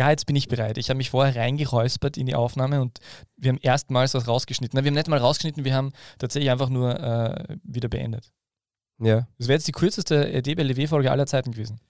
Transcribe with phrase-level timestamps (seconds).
[0.00, 0.78] Ja, jetzt bin ich bereit.
[0.78, 3.00] Ich habe mich vorher reingeräuspert in die Aufnahme und
[3.36, 4.74] wir haben erstmals was rausgeschnitten.
[4.74, 8.32] Na, wir haben nicht mal rausgeschnitten, wir haben tatsächlich einfach nur äh, wieder beendet.
[8.98, 9.28] Ja.
[9.36, 11.80] Das wäre jetzt die kürzeste äh, DBLW-Folge aller Zeiten gewesen.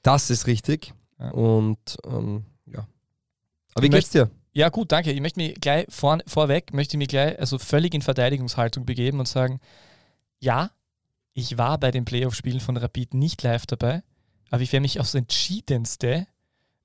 [0.00, 0.94] Das ist richtig.
[1.18, 1.32] Ja.
[1.32, 2.86] Und ähm, ja.
[3.74, 4.30] Aber wie geht's dir?
[4.54, 5.12] Ja, gut, danke.
[5.12, 9.28] Ich möchte mich gleich vor, vorweg, möchte mich gleich also völlig in Verteidigungshaltung begeben und
[9.28, 9.60] sagen,
[10.38, 10.70] ja,
[11.34, 14.02] ich war bei den Playoff-Spielen von Rapid nicht live dabei,
[14.48, 16.26] aber ich wäre mich aufs Entschiedenste,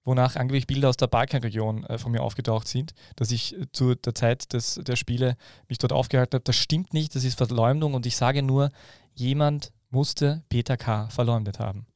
[0.05, 3.95] wonach angeblich Bilder aus der Balkanregion äh, von mir aufgetaucht sind, dass ich äh, zu
[3.95, 5.35] der Zeit des, der Spiele
[5.67, 6.43] mich dort aufgehalten habe.
[6.43, 8.69] Das stimmt nicht, das ist Verleumdung und ich sage nur,
[9.15, 11.09] jemand musste Peter K.
[11.09, 11.87] verleumdet haben.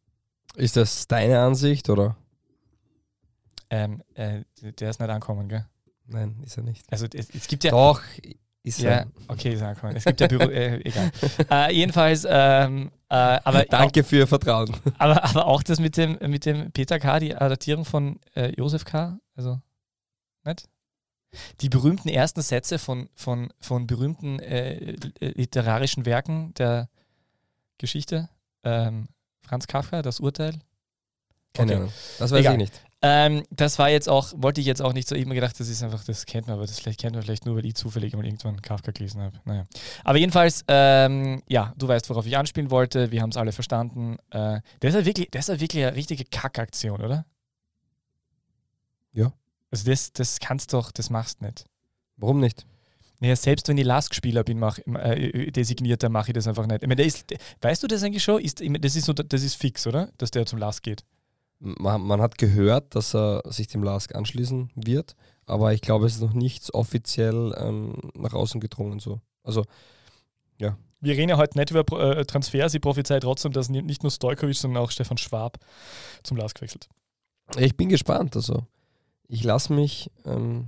[0.56, 2.18] Ist das deine Ansicht oder?
[3.70, 5.66] Ähm, äh, der ist nicht ankommen, gell?
[6.08, 6.92] Nein, ist er nicht.
[6.92, 7.72] Also es, es gibt ja...
[7.72, 8.02] Doch,
[8.78, 9.08] Ja, er.
[9.28, 9.96] okay, sag mal.
[9.96, 11.12] Es gibt ja Büro, äh, egal.
[11.50, 14.70] Äh, jedenfalls, ähm, äh, aber, Danke für Ihr Vertrauen.
[14.70, 18.54] Auch, aber, aber auch das mit dem, mit dem Peter K., die Adaptierung von äh,
[18.56, 19.60] Josef K., also,
[20.46, 20.68] nicht?
[21.62, 26.90] Die berühmten ersten Sätze von, von, von berühmten äh, literarischen Werken der
[27.78, 28.30] Geschichte.
[28.64, 29.08] Ähm,
[29.42, 30.60] Franz Kafka, das Urteil.
[31.54, 31.82] Keine Okay.
[31.82, 31.94] Ahnung.
[32.20, 32.54] Das weiß Egal.
[32.54, 32.82] ich nicht.
[33.02, 35.82] Ähm, das war jetzt auch, wollte ich jetzt auch nicht so eben gedacht, das ist
[35.84, 38.26] einfach, das kennt man, aber das vielleicht kennt man vielleicht nur, weil ich zufällig mal
[38.26, 39.40] irgendwann Kafka gelesen habe.
[39.46, 39.66] Naja.
[40.04, 44.18] Aber jedenfalls, ähm, ja, du weißt, worauf ich anspielen wollte, wir haben es alle verstanden.
[44.32, 47.26] Äh, das, ist wirklich, das ist wirklich eine richtige Kackaktion, oder?
[49.14, 49.32] Ja.
[49.72, 51.66] Also das, das kannst doch, das machst nicht.
[52.18, 52.66] Warum nicht?
[53.22, 56.84] Naja, selbst wenn ich Lask-Spieler bin, mach, äh, designiert, dann mache ich das einfach nicht.
[56.84, 57.26] Ich meine, der ist,
[57.62, 58.42] weißt du das eigentlich schon?
[58.42, 60.10] Ist, ich das, ist so, das ist fix, oder?
[60.18, 61.06] Dass der zum Lask geht.
[61.60, 65.16] Man, man hat gehört, dass er sich dem LASK anschließen wird,
[65.46, 69.00] aber ich glaube, es ist noch nichts offiziell ähm, nach außen gedrungen.
[69.00, 69.20] So.
[69.44, 69.66] Also,
[71.02, 72.74] Wir reden ja heute nicht über äh, Transfers.
[72.74, 75.58] Ich prophezei trotzdem, dass ni- nicht nur Stojkovic, sondern auch Stefan Schwab
[76.24, 76.90] zum Lask wechselt.
[77.58, 78.36] ich bin gespannt.
[78.36, 78.66] Also,
[79.30, 80.68] ich lasse mich ähm,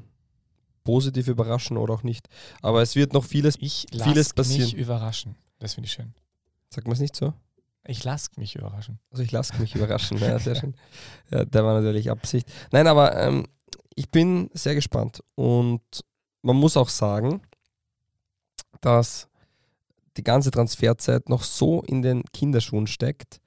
[0.85, 2.27] positiv überraschen oder auch nicht.
[2.61, 4.71] Aber es wird noch vieles, Ich Vieles lasse mich passieren.
[4.79, 5.35] überraschen.
[5.59, 6.13] Das finde ich schön.
[6.69, 7.33] sagt man es nicht so?
[7.85, 8.99] Ich lasse mich überraschen.
[9.09, 10.17] Also ich lasse mich überraschen.
[10.17, 10.75] Ja, sehr schön.
[11.31, 12.51] Ja, der war natürlich Absicht.
[12.71, 13.47] Nein, aber ähm,
[13.95, 15.23] ich bin sehr gespannt.
[15.35, 15.81] Und
[16.41, 17.41] man muss auch sagen,
[18.81, 19.27] dass
[20.17, 23.41] die ganze Transferzeit noch so in den Kinderschuhen steckt,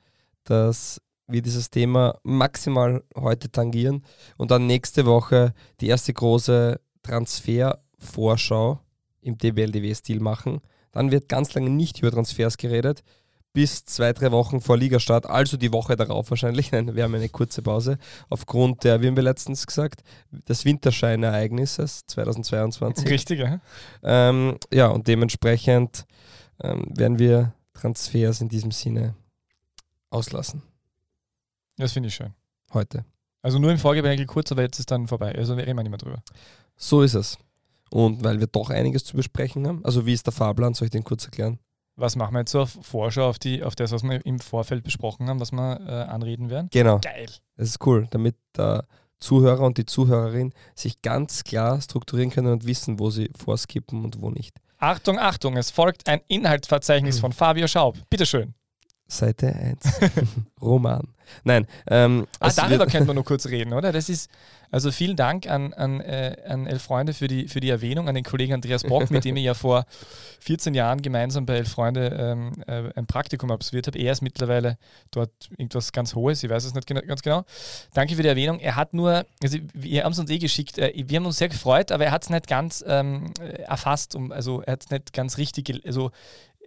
[0.45, 4.05] dass wir dieses Thema maximal heute tangieren
[4.37, 8.81] und dann nächste Woche die erste große Transfervorschau
[9.21, 10.61] im DBLDW-Stil machen.
[10.93, 13.03] Dann wird ganz lange nicht über Transfers geredet
[13.55, 16.73] bis zwei, drei Wochen vor Ligastart, also die Woche darauf wahrscheinlich.
[16.73, 17.97] Nein, wir haben eine kurze Pause
[18.29, 23.09] aufgrund der, wie haben wir letztens gesagt, des Winterscheinereignisses 2022.
[23.09, 23.61] Richtig, ja?
[24.03, 26.05] Ähm, ja, und dementsprechend
[26.63, 29.15] ähm, werden wir Transfers in diesem Sinne
[30.11, 30.63] auslassen.
[31.77, 32.35] Das finde ich schön.
[32.73, 33.05] Heute.
[33.41, 35.33] Also nur im Vorgeplänkel kurz, aber jetzt ist dann vorbei.
[35.35, 36.23] Also reden wir nicht mehr drüber.
[36.77, 37.39] So ist es.
[37.91, 40.93] Und weil wir doch einiges zu besprechen haben, also wie ist der Fahrplan, soll ich
[40.93, 41.59] den kurz erklären?
[41.97, 45.29] Was machen wir jetzt zur Vorschau auf, die, auf das, was wir im Vorfeld besprochen
[45.29, 46.69] haben, was wir äh, anreden werden?
[46.73, 46.99] Genau.
[46.99, 47.27] Geil.
[47.57, 48.87] Das ist cool, damit der
[49.21, 54.21] Zuhörer und die Zuhörerin sich ganz klar strukturieren können und wissen, wo sie vorskippen und
[54.21, 54.57] wo nicht.
[54.79, 57.97] Achtung, Achtung, es folgt ein Inhaltsverzeichnis von Fabio Schaub.
[58.11, 58.55] Bitteschön.
[59.07, 60.01] Seite 1.
[60.63, 61.09] Roman.
[61.43, 63.93] Nein, ähm, Ah, es darüber könnten wir nur kurz reden, oder?
[63.93, 64.31] Das ist,
[64.71, 68.15] also vielen Dank an, an, äh, an Elf Freunde für die, für die Erwähnung, an
[68.15, 69.87] den Kollegen Andreas Bock, mit dem ich ja vor
[70.41, 73.99] 14 Jahren gemeinsam bei Elf Freunde ähm, äh, ein Praktikum absolviert habe.
[73.99, 74.79] Er ist mittlerweile
[75.11, 77.45] dort irgendwas ganz Hohes, ich weiß es nicht ganz genau.
[77.95, 78.59] Danke für die Erwähnung.
[78.59, 81.49] Er hat nur, also wir haben es uns eh geschickt, äh, wir haben uns sehr
[81.49, 84.91] gefreut, aber er hat es nicht ganz ähm, äh, erfasst, um, also er hat es
[84.91, 86.11] nicht ganz richtig, also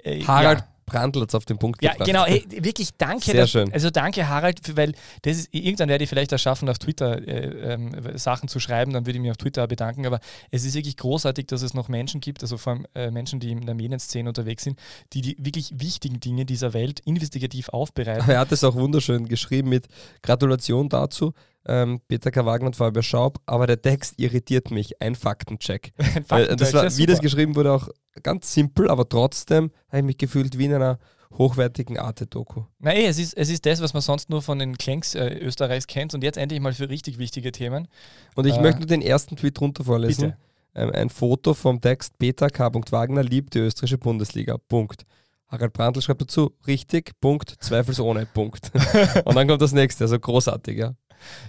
[0.03, 0.67] äh, Harald ja.
[0.87, 2.07] Brandl hat es auf den Punkt Ja, gebracht.
[2.07, 2.25] genau.
[2.25, 3.25] Hey, wirklich danke.
[3.25, 3.71] Sehr dass- schön.
[3.71, 7.21] Also danke, Harald, für- weil das ist, irgendwann werde ich vielleicht auch schaffen, auf Twitter
[7.27, 10.05] äh, ähm, Sachen zu schreiben, dann würde ich mich auf Twitter bedanken.
[10.07, 13.39] Aber es ist wirklich großartig, dass es noch Menschen gibt, also vor allem äh, Menschen,
[13.39, 14.79] die in der Medienszene unterwegs sind,
[15.13, 18.29] die die wirklich wichtigen Dinge dieser Welt investigativ aufbereiten.
[18.29, 19.87] Er hat es auch wunderschön geschrieben mit
[20.23, 21.33] Gratulation dazu.
[21.67, 22.45] Ähm, Peter K.
[22.45, 25.01] Wagner und Fabian Schaub, aber der Text irritiert mich.
[25.01, 25.93] Ein Faktencheck.
[26.29, 27.89] Weil das war, wie das geschrieben wurde, auch
[28.23, 30.97] ganz simpel, aber trotzdem habe ich mich gefühlt wie in einer
[31.37, 32.63] hochwertigen Arte-Doku.
[32.79, 35.85] Nein, es ist, es ist das, was man sonst nur von den Clanks äh, Österreichs
[35.85, 37.87] kennt und jetzt endlich mal für richtig wichtige Themen.
[38.35, 40.33] Und ich Äh, möchte nur den ersten Tweet runter vorlesen.
[40.73, 42.71] Ähm, ein Foto vom Text Peter K.
[42.91, 44.57] Wagner liebt die österreichische Bundesliga.
[44.69, 45.05] Punkt.
[45.49, 48.71] Harald Brandl schreibt dazu, richtig, Punkt, zweifelsohne, Punkt.
[49.25, 50.93] Und dann kommt das nächste, also großartig, ja.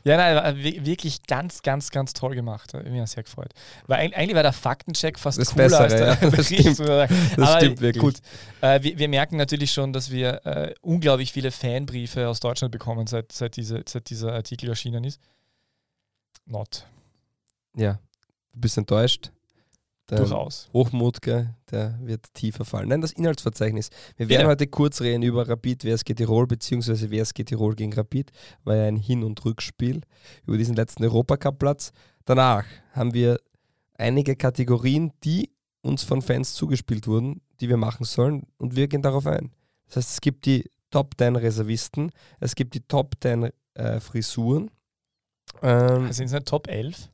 [0.04, 2.72] Ja, nein, war wi- wirklich ganz, ganz, ganz toll gemacht.
[2.74, 3.52] Ich bin ja sehr gefreut.
[3.86, 6.60] Weil eig- eigentlich war der Faktencheck fast Das cooler Bessere, als der ja, das Bericht,
[6.60, 6.78] stimmt.
[6.78, 7.30] man sagen.
[7.36, 8.02] Das Aber stimmt wirklich.
[8.02, 8.16] Gut,
[8.60, 13.06] äh, wir, wir merken natürlich schon, dass wir äh, unglaublich viele Fanbriefe aus Deutschland bekommen,
[13.06, 15.20] seit, seit, diese, seit dieser Artikel erschienen ist.
[16.46, 16.86] not.
[17.76, 17.98] Ja,
[18.54, 19.30] du bist enttäuscht.
[20.10, 20.68] Der Durchaus.
[20.72, 22.88] Hochmut, gell, der wird tiefer fallen.
[22.88, 23.90] Nein, das Inhaltsverzeichnis.
[24.16, 24.50] Wir werden Bitte.
[24.50, 28.32] heute kurz reden über Rapid WSG Tirol, beziehungsweise WSG Tirol gegen Rapid.
[28.64, 30.00] War ja ein Hin- und Rückspiel
[30.46, 31.92] über diesen letzten Europacup-Platz.
[32.24, 33.38] Danach haben wir
[33.98, 35.50] einige Kategorien, die
[35.82, 39.52] uns von Fans zugespielt wurden, die wir machen sollen und wir gehen darauf ein.
[39.86, 44.70] Das heißt, es gibt die Top 10 Reservisten, es gibt die Top 10 äh, Frisuren
[45.62, 47.10] ähm, Sind es nicht Top 11?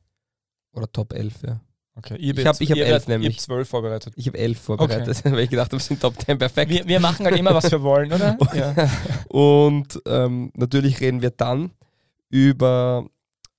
[0.72, 1.60] oder Top 11, ja.
[1.96, 3.34] Okay, Ich hab- ich hab elf nämlich.
[3.36, 4.12] habt zwölf vorbereitet.
[4.16, 6.70] Ich habe 11 vorbereitet, weil ich gedacht habe, es sind Top 10 perfekt.
[6.70, 8.36] Wir, wir machen halt immer, was wir wollen, oder?
[8.54, 8.90] Ja.
[9.28, 11.70] Und ähm, natürlich reden wir dann
[12.30, 13.06] über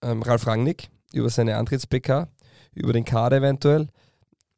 [0.01, 2.27] ähm, Ralf Rangnick, über seine Antritts-PK,
[2.73, 3.87] über den Kader eventuell.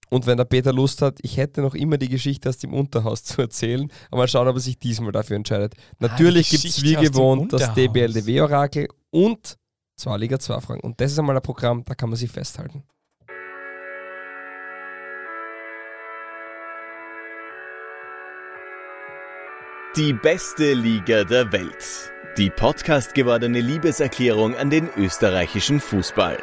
[0.09, 3.23] Und wenn der Peter Lust hat, ich hätte noch immer die Geschichte aus dem Unterhaus
[3.25, 5.75] zu erzählen, aber mal schauen, ob er sich diesmal dafür entscheidet.
[5.99, 7.73] Natürlich gibt es wie gewohnt das.
[7.75, 9.57] DBLDW-Orakel und
[9.95, 10.81] zwei Liga 2 Fragen.
[10.81, 12.83] Und das ist einmal ein Programm, da kann man sich festhalten.
[19.97, 22.11] Die beste Liga der Welt.
[22.37, 26.37] Die Podcast gewordene Liebeserklärung an den österreichischen Fußball.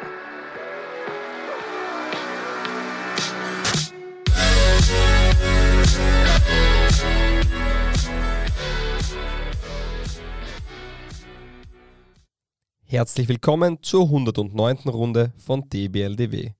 [12.83, 14.89] Herzlich willkommen zur 109.
[14.89, 16.51] Runde von DBLDW.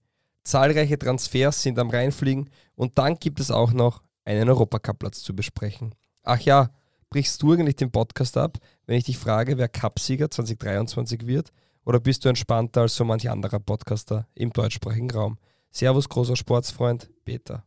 [0.45, 5.93] Zahlreiche Transfers sind am Reinfliegen und dann gibt es auch noch einen Europacup-Platz zu besprechen.
[6.23, 6.69] Ach ja,
[7.09, 11.51] brichst du eigentlich den Podcast ab, wenn ich dich frage, wer Cupsieger 2023 wird?
[11.85, 15.37] Oder bist du entspannter als so manch anderer Podcaster im deutschsprachigen Raum?
[15.71, 17.63] Servus, großer Sportsfreund, Peter.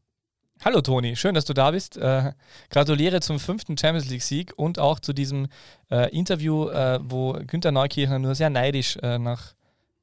[0.65, 1.97] Hallo Toni, schön, dass du da bist.
[1.97, 2.33] Äh,
[2.69, 5.47] gratuliere zum fünften Champions League-Sieg und auch zu diesem
[5.89, 9.55] äh, Interview, äh, wo Günther Neukirchner nur sehr neidisch äh, nach,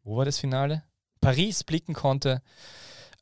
[0.04, 0.84] wo war das Finale?
[1.20, 2.42] Paris blicken konnte.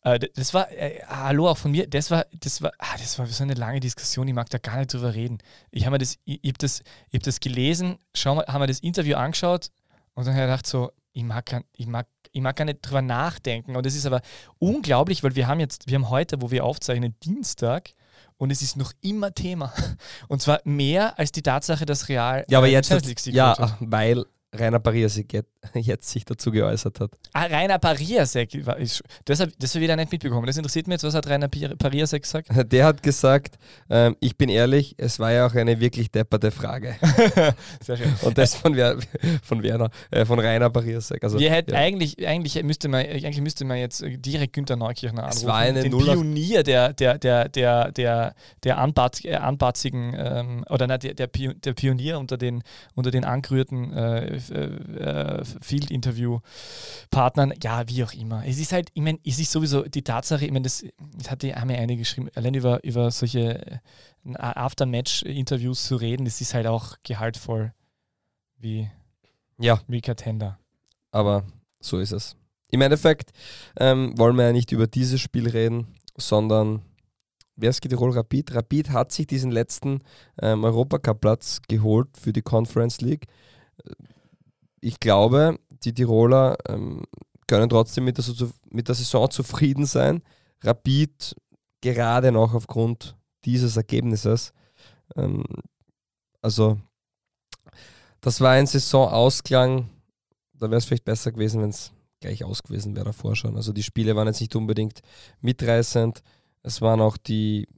[0.03, 3.25] Äh, das war, äh, hallo auch von mir, das war, das war, ah, das war
[3.27, 5.37] so eine lange Diskussion, ich mag da gar nicht drüber reden.
[5.71, 8.67] Ich habe das, ich, ich hab das, ich hab das gelesen, schau mal, haben wir
[8.67, 9.69] das Interview angeschaut
[10.13, 12.79] und dann habe ich gedacht so, ich mag, gar- ich mag, ich mag gar nicht
[12.81, 13.75] drüber nachdenken.
[13.75, 14.21] Und es ist aber
[14.57, 17.91] unglaublich, weil wir haben jetzt, wir haben heute, wo wir aufzeichnen, Dienstag
[18.37, 19.71] und es ist noch immer Thema.
[20.27, 22.89] Und zwar mehr als die Tatsache, dass Real Ja, aber äh, jetzt,
[23.35, 25.33] ja, weil Rainer Pariasek
[25.73, 27.11] jetzt- sich dazu geäußert hat.
[27.33, 28.51] Ah, Rainer Pariasek,
[29.25, 30.45] das habe das hab ich wieder nicht mitbekommen.
[30.45, 32.47] Das interessiert mich jetzt, was hat Rainer Pariasek gesagt?
[32.71, 33.55] Der hat gesagt,
[33.89, 36.95] ähm, ich bin ehrlich, es war ja auch eine wirklich depperte Frage.
[37.81, 38.13] Sehr schön.
[38.21, 38.97] Und das von, Wer
[39.43, 41.23] von Werner, äh, von Rainer Pariasek.
[41.23, 41.79] Also, Wir hätten ja.
[41.79, 45.37] eigentlich, eigentlich müsste man, eigentlich müsste man jetzt direkt Günther Neukirchner anrufen.
[45.37, 50.13] Es war eine den Null Pionier der, der, der, der, der, der anbat, äh, anbatzigen,
[50.17, 52.63] ähm, oder na, der, der, Pio- der Pionier unter den,
[52.95, 57.53] unter den angerührten äh, äh, Field-Interview-Partnern.
[57.61, 58.45] Ja, wie auch immer.
[58.45, 60.83] Es ist halt, ich meine, es ist sowieso die Tatsache, ich meine, das,
[61.17, 63.79] das hat die, haben ja einige geschrieben, allein über, über solche äh,
[64.35, 67.73] After-Match-Interviews zu reden, das ist halt auch gehaltvoll
[68.57, 68.89] wie,
[69.59, 70.57] ja, wie Contender.
[71.11, 71.43] aber
[71.79, 72.35] so ist es.
[72.71, 73.31] Im Endeffekt
[73.77, 75.87] ähm, wollen wir ja nicht über dieses Spiel reden,
[76.17, 76.81] sondern
[77.55, 78.55] wer ist Tirol Rapid?
[78.55, 79.99] Rapid hat sich diesen letzten
[80.41, 83.27] ähm, Europacup-Platz geholt für die Conference League.
[84.83, 87.03] Ich glaube, die Tiroler ähm,
[87.47, 88.25] können trotzdem mit der,
[88.69, 90.21] mit der Saison zufrieden sein.
[90.61, 91.37] Rapid
[91.79, 93.15] gerade noch aufgrund
[93.45, 94.51] dieses Ergebnisses.
[95.15, 95.45] Ähm,
[96.41, 96.77] also,
[98.19, 99.89] das war ein Saisonausklang.
[100.51, 103.55] Da wäre es vielleicht besser gewesen, wenn es gleich aus gewesen wäre davor schon.
[103.55, 104.99] Also, die Spiele waren jetzt nicht unbedingt
[105.39, 106.21] mitreißend.
[106.61, 107.69] Es waren auch die,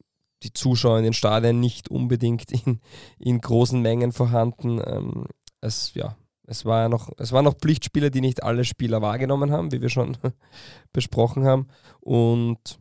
[0.41, 2.79] die Zuschauer in den Stadien nicht unbedingt in,
[3.19, 4.81] in großen Mengen vorhanden.
[4.83, 5.27] Ähm,
[5.61, 6.15] es, ja,
[6.47, 9.81] es, war ja noch, es waren noch Pflichtspiele, die nicht alle Spieler wahrgenommen haben, wie
[9.81, 10.17] wir schon
[10.93, 11.67] besprochen haben.
[12.01, 12.79] Und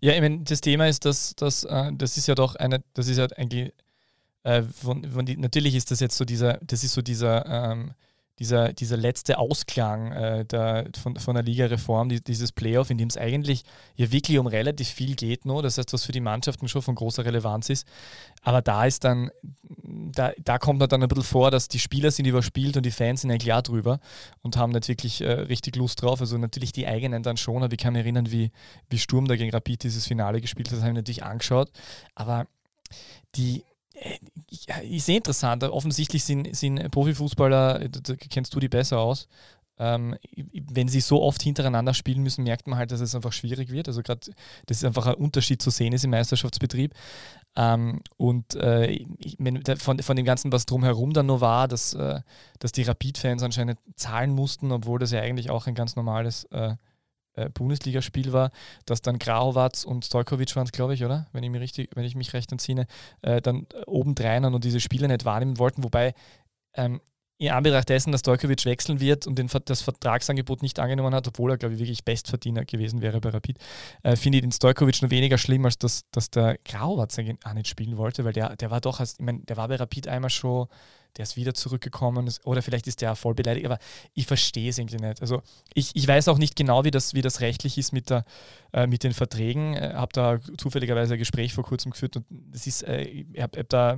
[0.00, 3.08] Ja, ich meine, das Thema ist, dass, dass äh, das ist ja doch eine, das
[3.08, 3.72] ist ja eigentlich,
[4.42, 7.92] äh, von, von die, natürlich ist das jetzt so dieser, das ist so dieser, ähm,
[8.38, 13.08] dieser, dieser letzte Ausklang äh, der, von, von der Ligareform, die, dieses Playoff, in dem
[13.08, 13.64] es eigentlich
[13.96, 15.60] ja wirklich um relativ viel geht, no?
[15.60, 17.86] das heißt, was für die Mannschaften schon von großer Relevanz ist.
[18.42, 19.30] Aber da ist dann,
[19.82, 22.90] da, da kommt man dann ein bisschen vor, dass die Spieler sind überspielt und die
[22.90, 23.98] Fans sind eigentlich auch drüber
[24.42, 26.20] und haben nicht wirklich äh, richtig Lust drauf.
[26.20, 28.52] Also natürlich die eigenen dann schon, aber ich kann mich erinnern, wie,
[28.88, 31.70] wie Sturm da gegen Rapid dieses Finale gespielt hat, das habe ich mir natürlich angeschaut.
[32.14, 32.46] Aber
[33.34, 33.64] die,
[34.82, 35.64] ist sehr interessant.
[35.64, 39.28] Offensichtlich sind, sind Profifußballer, äh, da, kennst du die besser aus,
[39.78, 40.16] ähm,
[40.52, 43.88] wenn sie so oft hintereinander spielen müssen, merkt man halt, dass es einfach schwierig wird.
[43.88, 44.20] Also gerade,
[44.66, 46.94] das ist einfach ein Unterschied zu sehen ist im Meisterschaftsbetrieb.
[47.56, 49.36] Ähm, und äh, ich,
[49.78, 52.20] von, von dem Ganzen, was drumherum dann nur war, dass, äh,
[52.58, 56.74] dass die Rapid-Fans anscheinend zahlen mussten, obwohl das ja eigentlich auch ein ganz normales äh,
[57.46, 58.50] äh Bundesligaspiel war,
[58.86, 61.26] dass dann Graowatz und Stojkovic waren glaube ich, oder?
[61.32, 62.86] Wenn ich, mich richtig, wenn ich mich recht entsinne,
[63.22, 66.14] äh, dann obendrein und diese Spiele nicht wahrnehmen wollten, wobei
[66.74, 67.00] ähm,
[67.40, 71.52] in Anbetracht dessen, dass Dojkovic wechseln wird und den, das Vertragsangebot nicht angenommen hat, obwohl
[71.52, 73.58] er, glaube ich, wirklich Bestverdiener gewesen wäre bei Rapid,
[74.02, 77.68] äh, finde ich den Stojkovic nur weniger schlimm, als dass, dass der Grauwatz auch nicht
[77.68, 80.30] spielen wollte, weil der, der war doch, als, ich meine, der war bei Rapid einmal
[80.30, 80.66] schon,
[81.16, 83.78] der ist wieder zurückgekommen oder vielleicht ist der voll beleidigt, aber
[84.14, 85.20] ich verstehe es irgendwie nicht.
[85.20, 85.42] Also
[85.74, 88.24] ich, ich weiß auch nicht genau, wie das, wie das rechtlich ist mit, der,
[88.72, 89.74] äh, mit den Verträgen.
[89.74, 93.40] Ich äh, habe da zufälligerweise ein Gespräch vor kurzem geführt und das ist, äh, ich
[93.40, 93.96] habe hab da,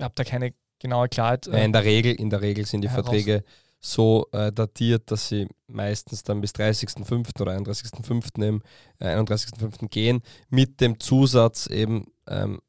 [0.00, 1.46] hab da keine genaue Klarheit.
[1.46, 3.04] Äh, in, der Regel, in der Regel sind die heraus.
[3.04, 3.44] Verträge
[3.84, 7.40] so äh, datiert, dass sie meistens dann bis 30.05.
[7.40, 8.42] oder 31.05.
[8.42, 8.62] Im,
[8.98, 9.88] äh, 31.05.
[9.88, 12.60] gehen, mit dem Zusatz eben, ähm,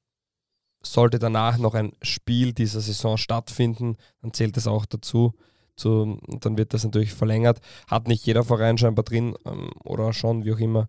[0.85, 5.33] sollte danach noch ein Spiel dieser Saison stattfinden, dann zählt es auch dazu
[5.75, 7.59] zu, dann wird das natürlich verlängert.
[7.87, 10.87] Hat nicht jeder Verein scheinbar drin ähm, oder schon, wie auch immer.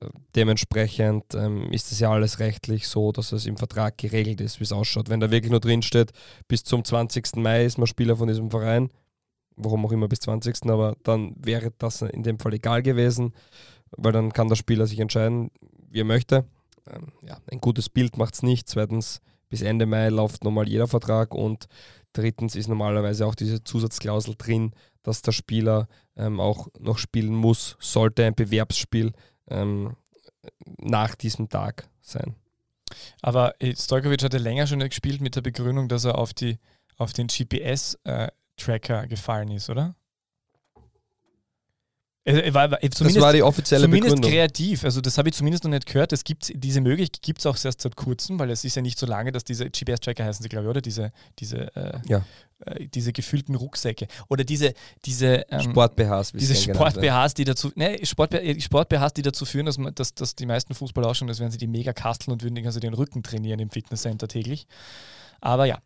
[0.00, 4.60] Äh, dementsprechend ähm, ist es ja alles rechtlich so, dass es im Vertrag geregelt ist,
[4.60, 5.08] wie es ausschaut.
[5.08, 6.12] Wenn da wirklich nur drin steht,
[6.48, 7.36] bis zum 20.
[7.36, 8.90] Mai ist man Spieler von diesem Verein,
[9.56, 10.68] warum auch immer bis 20.
[10.68, 13.34] Aber dann wäre das in dem Fall egal gewesen,
[13.96, 15.50] weil dann kann der Spieler sich entscheiden,
[15.90, 16.44] wie er möchte.
[16.90, 18.68] Ähm, ja, ein gutes Bild macht es nicht.
[18.68, 21.68] Zweitens, bis Ende Mai läuft nochmal jeder Vertrag und
[22.14, 24.72] Drittens ist normalerweise auch diese Zusatzklausel drin,
[25.02, 29.12] dass der Spieler ähm, auch noch spielen muss, sollte ein Bewerbsspiel
[29.48, 29.96] ähm,
[30.78, 32.36] nach diesem Tag sein.
[33.20, 36.58] Aber äh, Stojkovic hatte länger schon gespielt mit der Begründung, dass er auf, die,
[36.96, 39.96] auf den GPS-Tracker äh, gefallen ist, oder?
[42.24, 44.30] Äh, war, das war die offizielle zumindest Begründung.
[44.30, 46.12] kreativ, also das habe ich zumindest noch nicht gehört.
[46.12, 48.98] Es gibt diese Möglichkeit gibt es auch erst seit kurzem, weil es ist ja nicht
[48.98, 50.80] so lange, dass diese GPS-Tracker heißen sie, glaube ich, oder?
[50.80, 52.24] Diese, diese, äh, ja.
[52.66, 54.06] Äh, diese gefüllten Rucksäcke.
[54.28, 59.66] Oder diese, diese ähm, Sport-BHs, diese Sport-BHs, die dazu, ne, Sport-BHs, Sport die dazu führen,
[59.66, 62.42] dass, man, dass, dass die meisten Fußballer ausschauen, als wären sie die mega kasteln und
[62.42, 64.66] würden also den Rücken trainieren im Fitnesscenter täglich.
[65.40, 65.78] Aber ja,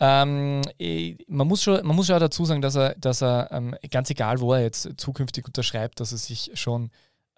[0.00, 3.74] ähm, eh, man, muss schon, man muss schon dazu sagen, dass er, dass er ähm,
[3.90, 6.90] ganz egal, wo er jetzt zukünftig unterschreibt, dass er sich schon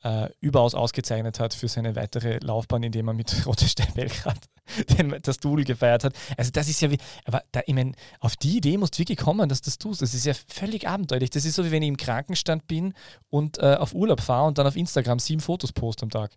[0.04, 4.38] äh, überaus ausgezeichnet hat für seine weitere Laufbahn, indem er mit Rote Stein Belgrad
[5.22, 6.14] das Double gefeiert hat.
[6.36, 9.18] Also das ist ja wie, aber da, ich meine, auf die Idee musst du wirklich
[9.18, 10.02] kommen, dass du das tust.
[10.02, 11.30] Das ist ja völlig abenteuerlich.
[11.30, 12.92] Das ist so, wie wenn ich im Krankenstand bin
[13.30, 16.32] und äh, auf Urlaub fahre und dann auf Instagram sieben Fotos post am Tag.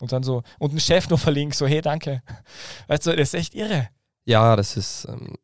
[0.00, 2.22] Und dann so, und ein Chef noch verlinkt, so, hey, danke.
[2.88, 3.88] Weißt du, das ist echt irre.
[4.24, 5.36] Ja, das ist, ähm,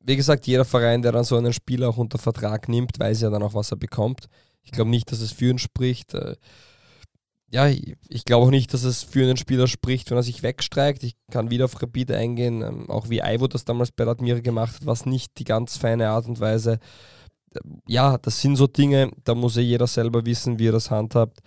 [0.00, 3.30] wie gesagt, jeder Verein, der dann so einen Spieler auch unter Vertrag nimmt, weiß ja
[3.30, 4.28] dann auch, was er bekommt.
[4.62, 6.12] Ich glaube nicht, dass es für ihn spricht.
[6.12, 6.36] Äh,
[7.50, 11.04] ja, ich glaube auch nicht, dass es für einen Spieler spricht, wenn er sich wegstreikt.
[11.04, 14.76] Ich kann wieder auf Rapid eingehen, ähm, auch wie Ivo das damals bei Admira gemacht
[14.76, 16.78] hat, was nicht die ganz feine Art und Weise.
[17.86, 21.38] Ja, das sind so Dinge, da muss ja jeder selber wissen, wie er das handhabt.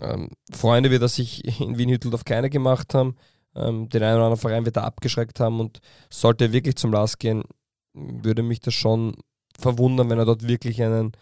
[0.00, 3.16] Ähm, Freunde wird er sich in Wien-Hütteldorf keine gemacht haben.
[3.54, 5.80] Ähm, den einen oder anderen Verein wird da abgeschreckt haben und
[6.10, 7.42] sollte er wirklich zum Last gehen,
[7.94, 9.16] würde mich das schon
[9.58, 11.12] verwundern, wenn er dort wirklich einen,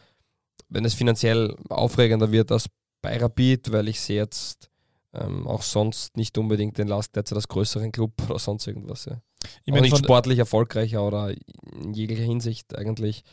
[0.69, 2.69] wenn es finanziell aufregender wird als
[3.02, 4.71] bei Rapid, weil ich sehe jetzt
[5.12, 9.07] ähm, auch sonst nicht unbedingt den Last derzeit als größeren Club oder sonst irgendwas.
[9.07, 9.21] Ja.
[9.64, 13.25] Ich meine, nicht sportlich erfolgreicher oder in jeglicher Hinsicht eigentlich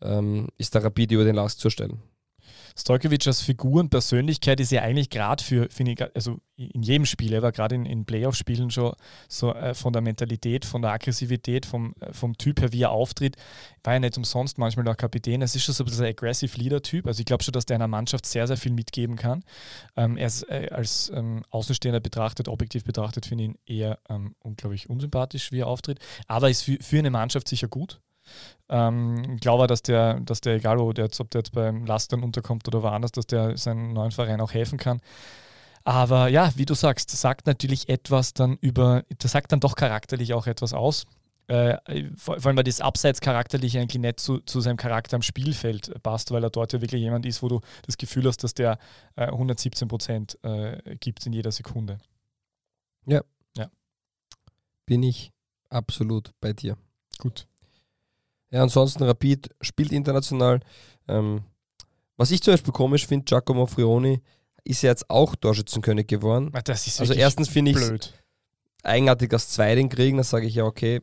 [0.00, 2.02] ähm, ist der Rapid über den Last zu stellen.
[2.76, 7.06] Stojkovic als Figur und Persönlichkeit ist ja eigentlich gerade für, finde ich, also in jedem
[7.06, 8.92] Spiel, aber gerade in, in Playoff-Spielen schon
[9.28, 12.90] so äh, von der Mentalität, von der Aggressivität, vom, äh, vom Typ her, wie er
[12.90, 13.36] auftritt,
[13.84, 15.40] war ja nicht umsonst manchmal auch Kapitän.
[15.40, 17.06] Es ist schon so ein bisschen aggressive Leader-Typ.
[17.06, 19.44] Also ich glaube schon, dass der einer Mannschaft sehr, sehr viel mitgeben kann.
[19.96, 24.34] Ähm, er ist äh, als ähm, Außenstehender betrachtet, objektiv betrachtet, finde ich ihn eher ähm,
[24.40, 26.00] unglaublich unsympathisch, wie er auftritt.
[26.26, 28.00] Aber ist für, für eine Mannschaft sicher gut.
[28.68, 31.86] Ähm, ich glaube, dass der, dass der, egal wo der jetzt, ob der jetzt beim
[31.86, 35.00] Lastern unterkommt oder woanders, dass der seinen neuen Verein auch helfen kann.
[35.84, 40.34] Aber ja, wie du sagst, sagt natürlich etwas dann über, das sagt dann doch charakterlich
[40.34, 41.06] auch etwas aus.
[41.46, 41.78] Äh,
[42.14, 46.02] vor, vor, allem, weil das Abseits charakterlich eigentlich nicht zu, zu, seinem Charakter am Spielfeld
[46.02, 48.78] passt, weil er dort ja wirklich jemand ist, wo du das Gefühl hast, dass der
[49.16, 51.96] äh, 117 Prozent äh, gibt in jeder Sekunde.
[53.06, 53.22] Ja.
[53.56, 53.70] ja.
[54.84, 55.32] Bin ich
[55.70, 56.76] absolut bei dir.
[57.16, 57.48] Gut.
[58.50, 60.60] Ja, ansonsten Rapid spielt international.
[61.06, 61.42] Ähm,
[62.16, 64.22] was ich zum Beispiel komisch finde, Giacomo Frioni
[64.64, 66.50] ist ja jetzt auch Torschützenkönig geworden.
[67.00, 68.12] also erstens finde ich es
[68.82, 70.18] eigenartig, dass zwei den kriegen.
[70.18, 71.00] Da sage ich ja, okay,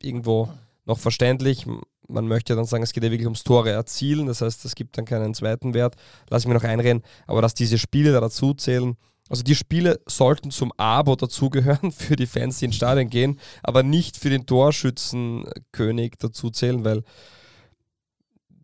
[0.00, 0.48] irgendwo
[0.84, 1.66] noch verständlich.
[2.08, 4.98] man möchte dann sagen, es geht ja wirklich ums Tore erzielen, das heißt, es gibt
[4.98, 5.96] dann keinen zweiten Wert.
[6.28, 8.96] Lass ich mir noch einreden, aber dass diese Spiele da dazu zählen,
[9.28, 13.82] also die Spiele sollten zum Abo dazugehören für die Fans, die ins Stadion gehen, aber
[13.82, 17.02] nicht für den Torschützenkönig dazu zählen, weil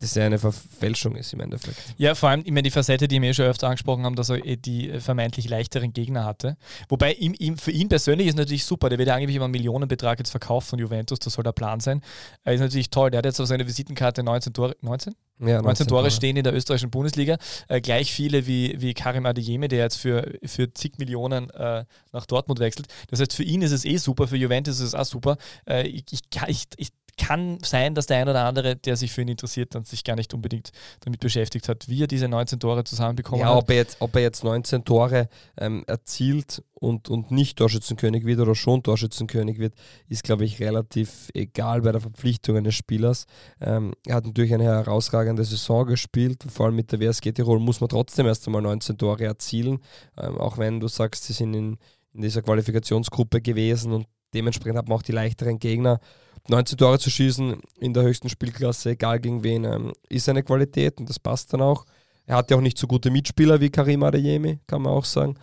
[0.01, 1.77] das ja eine Verfälschung ist im Endeffekt.
[1.97, 4.43] Ja, vor allem immer die Facette, die wir eh schon öfter angesprochen haben, dass er
[4.43, 6.57] eh die vermeintlich leichteren Gegner hatte.
[6.89, 9.51] Wobei ihm, ihm, für ihn persönlich ist natürlich super, der wird ja angeblich über einen
[9.51, 12.01] Millionenbetrag jetzt verkauft von Juventus, das soll der Plan sein.
[12.43, 15.13] Er ist natürlich toll, der hat jetzt auf seiner Visitenkarte 19 Tore, 19?
[15.41, 17.37] Ja, 19, 19 Tore stehen in der österreichischen Bundesliga.
[17.67, 22.25] Äh, gleich viele wie, wie Karim Adeyemi, der jetzt für, für zig Millionen äh, nach
[22.27, 22.87] Dortmund wechselt.
[23.09, 25.37] Das heißt, für ihn ist es eh super, für Juventus ist es auch super.
[25.67, 26.05] Äh, ich,
[26.47, 29.83] ich, ich, kann sein, dass der ein oder andere, der sich für ihn interessiert, dann
[29.83, 33.63] sich gar nicht unbedingt damit beschäftigt hat, wie er diese 19 Tore zusammenbekommen ja, hat.
[33.63, 38.39] Ob er jetzt, ob er jetzt 19 Tore ähm, erzielt und, und nicht Torschützenkönig wird
[38.39, 39.75] oder schon Torschützenkönig wird,
[40.09, 43.25] ist, glaube ich, relativ egal bei der Verpflichtung eines Spielers.
[43.59, 47.81] Ähm, er hat natürlich eine herausragende Saison gespielt, vor allem mit der WSG Tirol muss
[47.81, 49.79] man trotzdem erst einmal 19 Tore erzielen,
[50.17, 51.77] ähm, auch wenn du sagst, sie sind in,
[52.13, 55.99] in dieser Qualifikationsgruppe gewesen und dementsprechend hat man auch die leichteren Gegner
[56.47, 60.99] 19 Tore zu schießen in der höchsten Spielklasse, egal gegen wen, ähm, ist eine Qualität
[60.99, 61.85] und das passt dann auch.
[62.25, 65.35] Er hat ja auch nicht so gute Mitspieler wie Karim Adeyemi, kann man auch sagen.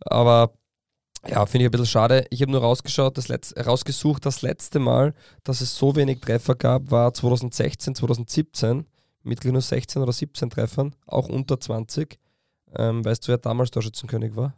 [0.00, 0.52] Aber
[1.28, 2.26] ja, finde ich ein bisschen schade.
[2.30, 6.54] Ich habe nur rausgeschaut, das Letz rausgesucht, das letzte Mal, dass es so wenig Treffer
[6.54, 8.86] gab, war 2016, 2017
[9.22, 12.18] mit nur 16 oder 17 Treffern, auch unter 20.
[12.74, 14.54] Ähm, weißt du, wer damals Torschützenkönig war?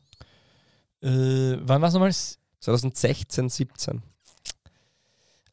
[1.02, 2.12] Äh, wann war es nochmal?
[2.60, 4.02] 2016, 17.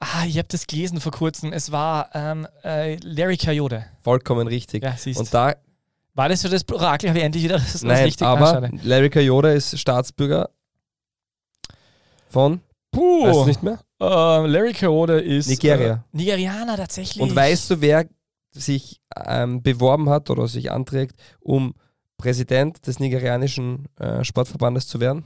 [0.01, 1.53] Ah, ich habe das gelesen vor kurzem.
[1.53, 3.85] Es war ähm, äh, Larry Coyote.
[4.01, 4.83] Vollkommen richtig.
[4.83, 5.19] Ja, siehst.
[5.19, 5.53] Und da
[6.15, 7.09] war das für das Orakel?
[7.09, 10.49] Habe ich endlich wieder das, Nein, richtig aber Larry Coyote ist Staatsbürger
[12.29, 13.25] von Puh.
[13.27, 13.79] Weißt du nicht mehr?
[14.01, 15.93] Uh, Larry Coyote ist Nigeria.
[16.11, 17.21] Äh, Nigerianer tatsächlich.
[17.21, 18.07] Und weißt du, wer
[18.51, 21.73] sich ähm, beworben hat oder sich anträgt, um
[22.17, 25.25] Präsident des nigerianischen äh, Sportverbandes zu werden?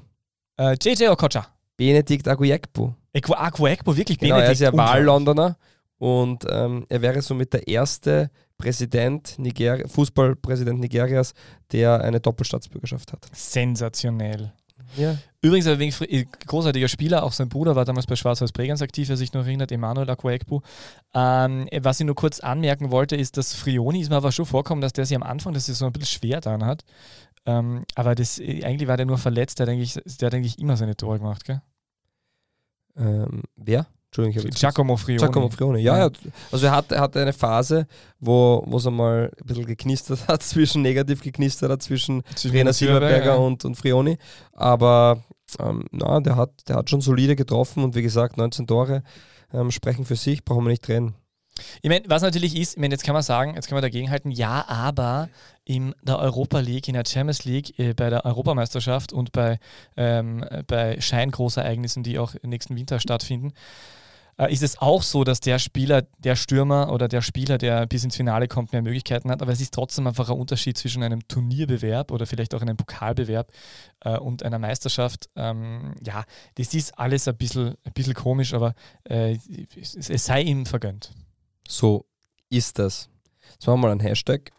[0.57, 1.47] Äh, JJ Okocha.
[1.77, 2.93] Benedikt Aguyekbu.
[3.13, 4.61] Aguyekbu, wirklich genau, Benedikt?
[4.61, 5.57] Er ist ja Wahllondoner
[5.97, 11.33] und ähm, er wäre somit der erste Präsident Niger Fußballpräsident Nigerias,
[11.71, 13.27] der eine Doppelstaatsbürgerschaft hat.
[13.33, 14.53] Sensationell.
[14.97, 15.17] Ja.
[15.41, 19.17] Übrigens ein äh, großartiger Spieler, auch sein Bruder war damals bei Schwarz-Weiß Bregenz aktiv, wer
[19.17, 20.61] sich noch erinnert, Emanuel Akwekbu.
[21.13, 24.81] Ähm, was ich nur kurz anmerken wollte, ist, dass Frioni ist mir aber schon vorkommen,
[24.81, 26.83] dass der sich am Anfang das so ein bisschen schwer dann hat.
[27.45, 30.59] Ähm, aber das, äh, eigentlich war der nur verletzt, der hat eigentlich, der hat eigentlich
[30.59, 31.61] immer seine Tore gemacht, gell?
[32.97, 33.87] Ähm, wer?
[34.07, 35.19] Entschuldigung, ich Giacomo Frioni.
[35.19, 36.09] Giacomo Frioni, ja, ja.
[36.51, 37.85] Also er hatte, hatte eine Phase,
[38.19, 43.25] wo es einmal ein bisschen geknistert hat, zwischen negativ geknistert hat, zwischen, zwischen Trainer Silberberger
[43.25, 43.35] ja.
[43.35, 44.17] und, und Frioni.
[44.53, 45.23] Aber
[45.59, 49.03] ähm, na, der hat, der hat schon solide getroffen und wie gesagt, 19 Tore
[49.53, 51.15] ähm, sprechen für sich, brauchen wir nicht reden.
[51.81, 54.31] Ich meine, was natürlich ist, ich meine, jetzt kann man sagen, jetzt kann man dagegenhalten,
[54.31, 55.29] ja, aber
[55.65, 59.59] in der Europa League, in der Champions League, äh, bei der Europameisterschaft und bei,
[59.97, 63.53] ähm, bei Scheingroßereignissen, die auch nächsten Winter stattfinden,
[64.37, 68.03] äh, ist es auch so, dass der Spieler, der Stürmer oder der Spieler, der bis
[68.03, 69.41] ins Finale kommt, mehr Möglichkeiten hat.
[69.41, 73.51] Aber es ist trotzdem einfach ein Unterschied zwischen einem Turnierbewerb oder vielleicht auch einem Pokalbewerb
[74.01, 75.29] äh, und einer Meisterschaft.
[75.35, 76.25] Ähm, ja,
[76.55, 78.73] das ist alles ein bisschen, ein bisschen komisch, aber
[79.09, 79.37] äh,
[79.79, 81.11] es, es sei ihm vergönnt.
[81.67, 82.05] So
[82.49, 83.09] ist das.
[83.53, 84.51] Jetzt machen wir mal einen Hashtag.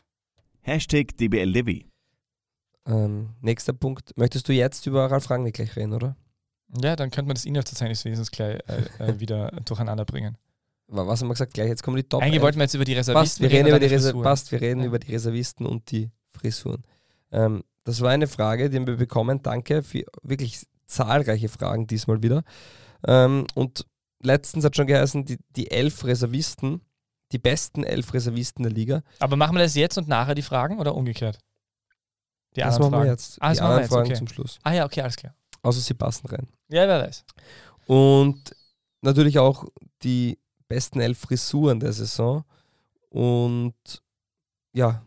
[0.66, 1.85] Hashtag DBLDW.
[2.87, 4.11] Ähm, nächster Punkt.
[4.16, 6.16] Möchtest du jetzt über Ralf Rangnick gleich reden, oder?
[6.83, 10.37] Ja, dann könnte man das Inhaltsverzeichnis wenigstens gleich äh, äh, wieder durcheinander bringen.
[10.88, 11.55] Was haben wir gesagt?
[11.55, 12.20] Gleich, jetzt kommen die Top.
[12.20, 13.68] Eigentlich wollten wir jetzt über die Reservisten passt, wir reden.
[13.68, 14.87] Über die Reser passt, wir reden ja.
[14.87, 16.83] über die Reservisten und die Frisuren.
[17.31, 19.42] Ähm, das war eine Frage, die wir bekommen.
[19.42, 22.42] Danke für wirklich zahlreiche Fragen diesmal wieder.
[23.07, 23.87] Ähm, und
[24.20, 26.81] letztens hat schon geheißen, die, die elf Reservisten,
[27.33, 29.03] die besten elf Reservisten der Liga.
[29.19, 31.39] Aber machen wir das jetzt und nachher die Fragen oder umgekehrt?
[32.55, 33.05] Die das machen Fragen.
[33.05, 33.39] wir jetzt.
[33.41, 34.15] Ah, die anderen jetzt, Fragen okay.
[34.15, 34.59] zum Schluss.
[34.62, 35.35] Ah ja, okay, alles klar.
[35.62, 36.49] Außer sie passen rein.
[36.69, 37.25] Ja, wer weiß.
[37.87, 38.55] Und
[39.03, 39.65] natürlich auch
[40.03, 42.45] die besten elf Frisuren der Saison.
[43.11, 43.75] Und
[44.73, 45.03] ja,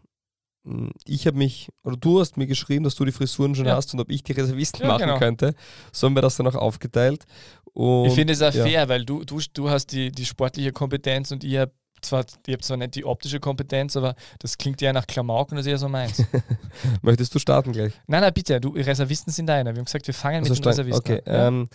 [1.06, 3.76] ich habe mich, oder du hast mir geschrieben, dass du die Frisuren schon ja.
[3.76, 5.18] hast und ob ich die Reservisten ja, machen genau.
[5.18, 5.56] könnte.
[5.92, 7.26] So haben wir das dann auch aufgeteilt.
[7.74, 8.64] Und, ich finde es auch ja.
[8.64, 12.54] fair, weil du, du, du hast die, die sportliche Kompetenz und ich habe zwar, ich
[12.54, 15.72] habe zwar nicht die optische Kompetenz, aber das klingt ja nach Klamauk und das ist
[15.72, 16.24] ja so meins.
[17.02, 17.94] Möchtest du starten gleich?
[18.08, 19.72] Nein, nein, bitte, du, Reservisten sind deine.
[19.72, 21.30] Wir haben gesagt, wir fangen also mit den Reservisten okay.
[21.30, 21.34] an.
[21.34, 21.48] Ja?
[21.48, 21.68] Ähm,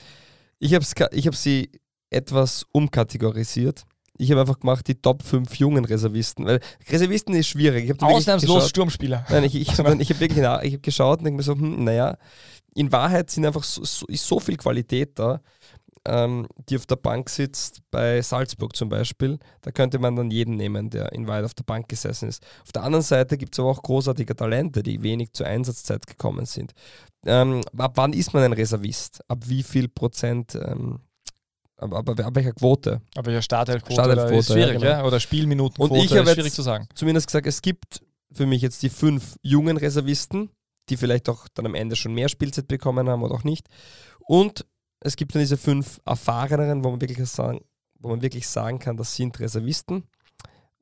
[0.59, 1.71] ich habe ich hab sie
[2.11, 3.85] etwas umkategorisiert.
[4.17, 7.91] Ich habe einfach gemacht die Top 5 jungen Reservisten, weil Reservisten ist schwierig.
[7.91, 9.27] Ich Ausnahmslos Sturmspieler.
[9.29, 12.17] Nein, ich, ich habe hab wirklich ich hab geschaut und denke mir so, hm, naja,
[12.75, 15.41] in Wahrheit sind einfach so, so, ist so viel Qualität da
[16.07, 19.39] ähm, die auf der Bank sitzt, bei Salzburg zum Beispiel.
[19.63, 22.45] Da könnte man dann jeden nehmen, der in Wahrheit auf der Bank gesessen ist.
[22.63, 26.47] Auf der anderen Seite gibt es aber auch großartige Talente, die wenig zur Einsatzzeit gekommen
[26.47, 26.73] sind.
[27.27, 29.21] Ähm, ab wann ist man ein Reservist?
[29.29, 30.55] Ab wie viel Prozent?
[30.55, 31.01] Ähm,
[31.77, 33.01] aber, aber ab welcher Quote?
[33.17, 35.09] Aber ja, Startelfquote Startelfquote, ist schwierig, ja, ja, genau.
[35.09, 36.87] oder Spielminutenquote Und ich habe ist jetzt- schwierig zu sagen.
[36.95, 38.01] Zumindest gesagt, es gibt
[38.33, 40.51] für mich jetzt die fünf jungen Reservisten,
[40.91, 43.67] die vielleicht auch dann am Ende schon mehr Spielzeit bekommen haben oder auch nicht.
[44.21, 44.67] Und
[45.05, 47.61] es gibt dann diese fünf erfahreneren, wo man wirklich sagen,
[48.01, 50.05] wo man wirklich sagen kann, das sind Reservisten.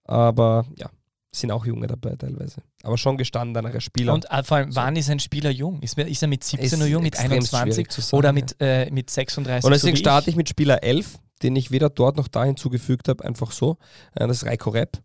[0.05, 0.89] Aber ja,
[1.35, 2.63] sind auch junge dabei teilweise.
[2.83, 4.15] Aber schon gestandenere Spieler.
[4.15, 4.81] Und äh, vor allem, So.
[4.81, 5.81] wann ist ein Spieler jung?
[5.81, 8.29] Ist, ist er mit 17 Ist nur jung, mit extrem 21 schwierig zu sagen, oder
[8.29, 8.33] ja.
[8.33, 9.65] mit, äh, mit 36?
[9.65, 12.45] Und so deswegen wie starte ich mit Spieler 11, den ich weder dort noch da
[12.45, 13.79] hinzugefügt habe, einfach so.
[14.15, 14.99] Äh, Das ist Reiko Repp.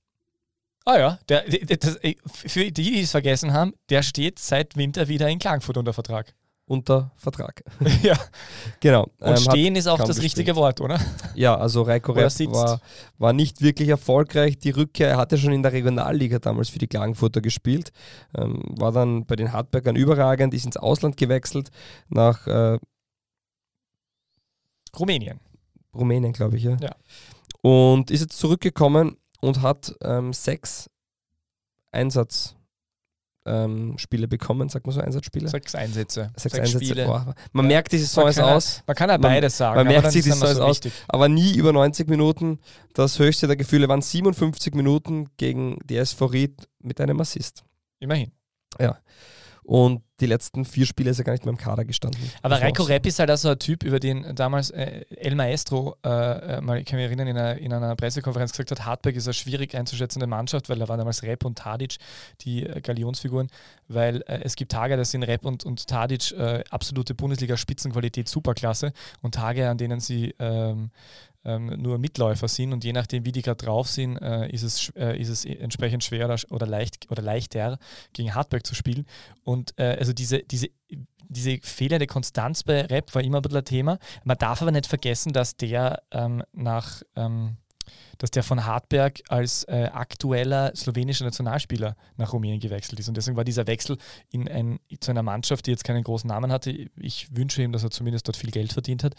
[0.85, 5.07] Ah ja, der, das, äh, für die, die es vergessen haben, der steht seit Winter
[5.07, 6.33] wieder in Klagenfurt unter Vertrag.
[6.67, 7.63] Unter Vertrag.
[8.03, 8.15] ja.
[8.81, 9.03] Genau.
[9.19, 10.25] Und ähm, stehen ist auch das gespielt.
[10.25, 10.99] richtige Wort, oder?
[11.33, 12.81] Ja, also Reiko Repp war,
[13.17, 14.59] war nicht wirklich erfolgreich.
[14.59, 17.91] Die Rückkehr, er hatte schon in der Regionalliga damals für die Klagenfurter gespielt,
[18.37, 21.71] ähm, war dann bei den Hartbergern überragend, ist ins Ausland gewechselt,
[22.09, 22.77] nach äh,
[24.99, 25.39] Rumänien.
[25.95, 26.63] Rumänien, glaube ich.
[26.63, 26.77] Ja.
[26.81, 26.95] Ja.
[27.61, 30.89] Und ist jetzt zurückgekommen und hat ähm, sechs
[31.91, 32.56] Einsatzspiele
[33.47, 35.47] ähm, Spiele bekommen, sagt man so, Einsatzspiele?
[35.47, 36.29] Sechs Einsätze.
[36.35, 36.85] Sechs, sechs Einsätze.
[36.85, 37.05] Spiele.
[37.05, 37.67] Boah, man Ja.
[37.69, 38.83] merkt die Saison Man ja- aus.
[38.85, 39.75] Man kann ja beides sagen.
[39.77, 40.75] man merkt sich die Saison so aus.
[40.77, 40.93] wichtig.
[41.07, 42.59] aber nie über 90 Minuten.
[42.93, 47.63] Das höchste der Gefühle waren 57 Minuten gegen die SV Ried mit einem Assist.
[47.99, 48.31] Immerhin.
[49.63, 52.19] Und die letzten vier Spiele ist er gar nicht mehr im Kader gestanden.
[52.41, 55.95] Aber Reiko Repp ist halt auch so ein Typ, über den damals äh, El Maestro,
[56.03, 56.09] äh,
[56.57, 59.27] äh, mal, ich kann mich erinnern, in einer, in einer Pressekonferenz gesagt hat, Hartberg ist
[59.27, 61.97] eine schwierig einzuschätzende Mannschaft, weil da waren damals Repp und Tadic
[62.41, 63.49] die äh, Galionsfiguren,
[63.87, 68.93] weil äh, es gibt Tage, da sind Repp und, und Tadic äh, absolute Bundesliga-Spitzenqualität, Superklasse
[69.21, 70.89] und Tage, an denen sie ähm,
[71.47, 74.89] ähm, nur Mitläufer sind und je nachdem, wie die gerade drauf sind, äh, ist, es,
[74.95, 77.79] äh, ist es entsprechend schwer oder, oder, leicht, oder leichter
[78.13, 79.05] gegen Hartberg zu spielen.
[79.43, 80.67] Und äh, also diese, diese,
[81.29, 83.99] diese fehlende Konstanz bei Rap war immer ein bisschen ein Thema.
[84.23, 87.57] Man darf aber nicht vergessen, dass der ähm, nach ähm,
[88.17, 93.07] dass der von Hartberg als äh, aktueller slowenischer Nationalspieler nach Rumänien gewechselt ist.
[93.07, 93.97] Und deswegen war dieser Wechsel
[94.31, 97.83] in ein, zu einer Mannschaft, die jetzt keinen großen Namen hatte, ich wünsche ihm, dass
[97.83, 99.15] er zumindest dort viel Geld verdient hat,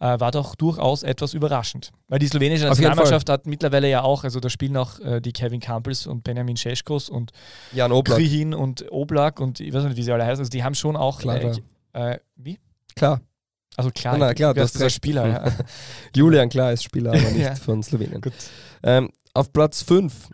[0.00, 1.92] äh, war doch durchaus etwas überraschend.
[2.08, 5.60] Weil die slowenische Nationalmannschaft hat mittlerweile ja auch, also da spielen auch äh, die Kevin
[5.60, 7.32] Campbells und Benjamin Scheschkos und
[7.72, 8.18] Jan Oblak.
[8.18, 10.40] Krihin und Oblak und ich weiß nicht, wie sie alle heißen.
[10.40, 11.18] Also die haben schon auch.
[11.20, 11.52] Klar, äh,
[11.92, 12.58] äh, wie?
[12.94, 13.20] Klar.
[13.76, 14.96] Also klar, Na, klar, du hast recht.
[14.96, 15.26] Spieler.
[15.28, 15.52] Ja.
[16.14, 17.54] Julian, klar, ist Spieler, aber nicht Ja.
[17.54, 18.20] von Slowenien.
[18.82, 20.30] Ähm, auf Platz 5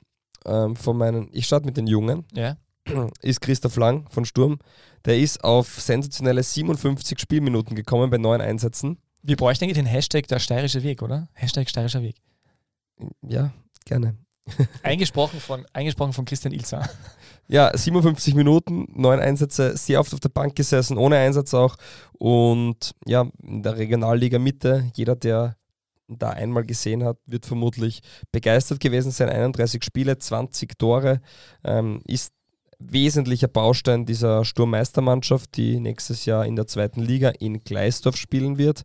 [0.47, 2.57] ähm, von meinen, ich starte mit den Jungen, ja.
[3.23, 4.59] ist Christoph Lang von Sturm.
[5.05, 8.99] Der ist auf sensationelle 57 Spielminuten gekommen bei neun Einsätzen.
[9.23, 11.29] Wir bräuchten eigentlich den Hashtag der steirische Weg, oder?
[11.35, 12.17] Hashtag steirischer Weg.
[13.23, 13.53] Ja,
[13.85, 14.17] gerne.
[14.83, 16.89] Eingesprochen von, eingesprochen von Christian Ilzer.
[17.47, 21.77] Ja, 57 Minuten, neun Einsätze, sehr oft auf der Bank gesessen, ohne Einsatz auch.
[22.19, 25.57] Und ja, in der Regionalliga Mitte, jeder, der
[26.09, 28.01] da einmal gesehen hat, wird vermutlich
[28.33, 29.29] begeistert gewesen sein.
[29.29, 31.21] 31 Spiele, 20 Tore,
[31.65, 32.33] ähm, ist
[32.79, 38.83] wesentlicher Baustein dieser Sturmmeistermannschaft, die nächstes Jahr in der zweiten Liga in Gleisdorf spielen wird.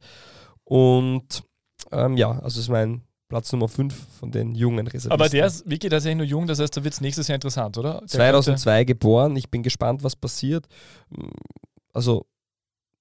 [0.63, 1.43] Und
[1.91, 5.11] ähm, ja, also ist mein Platz Nummer 5 von den jungen Reservisten.
[5.11, 7.35] Aber der ist, Vicky, der ist nur jung, das heißt, da wird es nächstes Jahr
[7.35, 7.99] interessant, oder?
[7.99, 9.35] Der 2002 geboren.
[9.35, 10.65] Ich bin gespannt, was passiert.
[11.93, 12.25] Also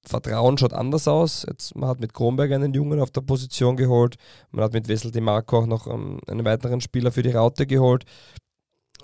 [0.03, 1.45] Vertrauen schaut anders aus.
[1.49, 4.17] Jetzt, man hat mit Kronberg einen Jungen auf der Position geholt.
[4.51, 7.67] Man hat mit Wessel de Marco auch noch ähm, einen weiteren Spieler für die Raute
[7.67, 8.05] geholt.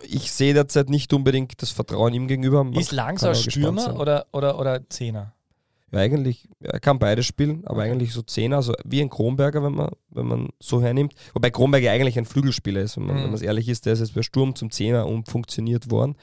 [0.03, 2.65] Ich sehe derzeit nicht unbedingt das Vertrauen ihm gegenüber.
[2.65, 5.34] Man Ist Lang so ein Stürmer oder, oder, oder Zehner?
[5.95, 9.75] Ja, eigentlich, er kann beides spielen, aber eigentlich so Zehner, also wie ein Kronberger, wenn
[9.75, 11.15] man, wenn man so hernimmt.
[11.35, 13.21] Wobei Kronberger eigentlich ein Flügelspieler ist, wenn man Mhm.
[13.21, 16.17] wenn man es ehrlich ist, der ist jetzt bei Sturm zum Zehner umfunktioniert worden.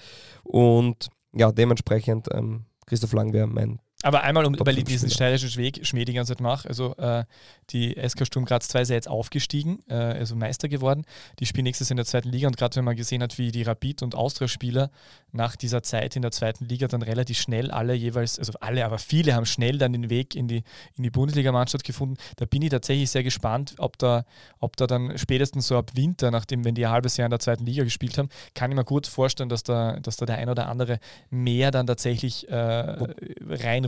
[0.43, 4.89] Und ja, dementsprechend ähm, Christoph Lang wäre mein Aber einmal, um, Top weil ich fünf
[4.89, 6.67] diesen steirischen Weg Schmäh die ganze Zeit mache.
[6.67, 7.23] Also äh,
[7.69, 11.05] die SK Sturm Graz 2 ist ja jetzt aufgestiegen, äh, also Meister geworden.
[11.39, 13.51] Die spielen nächstes Jahr in der zweiten Liga und gerade wenn man gesehen hat, wie
[13.51, 14.89] die Rapid- und Austria-Spieler
[15.31, 18.97] nach dieser Zeit in der zweiten Liga dann relativ schnell alle jeweils, also alle, aber
[18.97, 20.63] viele haben schnell dann den Weg in die,
[20.95, 22.17] in die Bundesligamannschaft gefunden.
[22.37, 24.25] Da bin ich tatsächlich sehr gespannt, ob da,
[24.59, 27.39] ob da dann spätestens so ab Winter, nachdem, wenn die ein halbes Jahr in der
[27.39, 30.49] zweiten Liga gespielt haben, kann ich mir gut vorstellen, dass da, dass da der ein
[30.49, 32.97] oder andere mehr dann tatsächlich äh,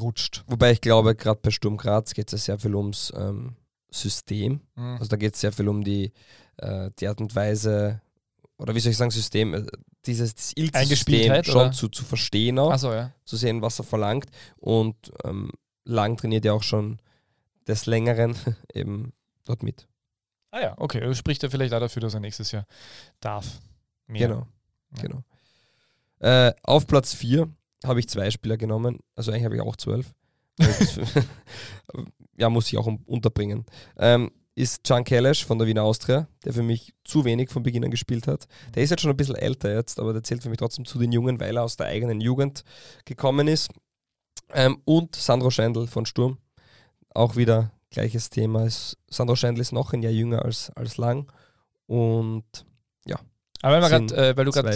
[0.04, 0.44] reinrutscht.
[0.48, 3.56] Wobei ich glaube, gerade bei Sturm Graz geht es ja sehr viel ums ähm,
[3.89, 4.62] System.
[4.76, 4.98] Mhm.
[5.00, 6.12] Also da geht es sehr viel um die,
[6.58, 8.02] äh, die Art und Weise,
[8.58, 9.66] oder wie soll ich sagen, System, äh,
[10.06, 11.72] dieses das Ilse-System Eingespieltheit, schon oder?
[11.72, 12.72] zu, zu verstehen auch.
[12.72, 13.13] Achso, ja.
[13.24, 14.28] zu sehen, was er verlangt.
[14.58, 15.52] Und ähm,
[15.86, 17.00] Lang trainiert ja auch schon
[17.68, 18.36] des Längeren
[18.74, 19.13] eben
[19.46, 19.88] dort mit.
[20.52, 21.00] Ah ja, okay.
[21.00, 22.66] Das spricht ja vielleicht auch dafür, dass er nächstes Jahr
[23.20, 23.60] darf.
[24.08, 24.28] Mehr.
[24.28, 24.48] Genau,
[24.98, 25.02] Ja.
[25.02, 25.24] genau.
[26.20, 27.50] Äh, auf Platz 4
[27.86, 30.13] habe ich zwei Spieler genommen, also eigentlich habe ich auch zwölf.
[32.38, 33.65] ja, muss ich auch un- unterbringen.
[33.98, 37.84] Ähm, ist Can Kelesch von der Wiener Austria, der für mich zu wenig von Beginn
[37.84, 38.48] an gespielt hat.
[38.76, 41.00] Der ist jetzt schon ein bisschen älter jetzt, aber der zählt für mich trotzdem zu
[41.00, 42.63] den Jungen, weil er aus der eigenen Jugend
[43.06, 43.72] gekommen ist.
[44.54, 46.38] Ähm, und Sandro Schendl von Sturm.
[47.15, 48.67] Auch wieder gleiches Thema.
[49.10, 51.32] Sandro Schendl ist noch ein Jahr jünger als, als Lang.
[51.88, 52.43] Und
[53.63, 54.76] Aber wenn Sind grad, äh, weil du gerade.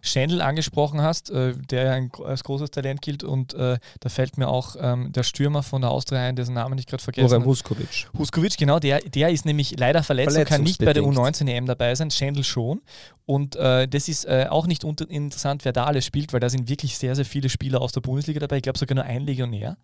[0.00, 4.38] Schendl angesprochen hast, äh, der ja ein, als großes Talent gilt und äh, da fällt
[4.38, 7.44] mir auch ähm, der Stürmer von der Austria ein, dessen Namen ich gerade vergessen habe.
[7.44, 8.08] Huskovic.
[8.16, 11.50] Huskovic, genau, der, der ist nämlich leider verletzt und kann nicht bei der Verletzungsbedingt.
[11.50, 12.80] U19-EM dabei sein, Schendl schon.
[13.26, 16.68] Und äh, das ist äh, auch nicht interessant, wer da alles spielt, weil da sind
[16.68, 18.56] wirklich sehr, sehr viele Spieler aus der Bundesliga dabei.
[18.56, 19.76] Ich glaube sogar nur ein Legionär.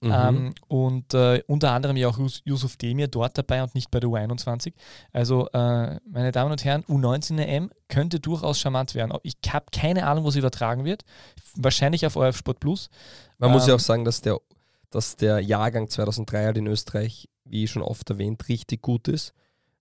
[0.00, 0.12] Mhm.
[0.12, 4.00] Ähm, und äh, unter anderem ja auch Yus- Yusuf Demir dort dabei und nicht bei
[4.00, 4.74] der U21.
[5.12, 9.16] Also, äh, meine Damen und Herren, U19-EM könnte durchaus charmant werden.
[9.22, 11.04] Ich habe keine Ahnung, wo es übertragen wird.
[11.56, 12.90] Wahrscheinlich auf ORF Sport Plus.
[13.38, 14.38] Man muss ja Ähm, auch sagen, dass der,
[14.90, 19.32] dass der Jahrgang 2003 halt in Österreich, wie schon oft erwähnt, richtig gut ist.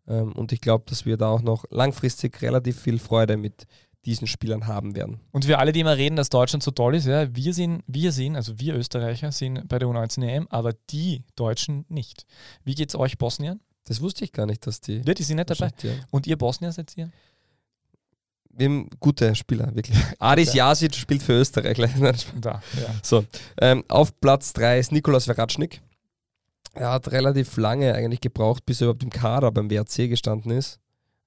[0.08, 3.65] Ähm, und ich glaube, dass wir da auch noch langfristig relativ viel Freude mit
[4.06, 5.20] diesen Spielern haben werden.
[5.32, 8.12] Und für alle, die immer reden, dass Deutschland so toll ist, ja, wir sind, wir
[8.12, 12.26] sind, also wir Österreicher sind bei der U19-EM, aber die Deutschen nicht.
[12.63, 13.62] Wie geht's euch Bosnien?
[13.86, 15.02] Das wusste ich gar nicht, dass die.
[15.06, 15.72] Ja, die sind nicht dabei.
[15.82, 15.92] Ja.
[16.12, 17.12] Und ihr Bosnier seid ihr?
[18.56, 19.98] Wir haben gute Spieler, wirklich.
[20.20, 20.70] Adis Ja.
[20.70, 21.78] Jasic spielt für Österreich.
[22.39, 22.62] Da, ja.
[23.04, 23.26] So,
[23.60, 25.82] ähm, auf Platz 3 ist Nikolaus Veratschnik.
[26.74, 30.80] Er hat relativ lange eigentlich gebraucht, bis er überhaupt im Kader beim WRC gestanden ist.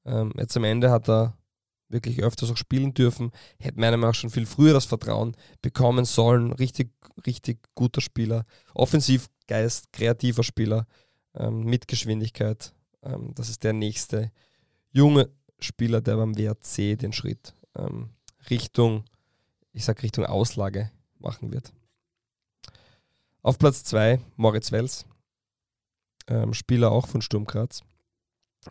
[0.05, 1.37] Ähm, jetzt am Ende hat er
[1.89, 3.31] wirklich öfters auch spielen dürfen.
[3.59, 6.53] Hätte meiner Meinung nach schon viel früher das Vertrauen bekommen sollen.
[6.53, 6.93] Richtig,
[7.27, 8.45] richtig guter Spieler.
[8.75, 10.87] Offensivgeist, kreativer Spieler
[11.35, 12.75] ähm, mit Geschwindigkeit.
[13.03, 14.33] Ähm, das ist der nächste
[14.91, 18.11] junge Spieler, der beim WRC den Schritt ähm,
[18.51, 19.05] Richtung,
[19.73, 21.73] ich sag Richtung Auslage machen wird.
[23.43, 25.07] Auf Platz 2 Moritz Wels,
[26.27, 27.83] ähm, Spieler auch von Sturm Graz,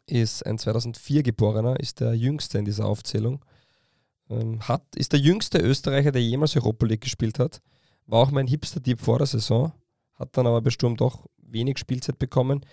[0.05, 3.43] ist ein 2004 geborener, ist der jüngste in dieser Aufzählung.
[4.29, 7.61] Ähm, hat, ist der jüngste Österreicher, der jemals Europa League gespielt hat.
[8.07, 9.71] War auch mein Hipster-Tipp vor der Saison,
[10.15, 12.65] hat dann aber bei Sturm doch wenig Spielzeit bekommen.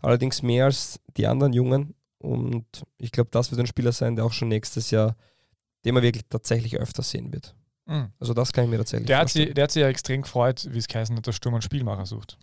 [0.00, 1.94] Allerdings mehr als die anderen Jungen.
[2.18, 2.66] Und
[2.98, 5.16] ich glaube, das wird ein Spieler sein, der auch schon nächstes Jahr,
[5.84, 7.54] den man wirklich tatsächlich öfter sehen wird.
[7.86, 8.12] Mhm.
[8.18, 9.46] Also das kann ich mir tatsächlich Der, hat vorstellen.
[9.46, 12.06] sich, der hat sich ja extrem gefreut, wie es geheißen hat, dass Sturm einen Spielmacher
[12.06, 12.38] sucht.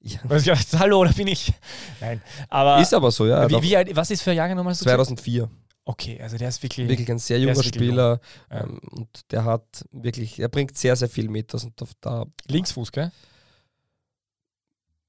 [0.00, 0.20] Ja.
[0.36, 1.52] Ich gedacht, hallo, da bin ich.
[2.00, 3.48] Nein, aber Ist aber so, ja.
[3.50, 4.72] wie, wie alt, was ist für ein Jahrgang nochmal?
[4.72, 4.84] gesagt?
[4.88, 5.48] 2004.
[5.84, 8.60] Okay, also der ist wirklich, Wirklich ein sehr junger Spieler Ja.
[8.60, 11.52] ähm, und der hat wirklich, er bringt sehr, sehr viel mit.
[11.54, 13.10] Also da, Linksfuß, gell?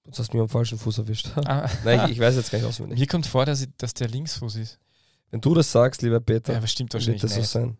[0.05, 1.29] jetzt hast du mich am falschen Fuß erwischt.
[1.45, 2.97] Ah, Nein, ich, ich weiß jetzt gar nicht auswendig.
[2.99, 4.79] Mir kommt vor, dass, ich, dass der Linksfuß ist.
[5.31, 7.49] Wenn du das sagst, lieber Peter, Ja, aber stimmt wird wahrscheinlich das so nicht.
[7.49, 7.77] sein.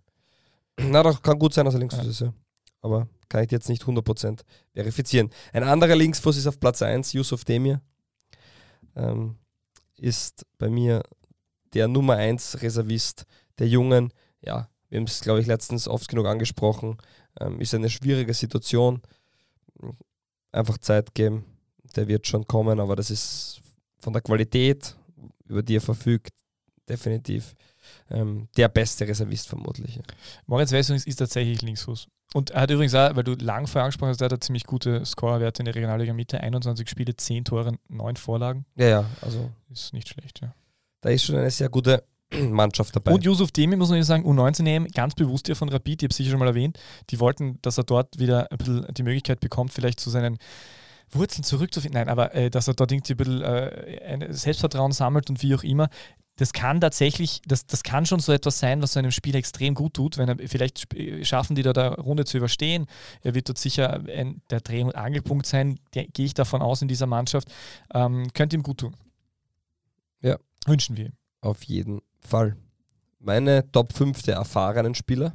[0.91, 2.11] Na doch, kann gut sein, dass er Linksfuß Ja.
[2.11, 2.33] ist, ja.
[2.81, 4.41] Aber kann ich jetzt nicht 100%
[4.73, 5.29] verifizieren.
[5.53, 7.81] Ein anderer Linksfuß ist auf Platz 1, Yusuf Demir.
[8.95, 9.37] Ähm,
[9.97, 11.03] ist bei mir
[11.73, 13.25] der Nummer 1 Reservist
[13.59, 14.11] der Jungen.
[14.41, 16.97] Ja, wir haben es, glaube ich, letztens oft genug angesprochen.
[17.39, 19.01] Ähm, ist eine schwierige Situation.
[20.51, 21.45] Einfach Zeit geben.
[21.95, 23.61] Der wird schon kommen, aber das ist
[23.99, 24.95] von der Qualität,
[25.45, 26.33] über die er verfügt,
[26.87, 27.53] definitiv
[28.11, 29.95] ähm, der beste Reservist vermutlich.
[29.95, 30.01] ja.
[30.45, 32.07] Moritz Wessung ist, ist tatsächlich Linksfuß.
[32.33, 35.03] Und er hat übrigens auch, weil du lang vorher angesprochen hast, der hat ziemlich gute
[35.03, 36.39] Scorerwerte in der Regionalliga Mitte.
[36.39, 38.65] 21 Spiele, 10 Tore, 9 Vorlagen.
[38.75, 40.53] Ja, ja, also Ist nicht schlecht, ja.
[41.01, 42.03] da ist schon eine sehr gute
[42.49, 43.13] Mannschaft dabei.
[43.13, 46.05] Und Yusuf Demi, muss man ja sagen, U19 EM, ganz bewusst hier von Rapid, ich
[46.05, 46.77] habe es sicher schon mal erwähnt,
[47.09, 50.37] die wollten, dass er dort wieder ein bisschen die Möglichkeit bekommt, vielleicht zu seinen
[51.11, 51.99] Wurzeln zurückzufinden.
[51.99, 55.63] Nein, aber äh, dass er dort irgendwie ein bisschen äh, Selbstvertrauen sammelt und wie auch
[55.63, 55.89] immer.
[56.35, 59.73] Das kann tatsächlich, das, das kann schon so etwas sein, was so einem Spieler extrem
[59.75, 62.85] gut tut, wenn er vielleicht sp- schaffen die da der Runde zu überstehen.
[63.23, 66.87] Er wird dort sicher ein, der Dreh- und Angelpunkt sein, gehe ich davon aus in
[66.87, 67.49] dieser Mannschaft.
[67.93, 68.95] Ähm, könnte ihm gut tun.
[70.21, 70.37] Ja.
[70.65, 71.13] Wünschen wir ihm.
[71.41, 72.55] Auf jeden Fall.
[73.19, 75.33] Meine Top 5 der erfahrenen Spieler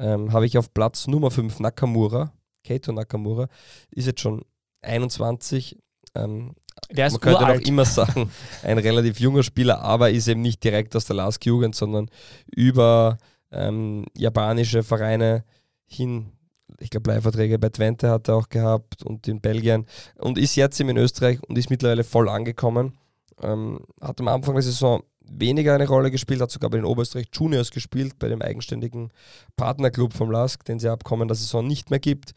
[0.00, 2.32] ähm, habe ich auf Platz Nummer 5 Nakamura.
[2.64, 3.46] Keito Nakamura
[3.90, 4.44] ist jetzt schon
[4.84, 5.78] 21.
[6.14, 6.54] Ähm,
[6.90, 7.60] Der ist man könnte uralt.
[7.60, 8.30] noch immer sagen,
[8.62, 12.08] ein relativ junger Spieler, aber ist eben nicht direkt aus der Lask Jugend, sondern
[12.54, 13.18] über
[13.50, 15.44] ähm, japanische Vereine
[15.86, 16.32] hin.
[16.80, 20.80] Ich glaube, Leihverträge bei Twente hat er auch gehabt und in Belgien und ist jetzt
[20.80, 22.98] eben in Österreich und ist mittlerweile voll angekommen.
[23.42, 27.28] Ähm, hat am Anfang der Saison weniger eine Rolle gespielt, hat sogar bei den Oberösterreich
[27.32, 29.10] Juniors gespielt, bei dem eigenständigen
[29.56, 32.32] Partnerclub vom LASK, den es ja ab kommender Saison nicht mehr gibt.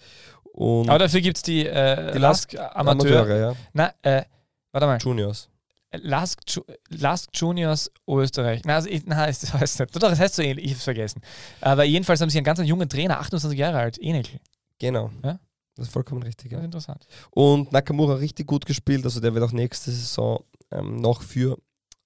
[0.57, 3.19] Und Aber dafür gibt es die, äh, Die Lask Amateur.
[3.21, 3.55] Amateure, ja.
[3.73, 4.23] Na, äh,
[4.71, 4.97] warte mal.
[4.97, 5.49] Juniors.
[5.91, 8.61] Lask, Ju- Lask Juniors Österreich.
[8.65, 9.95] Na, also, ich, na, das heißt nicht.
[9.95, 11.21] Doch, das heißt so ähnlich, ich hab's vergessen.
[11.61, 14.39] Aber jedenfalls haben sie einen ganz jungen Trainer, 28 Jahre alt, Enekel.
[14.79, 15.11] Genau.
[15.23, 15.39] Ja?
[15.75, 16.51] Das ist vollkommen richtig.
[16.51, 16.59] Ja.
[16.59, 17.05] interessant.
[17.29, 21.55] Und Nakamura richtig gut gespielt, also der wird auch nächste Saison ähm, noch für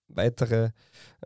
[0.10, 0.72] weitere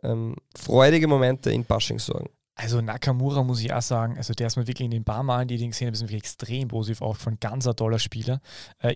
[0.04, 2.30] ähm, freudige Momente in Bashing sorgen.
[2.58, 5.46] Also Nakamura muss ich auch sagen, also der ist mir wirklich in den paar Malen,
[5.46, 7.36] die ich gesehen habe, ist mir wirklich extrem positiv aufgefallen.
[7.38, 8.40] Ganz ein toller Spieler.
[8.78, 8.94] Äh,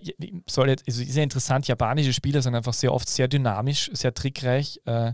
[0.49, 4.15] soll jetzt, also ist ja interessant, japanische Spieler sind einfach sehr oft sehr dynamisch, sehr
[4.15, 5.13] trickreich, äh,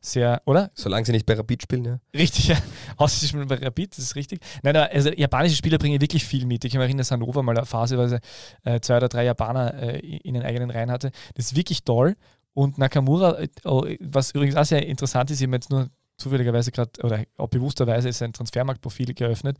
[0.00, 0.70] sehr, oder?
[0.74, 2.00] Solange sie nicht bei Rapid spielen, ja.
[2.14, 2.56] Richtig, ja.
[2.98, 4.42] Außerdem bei Rapid, das ist richtig.
[4.62, 6.64] Nein, aber also japanische Spieler bringen wirklich viel mit.
[6.64, 8.20] Ich kann mich erinnern, dass Hannover mal phaseweise
[8.62, 11.10] äh, zwei oder drei Japaner äh, in den eigenen Reihen hatte.
[11.34, 12.14] Das ist wirklich toll.
[12.54, 16.70] Und Nakamura, äh, oh, was übrigens auch sehr interessant ist, ich habe jetzt nur zufälligerweise
[16.70, 19.56] gerade, oder auch bewussterweise ist sein Transfermarktprofil geöffnet.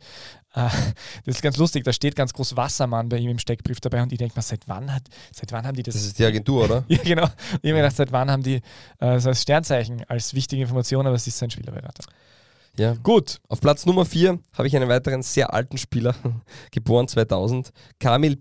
[0.53, 0.69] Äh,
[1.25, 4.11] das ist ganz lustig, da steht ganz groß Wassermann bei ihm im Steckbrief dabei und
[4.11, 5.95] ich denke mal, seit wann hat, seit wann haben die das?
[5.95, 6.83] Das ist die Agentur, oder?
[6.89, 7.25] ja, genau.
[7.25, 8.61] Ich habe mir gedacht, seit wann haben die
[8.99, 12.03] äh, so als Sternzeichen als wichtige Information, aber es ist sein Spielerberater.
[12.77, 12.93] Ja.
[13.03, 13.39] Gut.
[13.47, 16.15] Auf Platz Nummer 4 habe ich einen weiteren sehr alten Spieler,
[16.71, 18.35] geboren 2000, Kamil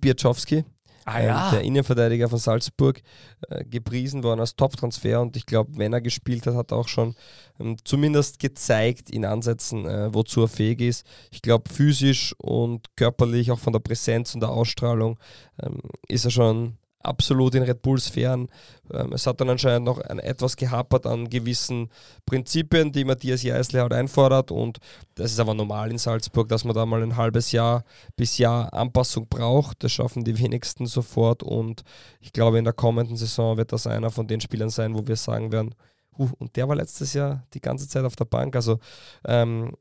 [1.08, 1.50] Ah ähm, ja.
[1.50, 3.00] der Innenverteidiger von Salzburg,
[3.48, 6.88] äh, gepriesen worden als Top-Transfer und ich glaube, wenn er gespielt hat, hat er auch
[6.88, 7.14] schon
[7.58, 11.06] ähm, zumindest gezeigt in Ansätzen, äh, wozu er fähig ist.
[11.30, 15.18] Ich glaube, physisch und körperlich, auch von der Präsenz und der Ausstrahlung,
[15.62, 18.48] ähm, ist er schon absolut in Red Bulls Sphären.
[18.92, 21.90] Ähm, es hat dann anscheinend noch ein, etwas gehapert an gewissen
[22.26, 24.78] Prinzipien, die Matthias Jeißle halt einfordert und
[25.14, 27.84] das ist aber normal in Salzburg, dass man da mal ein halbes Jahr
[28.16, 29.84] bis Jahr Anpassung braucht.
[29.84, 31.82] Das schaffen die wenigsten sofort und
[32.20, 35.16] ich glaube, in der kommenden Saison wird das einer von den Spielern sein, wo wir
[35.16, 35.74] sagen werden,
[36.16, 38.56] huh, und der war letztes Jahr die ganze Zeit auf der Bank.
[38.56, 38.78] Also
[39.24, 39.72] ähm,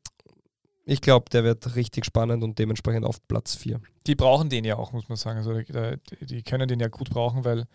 [0.90, 3.80] ich glaube, der wird richtig spannend und dementsprechend auf Platz 4.
[4.08, 5.38] Die brauchen den ja auch, muss man sagen.
[5.40, 7.66] Also die, die können den ja gut brauchen, weil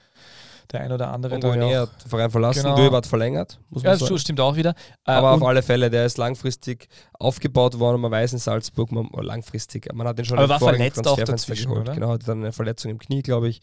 [0.72, 2.76] der ein oder andere Und ja hat den Verein verlassen, Genau.
[2.76, 4.18] Döber hat verlängert, muss ja, man das sagen.
[4.18, 4.70] stimmt auch wieder.
[5.06, 8.90] Äh, Aber auf und- alle Fälle, der ist langfristig aufgebaut worden man weiß in Salzburg,
[8.92, 11.82] man, langfristig, man hat den schon Aber war verletzt auch dazwischen, geholt.
[11.82, 11.94] oder?
[11.94, 13.60] Genau, hatte dann eine Verletzung im Knie, glaube ich.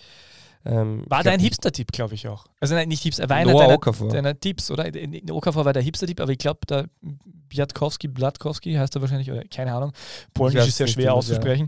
[0.65, 2.45] Ähm, war dein Hipster-Tipp, glaube ich auch.
[2.59, 4.09] Also nein, nicht Hipster, er war einer Noah deiner, Okafor.
[4.09, 4.91] deiner Tipps, oder?
[5.31, 9.73] Okafor war der Hipster-Tipp, aber ich glaube, der Biatkowski, Blatkowski heißt er wahrscheinlich, oder keine
[9.73, 9.93] Ahnung.
[10.33, 11.13] Polnisch ist sehr schwer wie das, ja.
[11.13, 11.67] auszusprechen.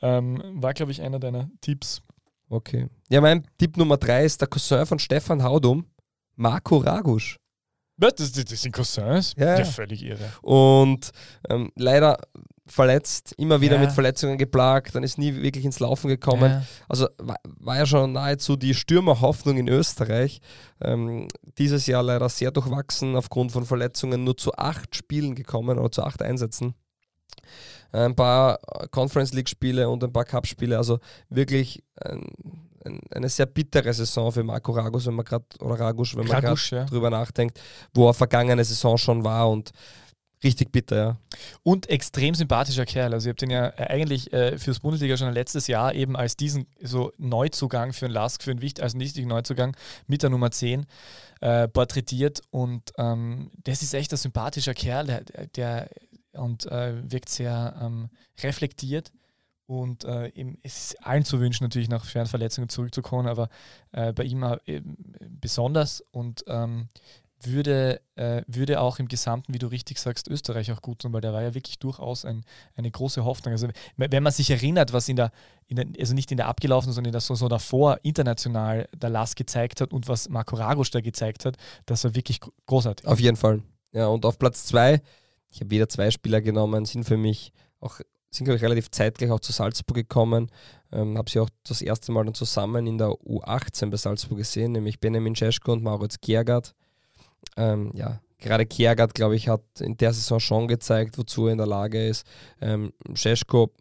[0.00, 2.02] Ähm, war, glaube ich, einer deiner Tipps.
[2.48, 2.88] Okay.
[3.08, 5.86] Ja, mein Tipp Nummer drei ist der Cousin von Stefan Haudum,
[6.36, 7.36] Marco Ragusch.
[8.00, 9.34] Das, das, das sind Cousins?
[9.36, 9.64] Ja, ja.
[9.64, 10.32] völlig irre.
[10.42, 11.10] Und
[11.48, 12.16] ähm, leider
[12.66, 13.80] verletzt, immer wieder Ja.
[13.80, 16.50] mit Verletzungen geplagt, dann ist nie wirklich ins Laufen gekommen.
[16.50, 16.62] Ja.
[16.88, 20.40] Also war, war ja schon nahezu die Stürmerhoffnung in Österreich.
[20.80, 25.90] Ähm, dieses Jahr leider sehr durchwachsen, aufgrund von Verletzungen nur zu acht Spielen gekommen oder
[25.90, 26.74] zu acht Einsätzen.
[27.92, 28.58] Ein paar
[28.92, 32.24] Conference League-Spiele und ein paar Cup-Spiele, also wirklich ein,
[32.84, 36.60] eine sehr bittere Saison für Marco Ragus, wenn man gerade oder Ragusch, wenn man gerade
[36.70, 36.84] ja.
[36.84, 37.60] drüber nachdenkt,
[37.92, 39.72] wo er vergangene Saison schon war und
[40.42, 41.16] richtig bitter, ja.
[41.62, 43.12] Und extrem sympathischer Kerl.
[43.12, 46.36] Also, ihr habt den ja äh, eigentlich äh, fürs Bundesliga schon letztes Jahr eben als
[46.36, 50.50] diesen so Neuzugang für einen Lask, für einen wichtig, also wichtigen Neuzugang mit der Nummer
[50.50, 50.86] 10
[51.40, 52.40] äh, porträtiert.
[52.50, 55.22] Und ähm, das ist echt ein sympathischer Kerl, der,
[55.54, 55.90] der
[56.32, 58.08] und äh, wirkt sehr ähm,
[58.42, 59.12] reflektiert.
[59.70, 60.32] Und äh,
[60.64, 63.48] es ist allen zu wünschen, natürlich nach schweren Verletzungen zurückzukommen, aber
[63.92, 64.82] äh, bei ihm äh,
[65.28, 66.88] besonders und ähm,
[67.40, 71.20] würde, äh, würde auch im Gesamten, wie du richtig sagst, Österreich auch gut tun, weil
[71.20, 73.52] der war ja wirklich durchaus ein, eine große Hoffnung.
[73.52, 75.30] Also wenn man sich erinnert, was in der,
[75.68, 79.36] in der also nicht in der abgelaufenen, sondern in der Saison davor international der Lass
[79.36, 81.56] gezeigt hat und was Marco Ragusch da gezeigt hat,
[81.86, 83.06] das war wirklich gro- großartig.
[83.06, 83.62] Auf jeden Fall.
[83.92, 85.00] Ja, und auf Platz zwei,
[85.48, 89.30] ich habe wieder zwei Spieler genommen, sind für mich auch, sind glaube ich relativ zeitgleich
[89.30, 90.50] auch zu Salzburg gekommen.
[90.92, 94.72] Ähm, habe sie auch das erste Mal dann zusammen in der U18 bei Salzburg gesehen,
[94.72, 96.74] nämlich Benjamin Cesko und Mauritz Kiergaard.
[97.56, 101.58] Ähm, ja, gerade Kiergaard, glaube ich, hat in der Saison schon gezeigt, wozu er in
[101.58, 102.26] der Lage ist.
[102.60, 103.72] Ähm, Cesko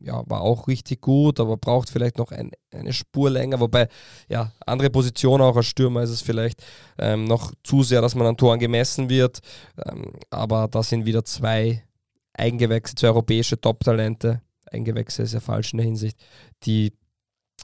[0.00, 3.60] ja, war auch richtig gut, aber braucht vielleicht noch ein, eine Spur länger.
[3.60, 3.88] Wobei,
[4.28, 6.62] ja, andere Position auch als Stürmer ist es vielleicht
[6.98, 9.40] ähm, noch zu sehr, dass man an Toren gemessen wird.
[9.86, 11.84] Ähm, aber da sind wieder zwei
[12.34, 14.42] Eigengewächse, zwei europäische Top-Talente.
[14.70, 16.18] Eigengewächse ist ja falsch in der Hinsicht,
[16.64, 16.92] die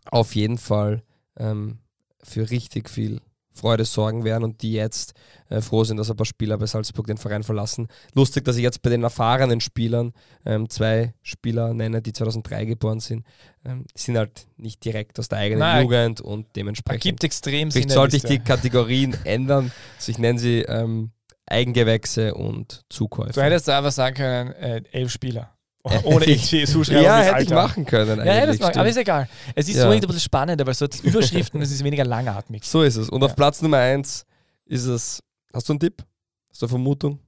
[0.07, 1.03] auf jeden Fall
[1.37, 1.79] ähm,
[2.23, 3.21] für richtig viel
[3.53, 5.15] Freude sorgen werden und die jetzt
[5.49, 7.89] äh, froh sind, dass ein paar Spieler bei Salzburg den Verein verlassen.
[8.15, 10.13] Lustig, dass ich jetzt bei den erfahrenen Spielern
[10.47, 13.27] ähm, zwei Spieler nenne, die 2003 geboren sind.
[13.65, 15.83] Ähm, sind halt nicht direkt aus der eigenen Nein.
[15.83, 17.71] Jugend und dementsprechend Ergibt extrem.
[17.71, 19.73] Vielleicht sollte ich die Kategorien ändern.
[19.97, 21.11] Also ich nenne sie ähm,
[21.51, 23.33] Eigengewächse und Zukäufe.
[23.33, 25.55] Du hättest einfach sagen können, äh, elf Spieler.
[26.05, 27.05] Ohne irgendwie Zuschreibung.
[27.05, 28.19] Ja, hätte ich machen können.
[28.25, 29.29] Ja, es machen, aber ist egal.
[29.55, 29.83] Es ist Ja.
[29.85, 32.65] so ein bisschen spannender, weil so Überschriften, es ist weniger langatmig.
[32.65, 33.09] So ist es.
[33.09, 33.35] Und auf Ja.
[33.35, 34.27] Platz Nummer 1
[34.67, 35.23] ist es.
[35.55, 36.05] Hast du einen Tipp?
[36.51, 37.19] Hast du eine Vermutung?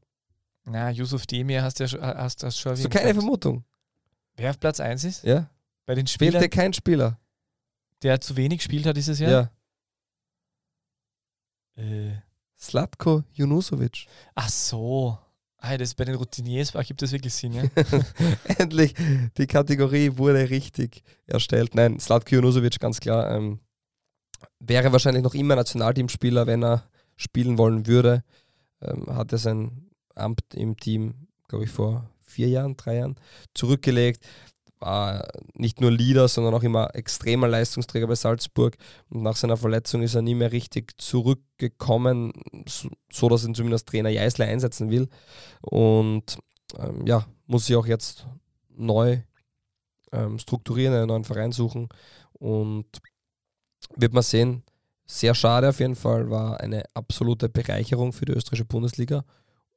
[0.65, 3.15] Na, Yusuf Demir hast du ja schon, hast, hast schon Hast du keine.
[3.15, 3.65] Vermutung?
[4.37, 5.25] Wer auf Platz 1 ist?
[5.25, 5.49] Ja?
[5.87, 7.19] Bei den Spielern, kein Spieler?
[8.03, 9.31] der zu wenig gespielt hat dieses Ja.
[9.31, 9.51] Jahr?
[11.77, 12.13] Äh,
[12.63, 14.07] Slatko Junusovic.
[14.35, 15.19] ach so.
[15.59, 17.63] Ah, das bei den Routiniers ergibt das wirklich Sinn, ja?
[18.59, 18.95] Endlich,
[19.37, 21.75] die Kategorie wurde richtig erstellt.
[21.75, 23.31] Nein, Slatko Junusovic, ganz klar.
[23.31, 23.61] Ähm,
[24.59, 26.85] wäre wahrscheinlich noch immer Nationalteamspieler, wenn er
[27.17, 28.25] spielen wollen würde.
[28.81, 33.17] Ähm, hat er sein Amt im Team, glaube ich, vor vier Jahren, drei Jahren
[33.55, 34.25] zurückgelegt.
[34.83, 38.77] War nicht nur Leader, sondern auch immer extremer Leistungsträger bei Salzburg.
[39.11, 42.33] Und nach seiner Verletzung ist er nie mehr richtig zurückgekommen,
[43.13, 45.09] so, dass ihn zumindest Trainer Jeißler einsetzen will.
[45.61, 46.37] Und
[46.79, 48.27] ähm, ja, muss sich auch jetzt
[48.71, 49.21] neu
[50.11, 51.89] ähm, strukturieren, einen neuen Verein suchen.
[52.33, 52.87] Und
[53.95, 54.65] wird man sehen.
[55.07, 59.25] Sehr schade auf jeden Fall, war eine absolute Bereicherung für die österreichische Bundesliga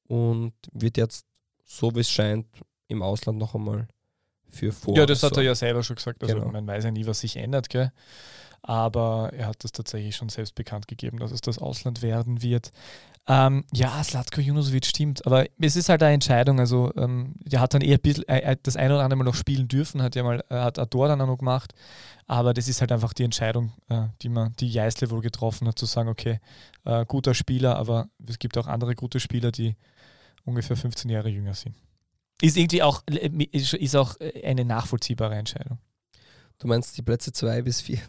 [0.08, 1.26] und wird jetzt,
[1.64, 2.48] so wie es scheint,
[2.88, 3.88] im Ausland noch einmal
[4.56, 4.96] für vor.
[4.96, 6.24] ja, das hat er ja selber schon gesagt.
[6.24, 6.52] Also Genau.
[6.52, 7.92] man weiß ja nie, was sich ändert, gell?
[8.62, 12.72] Aber er hat das tatsächlich schon selbst bekannt gegeben, dass es das Ausland werden wird.
[13.28, 16.60] Ähm, ja, Slatko Junusovic stimmt, aber es ist halt eine Entscheidung.
[16.60, 19.24] Also, ähm, der hat dann eher ein bisschen, äh, äh, das eine oder andere Mal
[19.24, 21.74] noch spielen dürfen, hat ja mal, äh, hat Tor dann auch noch gemacht.
[22.28, 25.78] Aber das ist halt einfach die Entscheidung, äh, die man, die Jeißle wohl getroffen hat,
[25.78, 26.40] zu sagen, okay,
[26.86, 29.76] äh, guter Spieler, aber es gibt auch andere gute Spieler, die
[30.44, 31.76] ungefähr 15 Jahre jünger sind.
[32.42, 35.80] Ist irgendwie auch, äh, ist, ist auch äh, eine nachvollziehbare Entscheidung.
[36.60, 38.00] Du meinst die Plätze 2 bis 4.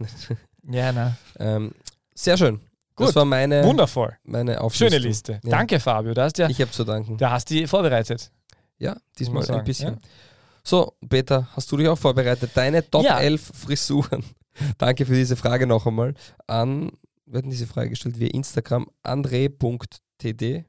[0.69, 1.17] Ja, na.
[1.39, 1.73] ähm,
[2.13, 2.59] sehr schön.
[2.97, 3.07] Gut.
[3.09, 4.17] Das war meine, Wundervoll.
[4.25, 4.89] meine Auflistung.
[4.89, 5.33] Schöne Liste.
[5.45, 5.51] Ja.
[5.51, 6.13] Danke, Fabio.
[6.13, 7.17] Da hast, ja, Ich habe zu danken.
[7.19, 8.33] da hast du die vorbereitet.
[8.79, 9.95] Ja, diesmal sagen, ein bisschen.
[9.95, 10.01] ja.
[10.65, 12.51] So, Peter, hast du dich auch vorbereitet?
[12.55, 13.21] Deine Top Ja.
[13.21, 14.25] 11 Frisuren.
[14.79, 16.15] Danke für diese Frage noch einmal.
[16.49, 16.91] An,
[17.27, 20.65] wir hatten diese Frage gestellt via Instagram, andre.td.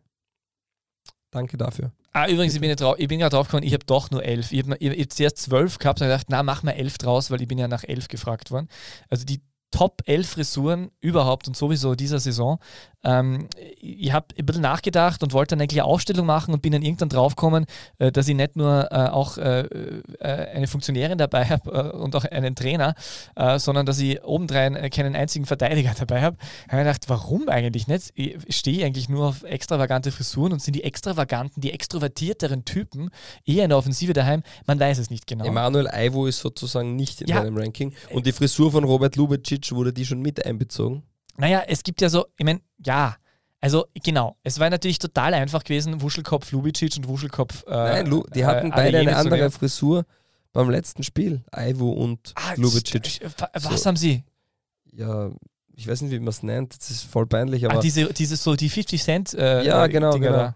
[1.31, 1.91] Danke dafür.
[2.19, 4.51] Ah, übrigens, ich bin, drau- ich bin gerade draufgekommen, ich habe doch nur elf.
[4.51, 7.47] Ich habe hab zuerst zwölf gehabt und gedacht, na, mach mal elf draus, weil ich
[7.47, 8.69] bin ja nach elf gefragt worden.
[9.07, 9.39] Also die
[9.71, 12.57] Top 11 Frisuren überhaupt und sowieso dieser Saison.
[13.03, 13.47] Ähm,
[13.79, 16.81] ich habe ein bisschen nachgedacht und wollte dann eigentlich eine Aufstellung machen und bin dann
[16.81, 17.65] irgendwann draufgekommen,
[17.99, 22.15] äh, dass ich nicht nur äh, auch äh, äh, eine Funktionärin dabei habe äh, und
[22.15, 22.95] auch einen Trainer,
[23.35, 26.37] äh, sondern dass ich obendrein keinen einzigen Verteidiger dabei habe.
[26.67, 28.11] Da habe ich gedacht, warum eigentlich nicht?
[28.15, 33.09] Ich stehe eigentlich nur auf extravagante Frisuren und sind die extravaganten, die extrovertierteren Typen
[33.45, 34.43] eher in der Offensive daheim?
[34.65, 35.45] Man weiß es nicht genau.
[35.45, 37.41] Emanuel Aivo ist sozusagen nicht in Ja.
[37.43, 37.93] deinem Ranking.
[38.11, 39.15] Und die Frisur von Robert
[39.57, 41.03] Lubicic, wurde die schon mit einbezogen?
[41.37, 43.15] Naja, es gibt ja so, ich meine, ja,
[43.61, 47.63] also genau, es war natürlich total einfach gewesen, Wuschelkopf Lubicic und Wuschelkopf.
[47.67, 49.51] Äh, Nein, Lu die äh, hatten alle beide eine andere nehmen.
[49.51, 50.05] Frisur
[50.53, 51.43] beim letzten Spiel.
[51.51, 53.03] Aivo und Ah, Lubicic.
[53.03, 53.85] st- Was So.
[53.87, 54.23] haben sie?
[54.91, 55.29] Ja,
[55.75, 56.75] ich weiß nicht, wie man es nennt.
[56.79, 59.89] Das ist voll peinlich, aber Ah, diese, diese so die 50 Cent äh, Ja, äh,
[59.89, 60.37] genau, Dinger genau.
[60.39, 60.55] da.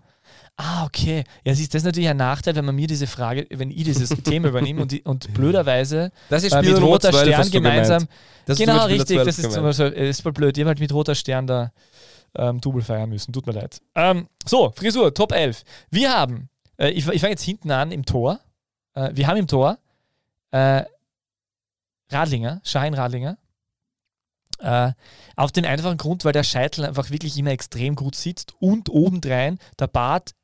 [0.64, 1.24] Ah, okay.
[1.44, 4.10] Ja, siehst, das ist natürlich ein Nachteil, wenn man mir diese Frage, wenn ich dieses
[4.24, 8.08] Thema übernehme und, die, und blöderweise das ist äh, mit roter 12, Stern gemeinsam.
[8.46, 9.18] Genau, zum richtig.
[9.24, 9.78] Das 12 ist, zum gemeint.
[9.78, 10.56] Beispiel, ist voll blöd.
[10.58, 11.72] Ihr habt halt mit roter Stern da
[12.36, 13.34] ähm, Double feiern müssen.
[13.34, 13.82] Tut mir leid.
[13.96, 15.64] Ähm, so, Frisur, Top 11.
[15.90, 16.48] Wir haben,
[16.78, 18.40] äh, ich, ich fange jetzt hinten an im Tor.
[18.94, 19.80] Äh, wir haben im Tor
[20.52, 20.84] äh,
[22.12, 23.38] Radlinger, Schein Radlinger.
[24.60, 24.92] Äh,
[25.36, 29.58] auf den einfachen Grund, weil der Scheitel einfach wirklich immer extrem gut sitzt und obendrein
[29.80, 30.36] der Bart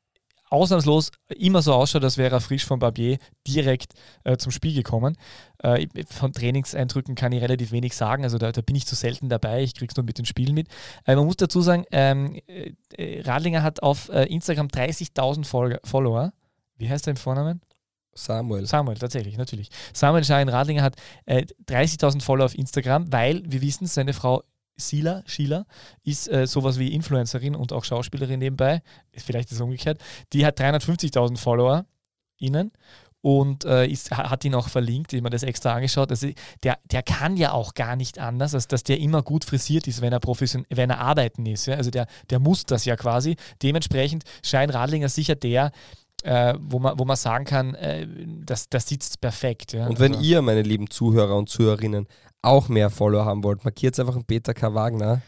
[0.50, 3.94] ausnahmslos immer so ausschaut, als wäre er frisch von Barbier direkt
[4.24, 5.16] äh, zum Spiel gekommen.
[5.58, 9.28] Äh, von Trainingseindrücken kann ich relativ wenig sagen, also da, da bin ich zu selten
[9.28, 10.68] dabei, ich krieg's nur mit den Spielen mit.
[11.06, 15.80] Äh, man muss dazu sagen, ähm, äh, äh, Radlinger hat auf äh, Instagram 30.000 Folger-
[15.84, 16.32] Follower.
[16.76, 17.60] Wie heißt er im Vornamen?
[18.14, 18.66] Samuel.
[18.66, 19.70] Samuel, tatsächlich, natürlich.
[19.92, 20.96] Samuel Schein Radlinger hat
[21.26, 24.42] äh, 30.000 Follower auf Instagram, weil wir wissen, seine Frau
[24.78, 25.66] Sila, Sheila,
[26.04, 28.82] ist äh, sowas wie Influencerin und auch Schauspielerin nebenbei.
[29.16, 30.00] Vielleicht ist es umgekehrt.
[30.32, 31.84] Die hat 350.000 Follower
[32.38, 32.70] innen
[33.20, 36.10] und äh, ist, ha- hat ihn auch verlinkt, ich habe mir das extra angeschaut.
[36.10, 36.28] Also
[36.62, 40.00] der, der kann ja auch gar nicht anders, als dass der immer gut frisiert ist,
[40.00, 41.66] wenn er profession wenn er arbeiten ist.
[41.66, 41.74] Ja?
[41.74, 43.36] Also der, der muss das ja quasi.
[43.62, 45.72] Dementsprechend Schein Radlinger sicher der,
[46.28, 48.06] äh, wo, man, wo man sagen kann, äh,
[48.44, 49.72] das, das sitzt perfekt.
[49.72, 49.86] Ja?
[49.86, 52.06] Und wenn also, ihr, meine lieben Zuhörer und Zuhörerinnen,
[52.42, 54.74] auch mehr Follower haben wollt, markiert einfach einen Peter K.
[54.74, 55.22] Wagner.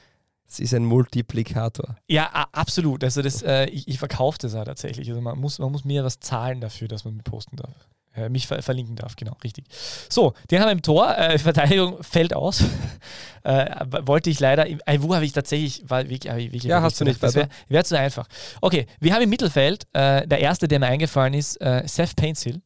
[0.47, 1.97] Es ist ein Multiplikator.
[2.07, 3.03] Ja, absolut.
[3.03, 5.09] Also das, äh, ich, ich verkaufe das ja tatsächlich.
[5.09, 7.89] Also man muss, man muss mir was zahlen dafür, dass man posten darf.
[8.17, 9.67] Äh, mich ver verlinken darf, genau, richtig.
[10.09, 11.17] So, den haben wir im Tor.
[11.17, 12.65] Äh, Verteidigung fällt aus.
[13.45, 13.67] äh,
[14.03, 17.01] wollte ich leider, im- äh, wo habe ich tatsächlich, war wirklich, ich wirklich Ja, hast
[17.01, 18.27] du nicht Das wäre wär zu einfach.
[18.61, 22.61] Okay, wir haben im Mittelfeld, äh, der erste, der mir eingefallen ist, äh, Seth Painsil.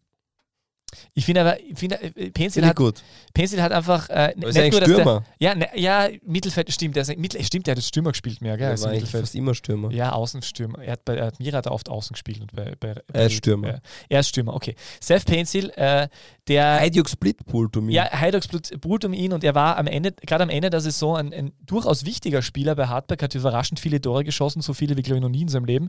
[1.15, 3.03] Ich finde aber, ich finde, äh, Pencil Finde ich hat, gut.
[3.33, 5.25] Pencil hat einfach äh, Aber ist nicht nur, dass der, Stürmer.
[5.39, 8.57] ja, ne, ja, Mittelfeld stimmt, der ist, Mittel, stimmt, der hat jetzt Stürmer gespielt mehr,
[8.57, 8.67] gell?
[8.67, 9.25] Er als war eigentlich Mittelfeld.
[9.25, 9.91] fast immer Stürmer.
[9.91, 10.79] Ja, Außenstürmer.
[10.83, 13.35] Er hat bei er hat Mira hat oft außen gespielt und bei, bei, Er ist
[13.35, 13.69] Stürmer.
[13.69, 13.79] Ja,
[14.09, 14.75] er ist Stürmer, okay.
[15.01, 16.09] Seth Pencil, äh,
[16.49, 17.93] der Heidjuk Splitpool, du mir.
[17.93, 21.17] ja, Heidox brut um ihn und er war am Ende, gerade am Ende der Saison,
[21.17, 25.03] ein, ein durchaus wichtiger Spieler bei Hartberg, hat überraschend viele Tore geschossen, so viele wie
[25.03, 25.89] glaube ich noch nie in seinem Leben.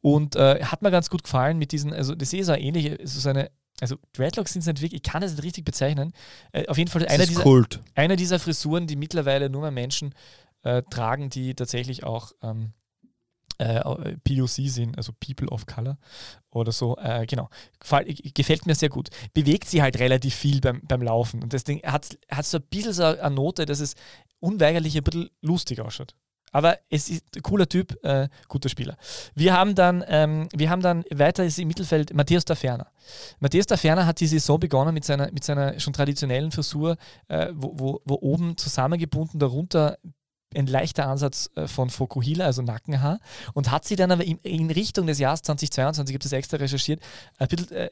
[0.00, 3.20] Und äh, hat mir ganz gut gefallen mit diesen, also das ist so ähnlich, so
[3.20, 6.12] seine, also Dreadlocks sind es nicht wirklich, ich kann es nicht richtig bezeichnen.
[6.52, 7.64] Äh, auf jeden Fall einer dieser,
[7.94, 10.14] einer dieser Frisuren, die mittlerweile nur mehr Menschen
[10.62, 12.72] äh, tragen, die tatsächlich auch ähm,
[13.58, 15.98] äh, POC sind, also People of Color
[16.50, 16.96] oder so.
[16.96, 17.48] Äh, genau.
[18.34, 19.10] Gefällt mir sehr gut.
[19.34, 22.64] Bewegt sie halt relativ viel beim, beim Laufen und das Ding hat, hat so ein
[22.70, 23.94] bisschen so eine Note, dass es
[24.40, 26.14] unweigerlich ein bisschen lustig ausschaut.
[26.52, 28.96] Aber es ist ein cooler Typ, äh, guter Spieler.
[29.34, 32.88] Wir haben dann, ähm, wir haben dann weiter ist im Mittelfeld Matthias Taferner.
[33.38, 36.96] Matthias Taferner hat die Saison begonnen mit seiner, mit seiner schon traditionellen Frisur,
[37.28, 39.98] äh, wo, wo, wo oben zusammengebunden, darunter
[40.54, 43.20] ein leichter Ansatz äh, von Fokuhila, also Nackenhaar,
[43.54, 47.00] und hat sie dann aber in, Richtung des Jahres 2022, ich habe das extra recherchiert,
[47.38, 47.90] ein bisschen äh,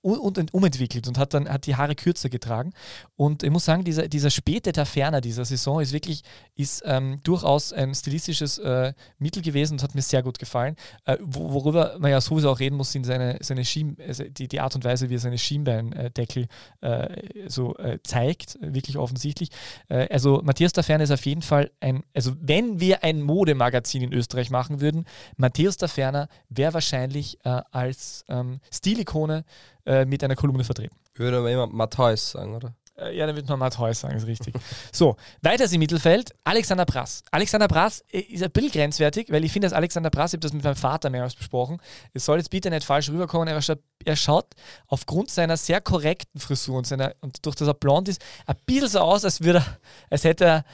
[0.00, 2.72] um, umentwickelt und hat dann hat die Haare kürzer getragen.
[3.16, 6.22] Und ich muss sagen, dieser, dieser späte Taferner dieser Saison ist wirklich
[6.56, 10.76] ist, ähm, durchaus ein stilistisches äh, Mittel gewesen und hat mir sehr gut gefallen.
[11.04, 14.48] Äh, wo, worüber man ja sowieso auch reden muss, sind seine, seine Schien, also die,
[14.48, 16.46] die Art und Weise, wie er seine Schienbeindeckel
[16.80, 19.50] äh, so äh, zeigt, wirklich offensichtlich.
[19.88, 24.12] Äh, also Matthias Taferner ist auf jeden Fall ein also wenn wir ein Modemagazin in
[24.12, 29.44] Österreich machen würden, Matthäus Taferner wäre wahrscheinlich äh, als ähm, Stilikone
[29.86, 30.96] äh, mit einer Kolumne vertreten.
[31.14, 32.74] Würde aber immer Matthäus sagen, oder?
[33.00, 34.54] Äh, ja, dann wird man Matthäus sagen, ist richtig.
[34.92, 37.22] so, weiter im Mittelfeld, Alexander Brass.
[37.30, 40.42] Alexander Brass äh, ist ein bisschen grenzwertig, weil ich finde, dass Alexander Brass, ich habe
[40.42, 41.78] das mit meinem Vater mehrmals besprochen,
[42.12, 44.46] es soll jetzt bitte nicht falsch rüberkommen, er schaut, er schaut
[44.86, 48.88] aufgrund seiner sehr korrekten Frisur und, seiner, und durch das er blond ist, ein bisschen
[48.88, 49.78] so aus, als, würde er,
[50.10, 50.64] als hätte er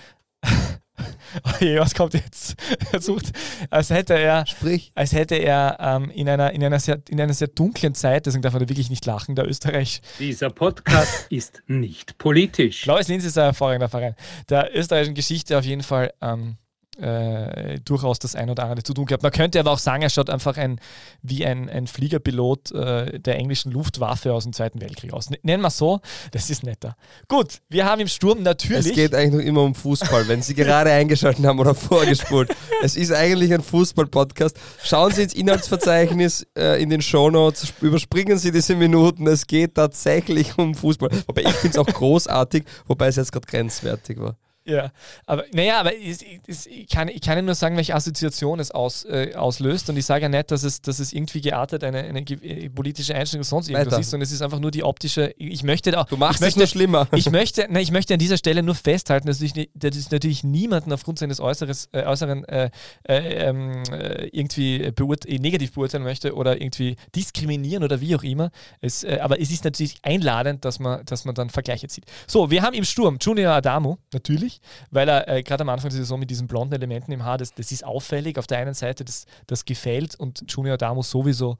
[1.61, 2.55] Oje, was kommt jetzt?
[2.93, 3.33] Er sucht,
[3.70, 4.93] als hätte er, Sprich.
[4.95, 8.43] als hätte er ähm, in, einer, in, einer sehr, in einer sehr dunklen Zeit, deswegen
[8.43, 10.03] darf er wirklich nicht lachen, der Österreich.
[10.18, 12.85] Dieser Podcast ist nicht politisch.
[12.85, 14.14] Blaues Linz ist ein hervorragender Verein.
[14.49, 16.57] Der österreichischen Geschichte auf jeden Fall ähm,
[16.99, 19.22] äh, durchaus das ein oder andere zu tun gehabt.
[19.22, 20.80] Man könnte aber auch sagen, er schaut einfach ein,
[21.22, 25.28] wie ein, ein Fliegerpilot äh, der englischen Luftwaffe aus dem Zweiten Weltkrieg aus.
[25.28, 26.01] N nennen wir so,
[26.32, 26.97] das ist netter.
[27.28, 28.86] Gut, wir haben im Sturm natürlich.
[28.86, 32.55] Es geht eigentlich noch immer um Fußball, wenn Sie gerade eingeschaltet haben oder vorgespult.
[32.82, 34.59] es ist eigentlich ein Fußball-Podcast.
[34.82, 39.26] Schauen Sie ins Inhaltsverzeichnis äh, in den Shownotes, überspringen Sie diese Minuten.
[39.26, 41.11] Es geht tatsächlich um Fußball.
[41.26, 44.36] Wobei ich finde es auch großartig, wobei es jetzt gerade grenzwertig war.
[44.66, 44.90] Ja,
[45.26, 48.70] aber naja, aber es, es, ich, kann, ich kann Ihnen nur sagen, welche Assoziation es
[48.72, 49.88] aus, äh, auslöst.
[49.90, 53.14] Und ich sage ja nicht, dass es, dass es irgendwie geartet eine, eine ge- politische
[53.14, 54.00] Einstellung sonst irgendwas Weiter.
[54.00, 55.32] ist, sondern es ist einfach nur die optische.
[55.38, 56.04] Ich möchte da.
[56.04, 57.08] Du machst ich es möchte, nur schlimmer.
[57.14, 60.42] ich möchte, nein, ich möchte an dieser Stelle nur festhalten, dass ich, dass ich natürlich
[60.42, 62.70] niemanden aufgrund seines Äußeres, äh, Äußeren äh,
[63.08, 63.14] äh,
[63.48, 68.50] ähm, äh, irgendwie beurt äh, negativ beurteilen möchte oder irgendwie diskriminieren oder wie auch immer.
[68.80, 72.04] Es, äh, aber es ist natürlich einladend, dass man, dass man dann Vergleiche zieht.
[72.26, 74.55] So, wir haben im Sturm Junior Adamo, natürlich,
[74.90, 77.54] weil er äh, gerade am Anfang der Saison mit diesen blonden Elementen im Haar, das,
[77.54, 78.38] das ist auffällig.
[78.38, 81.59] Auf der einen Seite, das, das gefällt und Junior Adamo sowieso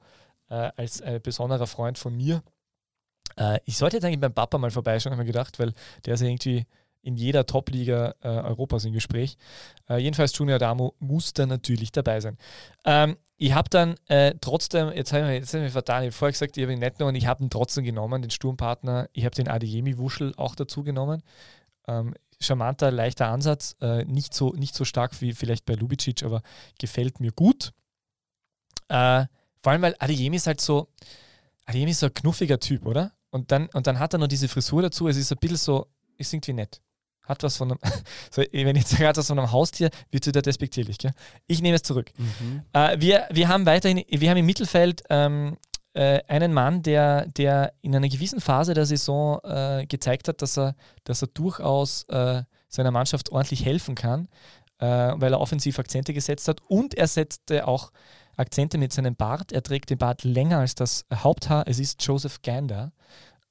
[0.49, 2.41] äh, als äh, besonderer Freund von mir.
[3.37, 5.73] Äh, ich sollte jetzt eigentlich beim Papa mal vorbeischauen, habe ich mir gedacht, weil
[6.05, 6.65] der ist ja irgendwie
[7.03, 9.37] in jeder Top-Liga äh, Europas im Gespräch.
[9.87, 12.37] Äh, jedenfalls Junior Adamo muss da natürlich dabei sein.
[12.83, 16.57] Ähm, ich habe dann äh, trotzdem, jetzt habe ich, mir- mich vertan, ich vorher gesagt,
[16.57, 19.07] ich habe ihn nicht genommen, ich habe ihn trotzdem genommen, den Sturmpartner.
[19.13, 21.23] Ich habe den Adeyemi-Wuschel auch dazu genommen.
[21.87, 26.41] Ähm, charmanter, leichter Ansatz, äh, nicht, so, nicht so stark wie vielleicht bei Lubicic, aber
[26.79, 27.73] gefällt mir gut.
[28.89, 29.25] Äh,
[29.61, 30.87] vor allem, weil Adeyemi ist halt so,
[31.65, 33.11] Adeyemi ist so ein knuffiger Typ, oder?
[33.29, 35.87] Und dann, und dann hat er noch diese Frisur dazu, es ist ein bisschen so,
[36.17, 36.81] ist irgendwie nett.
[37.23, 37.79] Hat was von einem,
[38.31, 41.11] so, wenn ich jetzt sage, hat was von einem Haustier, wird wieder despektierlich, gell?
[41.47, 42.11] Ich nehme es zurück.
[42.73, 45.57] Äh, wir, wir haben weiterhin, wir haben im Mittelfeld ähm,
[45.97, 50.55] äh, einen Mann, der, der in einer gewissen Phase der Saison äh, gezeigt hat, dass
[50.55, 54.27] er, dass er durchaus äh, seiner Mannschaft ordentlich helfen kann,
[54.77, 57.91] äh, weil er offensiv Akzente gesetzt hat und er setzte auch
[58.35, 59.51] Akzente mit seinem Bart.
[59.51, 61.67] Er trägt den Bart länger als das Haupthaar.
[61.67, 62.91] Es ist Joseph Gander,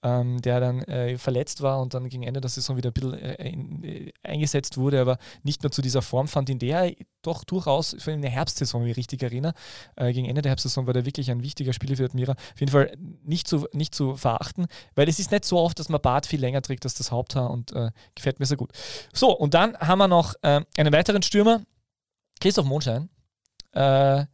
[0.06, 3.14] ähm, der dann äh, verletzt war und dann gegen Ende der Saison wieder ein bisschen
[3.14, 6.94] äh, in, äh, eingesetzt wurde, aber nicht mehr zu dieser Form fand, in der er
[7.22, 9.54] doch durchaus für eine Herbstsaison, wie ich richtig erinnere,
[9.96, 12.32] äh, gegen Ende der Herbstsaison war der wirklich ein wichtiger Spieler für Admira.
[12.32, 15.88] Auf jeden Fall nicht zu, nicht zu verachten, weil es ist nicht so oft, dass
[15.88, 18.70] man Bart viel länger trägt als das Haupthaar und äh, gefällt mir sehr gut.
[19.12, 21.62] So, und dann haben wir noch äh, einen weiteren Stürmer,
[22.38, 23.08] Christoph Mondschein.
[23.72, 24.26] Äh,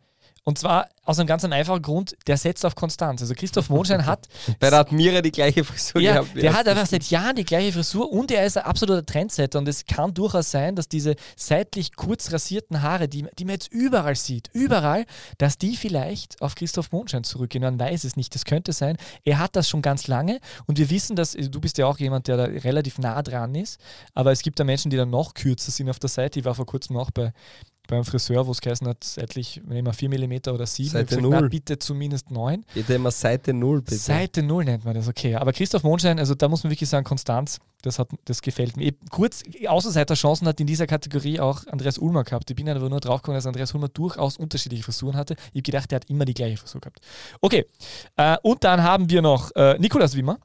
[0.45, 3.23] Und zwar aus einem ganz einfachen Grund, der setzt auf Konstanz.
[3.23, 4.29] Also Christoph Mondschein hat.
[4.59, 6.37] Bei der Admira die gleiche Frisur ja, gehabt.
[6.37, 6.55] der er.
[6.55, 9.59] hat einfach seit Jahren die gleiche Frisur und er ist ein absoluter Trendsetter.
[9.59, 13.73] Und es kann durchaus sein, dass diese seitlich kurz rasierten Haare, die, die man jetzt
[13.73, 15.07] überall sieht, überall,
[15.39, 17.63] dass die vielleicht auf Christoph Mondschein zurückgehen.
[17.63, 18.35] Man weiß es nicht.
[18.35, 18.97] Das könnte sein.
[19.25, 22.27] Er hat das schon ganz lange und wir wissen, dass du bist ja auch jemand,
[22.27, 23.81] der da relativ nah dran ist.
[24.15, 26.41] Aber es gibt da Menschen, die dann noch kürzer sind auf der Seite.
[26.41, 27.33] Ich war vor kurzem auch bei
[27.89, 31.23] beim Friseur, wo es geheißen hat, seitlich, nehmen wir 4 mm oder 7, Seite gesagt,
[31.23, 31.49] na, null.
[31.49, 32.65] bitte zumindest 9.
[32.75, 33.97] Bitte immer Seite 0, bitte.
[33.97, 35.35] Seite 0 nennt man das, okay.
[35.35, 38.93] Aber Christoph Mondschein, also da muss man wirklich sagen, Konstanz, das, hat, das gefällt mir.
[39.11, 42.49] Kurz, Außenseiter-Chancen hat in dieser Kategorie auch Andreas Ulmer gehabt.
[42.51, 45.35] Ich bin aber nur drauf gekommen, dass Andreas Ulmer durchaus unterschiedliche Frisuren hatte.
[45.53, 47.01] Ich habe gedacht, der hat immer die gleiche Frisur gehabt.
[47.41, 47.67] Okay,
[48.17, 50.39] äh, und dann haben wir noch äh, Nikolaus Wimmer.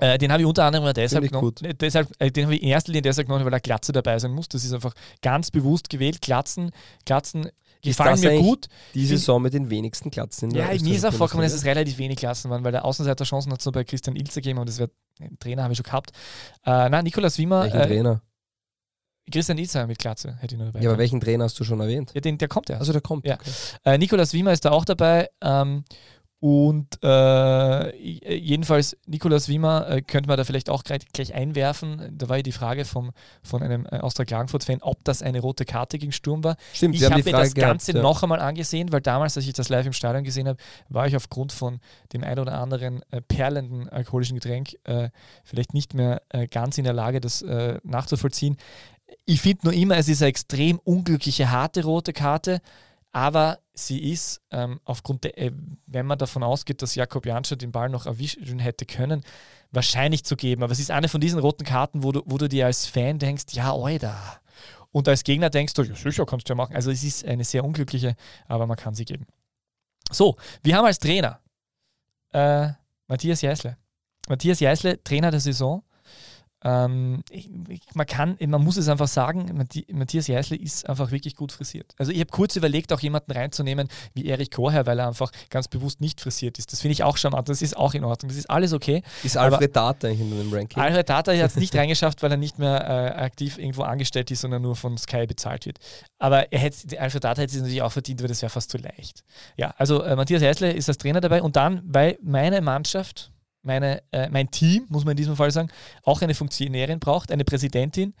[0.00, 1.48] Äh, den habe ich unter anderem deshalb genommen.
[1.48, 1.62] gut.
[1.62, 4.18] äh, Deshalb, äh, den habe ich in erster Linie deshalb genommen, weil er Glatze dabei
[4.18, 4.48] sein muss.
[4.48, 6.20] Das ist einfach ganz bewusst gewählt.
[6.20, 6.70] Glatzen,
[7.04, 7.48] Glatzen
[7.82, 8.68] gefallen mir gut.
[8.94, 10.50] Die Saison mit den wenigsten Glatzen.
[10.52, 13.60] Ja, mir ist auch vorgekommen, dass es relativ wenig Klassen waren, weil der Außenseiter-Chancen hat
[13.60, 16.12] es nur bei Christian Ilzer gegeben und das wird, den Trainer habe ich schon gehabt.
[16.64, 18.22] Äh, nein, Nikolaus Wimmer, Welchen äh, Trainer?
[19.30, 20.80] Christian Ilzer mit Glatze hätte ich nur dabei.
[20.80, 20.98] Ja, aber gehabt.
[21.00, 22.10] welchen Trainer hast du schon erwähnt?
[22.14, 22.78] ja, den, der kommt ja.
[22.78, 23.26] Also der kommt.
[23.26, 23.34] Ja.
[23.34, 23.50] okay.
[23.84, 25.28] Äh, Nikolaus Wimmer ist da auch dabei.
[25.40, 25.84] Ähm,
[26.42, 32.18] und äh, jedenfalls, Nikolaus Wimmer äh, könnte man da vielleicht auch gleich, einwerfen.
[32.18, 33.12] Da war ja die Frage vom,
[33.44, 36.56] von einem äh, Austria Klagenfurt-Fan, ob das eine rote Karte gegen Sturm war.
[36.72, 38.02] Stimmt, Ich habe mir das Ganze gehabt, ja.
[38.02, 41.14] noch einmal angesehen, weil damals, als ich das live im Stadion gesehen habe, war ich
[41.14, 41.78] aufgrund von
[42.12, 45.10] dem ein oder anderen äh, perlenden alkoholischen Getränk äh,
[45.44, 48.56] vielleicht nicht mehr äh, ganz in der Lage, das äh, nachzuvollziehen.
[49.26, 52.60] Ich finde nur immer, es ist eine extrem unglückliche, harte rote Karte,
[53.12, 55.52] aber sie ist ähm, aufgrund der, äh,
[55.86, 59.22] wenn man davon ausgeht, dass Jakob Janscher den Ball noch erwischen hätte können,
[59.70, 60.62] wahrscheinlich zu geben.
[60.62, 63.18] Aber es ist eine von diesen roten Karten, wo du, wo du dir als Fan
[63.18, 64.40] denkst, ja, oida.
[64.90, 66.74] Und als Gegner denkst du, ja sicher, kannst du ja machen.
[66.74, 69.26] Also es ist eine sehr unglückliche, aber man kann sie geben.
[70.10, 71.40] So, wir haben als Trainer
[72.32, 72.68] äh,
[73.06, 73.76] Matthias Jeißle.
[74.28, 75.82] Matthias Jeißle, Trainer der Saison.
[76.64, 81.34] Ähm, ich, ich, man kann, man muss es einfach sagen, Matthias Jeißle ist einfach wirklich
[81.34, 81.92] gut frisiert.
[81.98, 85.68] Also ich habe kurz überlegt, auch jemanden reinzunehmen wie Erich Korher, weil er einfach ganz
[85.68, 86.72] bewusst nicht frisiert ist.
[86.72, 89.02] Das finde ich auch charmant, das ist auch in Ordnung, das ist alles okay.
[89.22, 90.80] Ist Alfred Data in dem Ranking?
[90.80, 94.42] Alfred Tata hat es nicht reingeschafft, weil er nicht mehr äh, aktiv irgendwo angestellt ist,
[94.42, 95.78] sondern nur von Sky bezahlt wird.
[96.18, 98.78] Aber er hätte, Alfred Tata hätte es natürlich auch verdient, weil das wäre fast zu
[98.78, 99.24] leicht.
[99.56, 103.32] Ja, also äh, Matthias Heißle ist als Trainer dabei und dann, weil meine Mannschaft,
[103.62, 105.70] meine, äh, mein Team, muss man in diesem Fall sagen,
[106.04, 108.14] auch eine Funktionärin braucht, eine Präsidentin,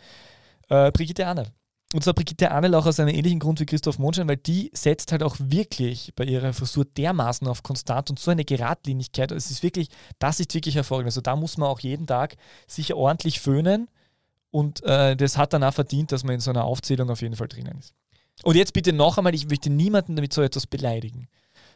[0.68, 1.46] äh, Brigitte Arnel.
[1.94, 5.12] Und zwar Brigitte Arnel auch aus einem ähnlichen Grund wie Christoph Mondschein, weil die setzt
[5.12, 9.30] halt auch wirklich bei ihrer Frisur dermaßen auf Konstant und so eine Geradlinigkeit.
[9.30, 9.88] Es ist wirklich,
[10.18, 11.08] das ist wirklich hervorragend.
[11.08, 12.36] Also da muss man auch jeden Tag
[12.66, 13.88] sicher ordentlich föhnen
[14.50, 17.36] und äh, das hat dann auch verdient, dass man in so einer Aufzählung auf jeden
[17.36, 17.94] Fall drinnen ist.
[18.42, 21.28] Und jetzt bitte noch einmal, ich möchte niemanden damit so etwas beleidigen.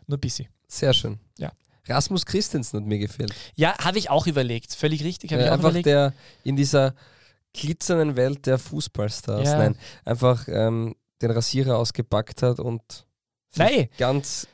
[0.06, 0.48] Nur ein bisschen.
[0.68, 1.18] Sehr schön.
[1.38, 1.52] Ja.
[1.88, 3.34] Rasmus Christensen hat mir gefehlt.
[3.54, 4.74] Ja, habe ich auch überlegt.
[4.74, 5.86] Völlig richtig, Äh, einfach überlegt.
[5.86, 6.12] der
[6.44, 6.94] in dieser
[7.52, 9.48] glitzernden Welt der Fußballstars.
[9.48, 9.58] Ja.
[9.58, 12.82] Nein, einfach ähm, den Rasierer ausgepackt hat und
[13.54, 13.88] Nein.
[13.98, 14.46] ganz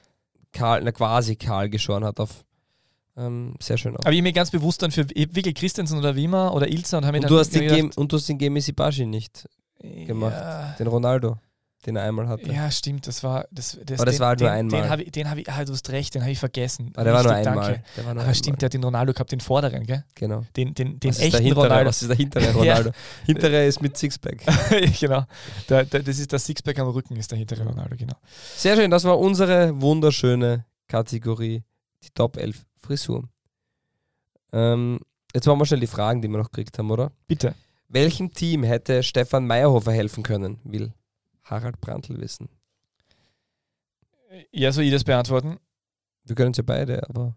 [0.53, 2.45] kahl, na, quasi kahl geschoren hat auf
[3.17, 4.07] ähm, sehr schön aus.
[4.07, 7.19] Aber ich mir ganz bewusst dann für wirklich Christensen oder Wimmer oder Ilzer und habe
[7.19, 9.47] mir dann du, hast den gedacht, Gem, und du hast den Gemi Sibashi nicht
[9.81, 10.35] gemacht.
[10.35, 11.37] Ja, Den Ronaldo,
[11.87, 12.53] den er einmal hatte.
[12.53, 14.81] ja, stimmt, das war das, das, Aber das den, war halt nur einmal.
[14.83, 16.93] Den habe ich, hab ich ah, du hast recht, den habe ich vergessen.
[16.95, 17.73] Aber der war nur Richtig, einmal.
[17.73, 17.85] danke.
[17.97, 20.05] Der war nur Aber stimmt, der hat den Ronaldo gehabt, den vorderen, gell?
[20.15, 20.45] Genau.
[20.57, 21.89] Den, den, den was, der echten hintere, Ronaldo.
[21.89, 22.53] was ist der hintere Ja.
[22.53, 22.91] Ronaldo?
[23.27, 24.43] Hintere ist mit Sixpack.
[25.01, 25.25] genau.
[25.69, 28.17] Der, der, das ist das Sixpack am Rücken, ist der hintere Ronaldo, genau.
[28.57, 31.65] Sehr schön, das war unsere wunderschöne Kategorie,
[32.05, 33.29] die Top 11 Frisuren.
[34.53, 35.01] Ähm,
[35.35, 37.11] jetzt machen wir schnell die Fragen, die wir noch gekriegt haben, oder?
[37.27, 37.55] Bitte.
[37.89, 40.93] Welchem Team hätte Stefan Meyerhofer helfen können, will
[41.45, 42.49] Harald Brandl wissen.
[44.51, 45.59] Ja, ich das beantworten?
[46.25, 47.37] Wir können es ja beide, aber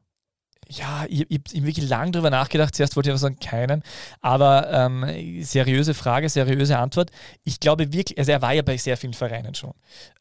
[0.70, 2.76] Ja, ich, ich, ich habe wirklich lange drüber nachgedacht.
[2.76, 3.84] Zuerst wollte ich aber sagen, keinen.
[4.22, 7.11] Aber ähm, seriöse Frage, seriöse Antwort.
[7.43, 9.74] Ich glaube wirklich, also er war ja bei sehr vielen Vereinen schon.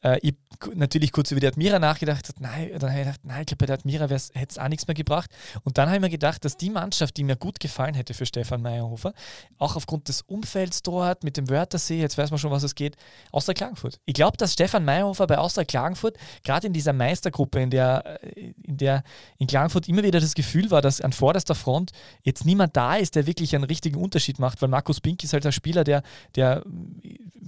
[0.03, 0.35] Äh, ich
[0.73, 2.27] natürlich kurz über die Admira nachgedacht.
[2.39, 4.87] Nein, dann habe ich gedacht, nein, ich glaube, bei der Admira hätte es auch nichts
[4.87, 5.29] mehr gebracht.
[5.63, 8.25] Und dann habe ich mir gedacht, dass die Mannschaft, die mir gut gefallen hätte für
[8.25, 9.13] Stefan Meyerhofer,
[9.57, 12.95] auch aufgrund des Umfelds dort mit dem Wörthersee, jetzt weiß man schon, was es geht,
[13.31, 13.99] Austria Klagenfurt.
[14.05, 18.53] Ich glaube, dass Stefan Meyerhofer bei Austria Klagenfurt, gerade in dieser Meistergruppe, in der, äh,
[18.63, 19.03] in der
[19.37, 21.91] in Klagenfurt immer wieder das Gefühl war, dass an vorderster Front
[22.23, 25.45] jetzt niemand da ist, der wirklich einen richtigen Unterschied macht, weil Markus Bink ist halt
[25.45, 26.03] ein Spieler, der,
[26.35, 26.63] der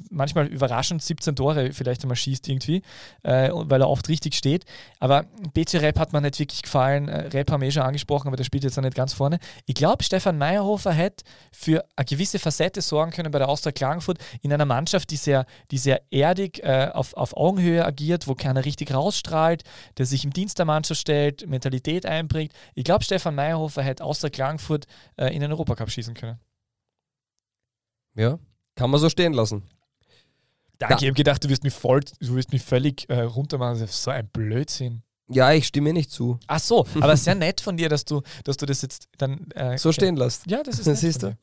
[0.10, 2.82] manchmal überraschend 17 Tore vielleicht einmal schießt irgendwie,
[3.24, 4.66] äh, weil er oft richtig steht.
[5.00, 7.08] Aber BC Rap hat mir nicht wirklich gefallen.
[7.08, 9.40] Äh, Rap haben wir eh schon angesprochen, aber der spielt jetzt auch nicht ganz vorne.
[9.66, 14.18] Ich glaube, Stefan Meyerhofer hätte für eine gewisse Facette sorgen können bei der Austria Klagenfurt
[14.42, 18.66] in einer Mannschaft, die sehr, die sehr erdig äh, auf, auf Augenhöhe agiert, wo keiner
[18.66, 19.64] richtig rausstrahlt,
[19.98, 22.54] der sich im Dienst der Mannschaft stellt, Mentalität einbringt.
[22.78, 26.39] Ich glaube, Stefan Meyerhofer hätte Austria Klagenfurt äh, in den Europacup schießen können.
[28.13, 28.38] Ja,
[28.75, 29.63] kann man so stehen lassen.
[30.78, 30.99] Danke, ja.
[30.99, 33.80] ich habe gedacht, du wirst mich voll, du wirst mich völlig äh, runtermachen.
[33.80, 35.01] Das ist so ein Blödsinn.
[35.28, 36.39] Ja, ich stimme nicht zu.
[36.45, 39.80] Ach so, aber sehr nett von dir, dass du, dass du das jetzt dann äh,
[39.80, 40.45] so stehen lässt.
[40.45, 41.36] Ja, das ist das siehst du.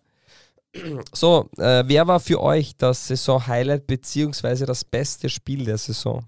[1.13, 6.27] So, äh, wer war für euch das Saison-Highlight beziehungsweise das beste Spiel der Saison?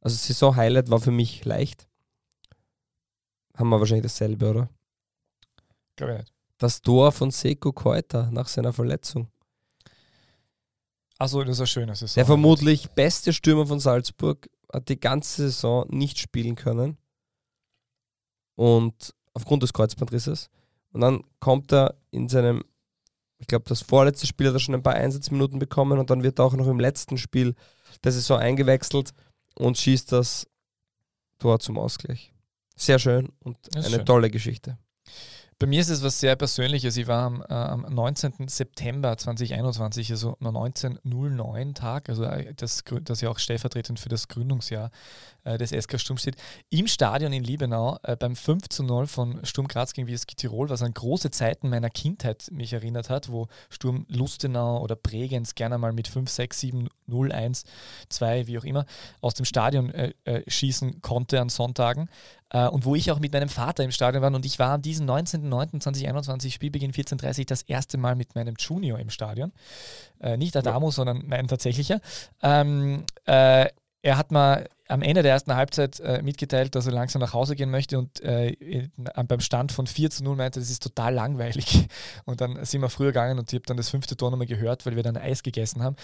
[0.00, 1.88] Also Saison-Highlight war für mich leicht.
[3.58, 4.70] Haben wir wahrscheinlich dasselbe, oder?
[5.96, 6.32] Glaube ich nicht.
[6.58, 9.28] Das Tor von Seko Keuter nach seiner Verletzung.
[11.18, 12.14] Achso, das ist ein schönes Saison.
[12.14, 16.98] Der vermutlich beste Stürmer von Salzburg hat die ganze Saison nicht spielen können.
[18.54, 20.50] Und aufgrund des Kreuzbandrisses.
[20.92, 22.62] Und dann kommt er in seinem,
[23.38, 26.38] ich glaube, das vorletzte Spiel hat er schon ein paar Einsatzminuten bekommen und dann wird
[26.38, 27.54] er auch noch im letzten Spiel
[28.04, 29.12] der Saison eingewechselt
[29.56, 30.46] und schießt das
[31.38, 32.32] Tor zum Ausgleich.
[32.78, 34.06] Sehr schön und eine schön.
[34.06, 34.78] tolle Geschichte.
[35.60, 36.96] Bei mir ist es was sehr Persönliches.
[36.96, 38.46] Ich war am, äh, am 19.
[38.46, 44.28] September 2021, also am 1909 Tag, also äh, das, das ja auch stellvertretend für das
[44.28, 44.92] Gründungsjahr
[45.42, 46.36] äh, des SK Sturm steht,
[46.70, 50.68] im Stadion in Liebenau äh, beim 5 zu 0 von Sturm Graz gegen WSG Tirol,
[50.68, 55.76] was an große Zeiten meiner Kindheit mich erinnert hat, wo Sturm Lustenau oder Bregenz gerne
[55.76, 57.64] mal mit 5, 6, 7, 0, 1,
[58.10, 58.86] 2, wie auch immer,
[59.20, 62.08] aus dem Stadion äh, äh, schießen konnte an Sonntagen.
[62.50, 64.32] Äh, und wo ich auch mit meinem Vater im Stadion war.
[64.32, 69.10] Und ich war an diesem 19.09.2021, Spielbeginn 14.30 das erste Mal mit meinem Junior im
[69.10, 69.52] Stadion.
[70.20, 70.92] Äh, nicht Adamo, ja.
[70.92, 72.00] sondern mein tatsächlicher.
[72.42, 73.68] Ähm, äh,
[74.08, 77.54] er hat mal am Ende der ersten Halbzeit äh, mitgeteilt, dass er langsam nach Hause
[77.54, 81.12] gehen möchte und äh, in, beim Stand von 4 zu 0 meinte, das ist total
[81.12, 81.86] langweilig.
[82.24, 84.86] Und dann sind wir früher gegangen und ich habe dann das fünfte Tor nochmal gehört,
[84.86, 85.96] weil wir dann Eis gegessen haben.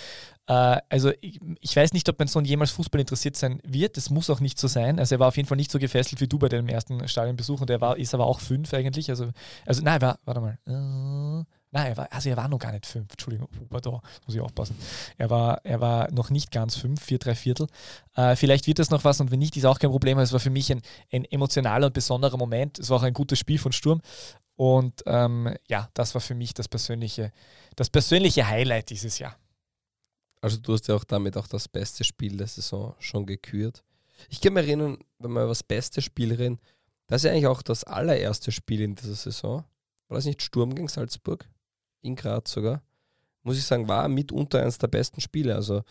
[0.46, 3.96] Äh, also ich, ich, weiß nicht, ob mein Sohn jemals Fußball interessiert sein wird.
[3.96, 4.98] Das muss auch nicht so sein.
[4.98, 7.60] Also er war auf jeden Fall nicht so gefesselt wie du bei deinem ersten Stadionbesuch
[7.60, 9.10] und er war, ist aber auch fünf eigentlich.
[9.10, 9.30] Also,
[9.66, 11.46] also nein, war, warte mal.
[11.74, 13.10] Nein, er war, also er war noch gar nicht fünf.
[13.10, 14.02] Entschuldigung, da muss
[14.32, 14.76] ich aufpassen.
[15.18, 17.66] Er war, er war noch nicht ganz fünf, vier, drei Viertel.
[18.14, 20.16] Äh, vielleicht wird das noch was und wenn nicht, ist auch kein Problem.
[20.20, 22.78] Es war für mich ein, ein emotionaler und besonderer Moment.
[22.78, 24.00] Es war auch ein gutes Spiel von Sturm.
[24.54, 27.32] Und ähm, ja, das war für mich das persönliche,
[27.74, 29.36] das persönliche Highlight dieses Jahr.
[30.40, 33.82] Also du hast ja auch damit auch das beste Spiel der Saison schon gekürt.
[34.28, 36.60] Ich kann mich erinnern, wenn wir über das beste Spiel reden,
[37.08, 39.64] das ist ja eigentlich auch das allererste Spiel in dieser Saison.
[40.06, 41.48] War das nicht Sturm gegen Salzburg?
[42.04, 42.82] In Graz sogar,
[43.42, 45.54] muss ich sagen, war mitunter eines der besten Spiele.
[45.54, 45.82] Also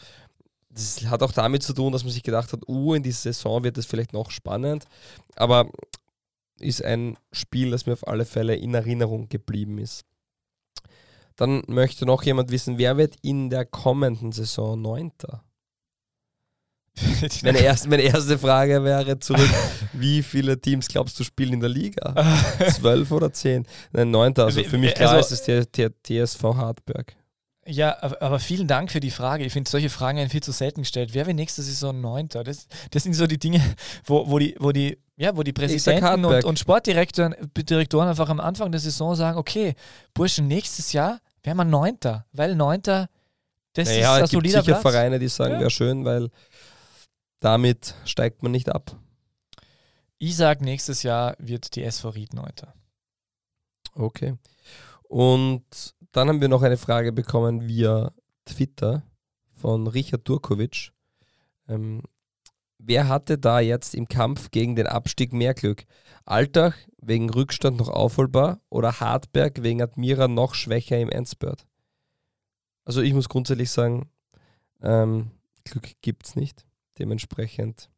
[0.69, 3.63] das hat auch damit zu tun, dass man sich gedacht hat, uh, in dieser Saison
[3.63, 4.85] wird es vielleicht noch spannend.
[5.35, 5.69] Aber
[6.59, 10.05] ist ein Spiel, das mir auf alle Fälle in Erinnerung geblieben ist.
[11.35, 15.43] Dann möchte noch jemand wissen, wer wird in der kommenden Saison Neunter?
[17.43, 19.49] meine, erste, meine erste Frage wäre zurück,
[19.93, 22.13] wie viele Teams glaubst du spielen in der Liga?
[22.75, 23.65] Zwölf oder zehn?
[23.91, 24.45] Nein, neunter.
[24.45, 27.15] Also für mich klar also, ist es der, der TSV Hartberg.
[27.65, 29.45] Ja, aber vielen Dank für die Frage.
[29.45, 31.11] Ich finde solche Fragen werden viel zu selten gestellt.
[31.13, 32.43] Wer wird nächste Saison Neunter?
[32.43, 33.61] Das, das sind so die Dinge,
[34.05, 38.41] wo, wo, die, wo, die, ja, wo die Präsidenten und, und Sportdirektoren Direktoren einfach am
[38.41, 39.75] Anfang der Saison sagen, okay,
[40.13, 43.07] Burschen, nächstes Jahr wären wir Neunter, weil Neunter,
[43.73, 44.93] das naja, ist ein solider es gibt sicher Platz.
[44.93, 45.59] Vereine, die sagen, ja.
[45.61, 46.29] wäre schön, weil
[47.43, 48.97] damit steigt man nicht ab.
[50.17, 52.73] Ich sage, nächstes Jahr wird die SV Ried Neuter.
[53.93, 54.37] Okay.
[55.03, 58.13] Und dann haben wir noch eine Frage bekommen via
[58.45, 59.03] Twitter
[59.51, 60.93] von Richard Turkovic.
[61.67, 62.03] Ähm,
[62.77, 65.85] wer hatte da jetzt im Kampf gegen den Abstieg mehr Glück?
[66.23, 71.67] Altach wegen Rückstand noch aufholbar oder Hartberg wegen Admira noch schwächer im Endspurt?
[72.85, 74.09] Also ich muss grundsätzlich sagen,
[74.81, 75.31] ähm,
[75.65, 76.65] Glück gibt es nicht.
[76.99, 77.89] Dementsprechend,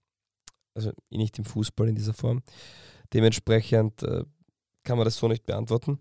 [0.73, 2.43] also nicht im Fußball in dieser Form,
[3.13, 4.23] dementsprechend äh,
[4.83, 5.99] kann man das so nicht beantworten.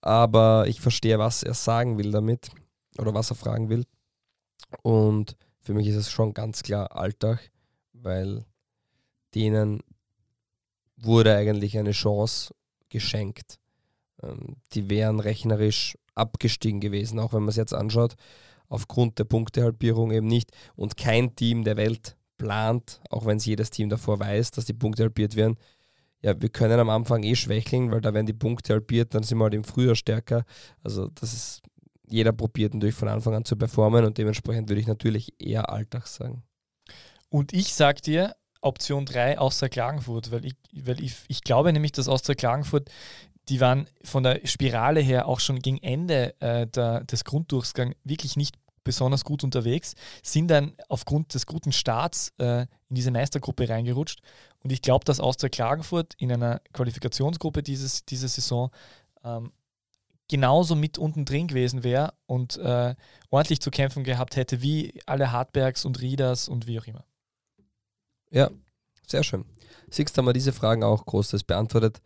[0.00, 2.50] Aber ich verstehe, was er sagen will damit
[2.98, 3.84] oder was er fragen will.
[4.82, 7.50] Und für mich ist es schon ganz klar Alltag,
[7.92, 8.44] weil
[9.34, 9.80] denen
[10.96, 12.54] wurde eigentlich eine Chance
[12.88, 13.58] geschenkt.
[14.22, 18.16] Ähm, die wären rechnerisch abgestiegen gewesen, auch wenn man es jetzt anschaut,
[18.68, 20.50] aufgrund der Punktehalbierung eben nicht.
[20.74, 24.72] Und kein Team der Welt plant, auch wenn es jedes Team davor weiß, dass die
[24.72, 25.56] Punkte halbiert werden,
[26.22, 29.38] ja, wir können am Anfang eh schwächeln, weil da werden die Punkte halbiert, dann sind
[29.38, 30.44] wir halt im Frühjahr stärker.
[30.82, 31.62] Also das ist,
[32.08, 36.06] jeder probiert natürlich von Anfang an zu performen und dementsprechend würde ich natürlich eher Alltag
[36.06, 36.42] sagen.
[37.28, 41.92] Und ich sag dir, Option 3 Austria Klagenfurt, weil ich, weil ich, ich glaube nämlich,
[41.92, 42.90] dass Austria Klagenfurt,
[43.48, 48.36] die waren von der Spirale her auch schon gegen Ende äh, der, des Grunddurchgangs wirklich
[48.36, 48.56] nicht
[48.86, 54.20] besonders gut unterwegs, sind dann aufgrund des guten Starts äh, in diese Meistergruppe reingerutscht.
[54.62, 58.70] Und ich glaube, dass Austria Klagenfurt in einer Qualifikationsgruppe dieses, diese Saison
[59.22, 59.52] ähm,
[60.28, 62.94] genauso mit unten drin gewesen wäre und äh,
[63.30, 67.04] ordentlich zu kämpfen gehabt hätte, wie alle Hartbergs und Rieders und wie auch immer.
[68.30, 68.50] Ja,
[69.06, 69.44] sehr schön.
[69.90, 72.00] Siehst, haben wir diese Fragen auch großes beantwortet.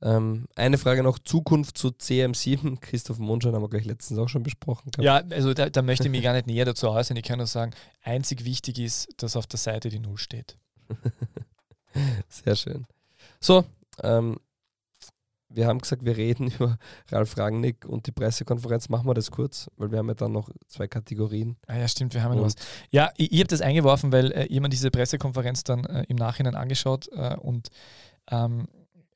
[0.00, 2.78] Ähm, eine Frage noch: Zukunft zu CM7.
[2.80, 4.90] Christoph Mondschein haben wir gleich letztens auch schon besprochen.
[4.90, 5.04] Gehabt.
[5.04, 7.16] Ja, also da, da möchte ich mich gar nicht näher dazu äußern.
[7.16, 7.72] Ich kann nur sagen:
[8.02, 10.56] einzig wichtig ist, dass auf der Seite die Null steht.
[12.28, 12.86] Sehr schön.
[13.40, 13.64] So,
[14.02, 14.36] ähm,
[15.48, 16.78] wir haben gesagt, wir reden über
[17.10, 18.88] Ralf Rangnick und die Pressekonferenz.
[18.88, 21.56] Machen wir das kurz, weil wir haben ja dann noch zwei Kategorien.
[21.66, 22.54] Ah ja, stimmt, wir haben ja noch was.
[22.90, 26.54] Ja, ich, ich habe das eingeworfen, weil äh, jemand diese Pressekonferenz dann äh, im Nachhinein
[26.54, 27.68] angeschaut äh, und
[28.30, 28.68] ähm,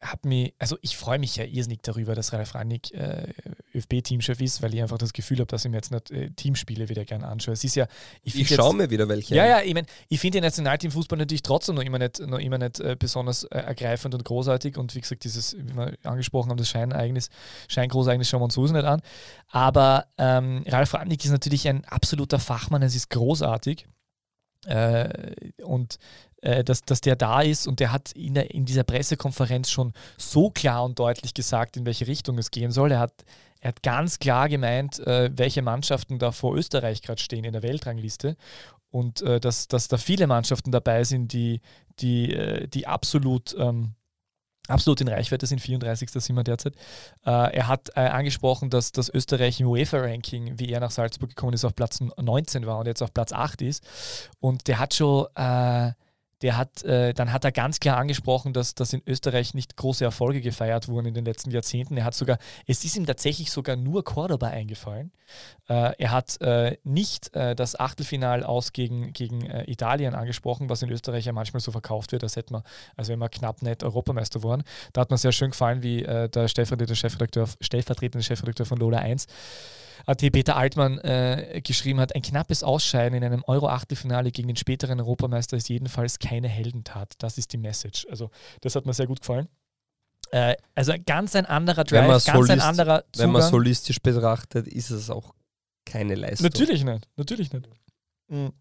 [0.03, 3.32] habe mich, also ich freue mich ja irrsinnig darüber, dass Ralf Rannig äh,
[3.74, 6.88] ÖFB-Teamchef ist, weil ich einfach das Gefühl habe, dass ich mir jetzt nicht äh, Teamspiele
[6.88, 7.55] wieder gerne anschaue.
[7.55, 7.86] Es ist ja,
[8.22, 9.34] ich, ich schaue mir wieder welche.
[9.34, 12.59] Ja, ja, ich meine, ich finde den Nationalteamfußball natürlich trotzdem noch immer nicht, noch immer
[12.59, 16.59] nicht äh, besonders äh, ergreifend und großartig und wie gesagt, dieses, wie wir angesprochen haben,
[16.59, 17.30] das Scheinereignis,
[17.68, 19.03] Scheingroßereignis schauen wir uns sowieso nicht an.
[19.50, 23.86] Aber ähm, Ralf Rannig ist natürlich ein absoluter Fachmann, es ist großartig.
[24.66, 25.32] Äh,
[25.62, 25.98] und
[26.40, 29.92] äh, dass, dass der da ist und der hat in, der, in dieser Pressekonferenz schon
[30.16, 32.92] so klar und deutlich gesagt, in welche Richtung es gehen soll.
[32.92, 33.24] Er hat,
[33.60, 37.62] er hat ganz klar gemeint, äh, welche Mannschaften da vor Österreich gerade stehen in der
[37.62, 38.36] Weltrangliste
[38.90, 41.62] und dass, dass da viele Mannschaften dabei sind, die,
[42.00, 43.94] die, die absolut ähm,
[44.68, 46.10] absolut in Reichweite sind, 34.
[46.10, 46.74] sind wir derzeit.
[47.24, 51.54] Äh, er hat äh, angesprochen, dass das Österreich im UEFA-Ranking, wie er nach Salzburg gekommen
[51.54, 53.84] ist, auf Platz 19 war und jetzt auf Platz 8 ist.
[54.40, 55.92] Und der hat schon äh,
[56.43, 60.05] der hat, äh, dann hat er ganz klar angesprochen, dass, dass in Österreich nicht große
[60.05, 61.97] Erfolge gefeiert wurden in den letzten Jahrzehnten.
[61.97, 65.12] Er hat sogar, es ist ihm tatsächlich sogar nur Cordoba eingefallen.
[65.68, 70.82] Äh, er hat äh, nicht äh, das Achtelfinal aus gegen, gegen äh, Italien angesprochen, was
[70.82, 72.62] in Österreich ja manchmal so verkauft wird, als hätte man,
[72.97, 74.64] also wenn man knapp nicht Europameister waren.
[74.93, 78.99] Da hat man sehr schön gefallen, wie äh, der stellvertretende Chefredakteur, stellvertretende Chefredakteur von Lola
[78.99, 79.28] 1 AT
[80.07, 85.57] Peter Altmann äh, geschrieben hat, ein knappes Ausscheiden in einem Euro-Achtelfinale gegen den späteren Europameister
[85.57, 87.14] ist jedenfalls keine Heldentat.
[87.18, 88.07] Das ist die Message.
[88.11, 88.30] Also
[88.61, 89.48] das hat mir sehr gut gefallen.
[90.30, 93.28] Äh, also ganz ein anderer Drive, ganz solist, ein anderer Zugang.
[93.28, 95.34] Wenn man solistisch betrachtet, ist es auch
[95.84, 96.44] keine Leistung.
[96.44, 97.68] Natürlich nicht, natürlich nicht.
[98.28, 98.53] Mhm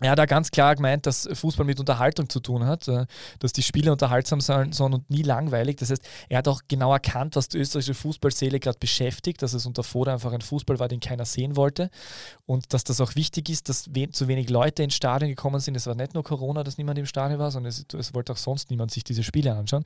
[0.00, 3.06] er hat da ganz klar gemeint, dass Fußball mit Unterhaltung zu tun hat, äh,
[3.40, 5.76] dass die Spiele unterhaltsam sein sollen und nie langweilig.
[5.76, 9.66] Das heißt, er hat auch genau erkannt, was die österreichische Fußballseele gerade beschäftigt, dass es
[9.66, 11.90] unter Foda einfach ein Fußball war, den keiner sehen wollte
[12.46, 15.76] und dass das auch wichtig ist, dass zu wenig Leute ins Stadion gekommen sind.
[15.76, 18.36] Es war nicht nur Corona, dass niemand im Stadion war, sondern es, es wollte auch
[18.36, 19.84] sonst niemand sich diese Spiele anschauen.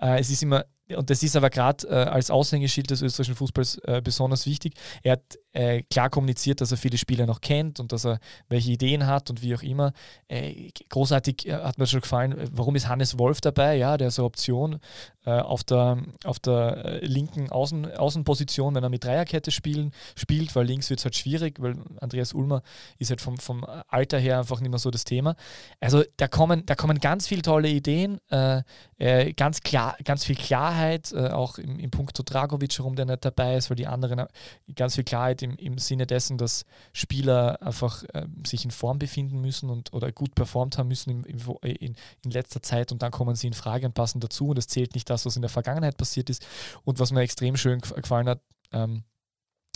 [0.00, 0.64] Äh, es ist immer
[0.96, 4.74] und das ist aber gerade äh, als Aushängeschild des österreichischen Fußballs äh, besonders wichtig.
[5.02, 8.70] Er hat äh, klar kommuniziert, dass er viele Spieler noch kennt und dass er welche
[8.70, 9.92] Ideen hat und wie auch immer.
[10.28, 13.76] Äh, großartig äh, hat mir schon gefallen, äh, warum ist Hannes Wolf dabei?
[13.76, 14.80] Ja, der ist eine Option
[15.22, 20.88] auf der, auf der linken Außen, Außenposition, wenn er mit Dreierkette spielen, spielt, weil links
[20.88, 22.62] wird es halt schwierig, weil Andreas Ulmer
[22.98, 25.36] ist halt vom, vom Alter her einfach nicht mehr so das Thema.
[25.78, 31.12] Also da kommen, da kommen ganz viele tolle Ideen, ganz klar, ganz viel Klarheit Klarheit,
[31.12, 34.26] äh, auch im, im Punkto Dragovic herum, der nicht dabei ist, weil die anderen
[34.74, 39.40] ganz viel Klarheit im, im Sinne dessen, dass Spieler einfach äh, sich in Form befinden
[39.40, 43.10] müssen und oder gut performt haben müssen im, im, in, in letzter Zeit und dann
[43.10, 45.50] kommen sie in Frage und passen dazu und es zählt nicht das, was in der
[45.50, 46.46] Vergangenheit passiert ist.
[46.84, 48.40] Und was mir extrem schön gefallen hat,
[48.72, 49.04] ähm,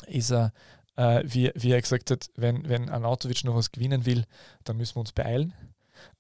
[0.07, 0.53] ist er,
[0.97, 4.25] äh, wie, wie er gesagt hat, wenn, wenn Arnautovic noch was gewinnen will,
[4.65, 5.53] dann müssen wir uns beeilen.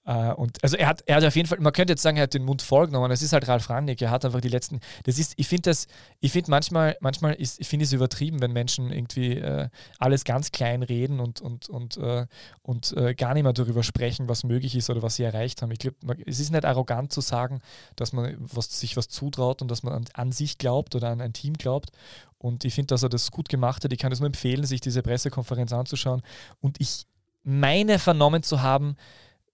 [0.06, 2.24] Uh, und also er hat, er hat auf jeden Fall, man könnte jetzt sagen, er
[2.24, 3.10] hat den Mund vollgenommen.
[3.10, 5.86] Es ist halt Ralf Rangnick, er hat einfach die letzten, das ist, ich finde das,
[6.20, 10.52] ich finde manchmal, manchmal ist, ich finde es übertrieben, wenn Menschen irgendwie äh, alles ganz
[10.52, 12.26] klein reden und, und, und, äh,
[12.60, 15.70] und äh, gar nicht mehr darüber sprechen, was möglich ist oder was sie erreicht haben.
[15.70, 15.96] Ich glaube,
[16.26, 17.60] es ist nicht arrogant zu sagen,
[17.96, 21.22] dass man was, sich was zutraut und dass man an, an sich glaubt oder an
[21.22, 21.92] ein Team glaubt.
[22.36, 23.92] Und ich finde, dass er das gut gemacht hat.
[23.94, 26.20] Ich kann es nur empfehlen, sich diese Pressekonferenz anzuschauen.
[26.60, 27.06] Und ich
[27.42, 28.96] meine vernommen zu haben,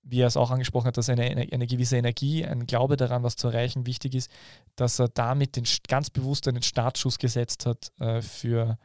[0.02, 3.36] wie er es auch angesprochen hat, dass eine, eine, gewisse Energie, ein Glaube daran, was
[3.36, 4.30] zu erreichen, wichtig ist,
[4.76, 8.78] dass er damit den, ganz bewusst einen Startschuss gesetzt hat äh, für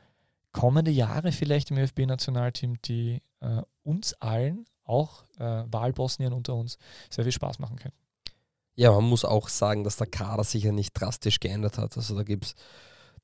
[0.51, 6.77] kommende Jahre vielleicht im ÖFB-Nationalteam, die äh, uns allen, auch äh, Wahlbosnien unter uns,
[7.09, 7.95] sehr viel Spaß machen können.
[8.75, 11.95] Ja, man muss auch sagen, dass der Kader sich ja nicht drastisch geändert hat.
[11.95, 12.55] Also da gibt es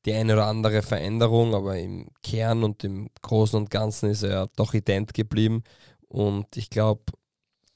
[0.05, 4.47] die eine oder andere Veränderung, aber im Kern und im Großen und Ganzen ist er
[4.55, 5.63] doch ident geblieben.
[6.07, 7.03] Und ich glaube,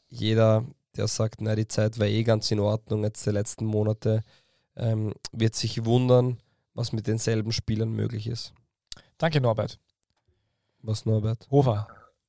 [0.09, 4.23] jeder, der sagt, na, die Zeit war eh ganz in Ordnung jetzt die letzten Monate,
[4.75, 6.37] ähm, wird sich wundern,
[6.73, 8.53] was mit denselben Spielern möglich ist.
[9.17, 9.79] Danke, Norbert.
[10.81, 11.47] Was, Norbert?
[11.49, 11.87] Hofer.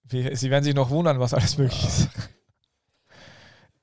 [0.08, 2.08] Sie werden sich noch wundern, was alles möglich ist.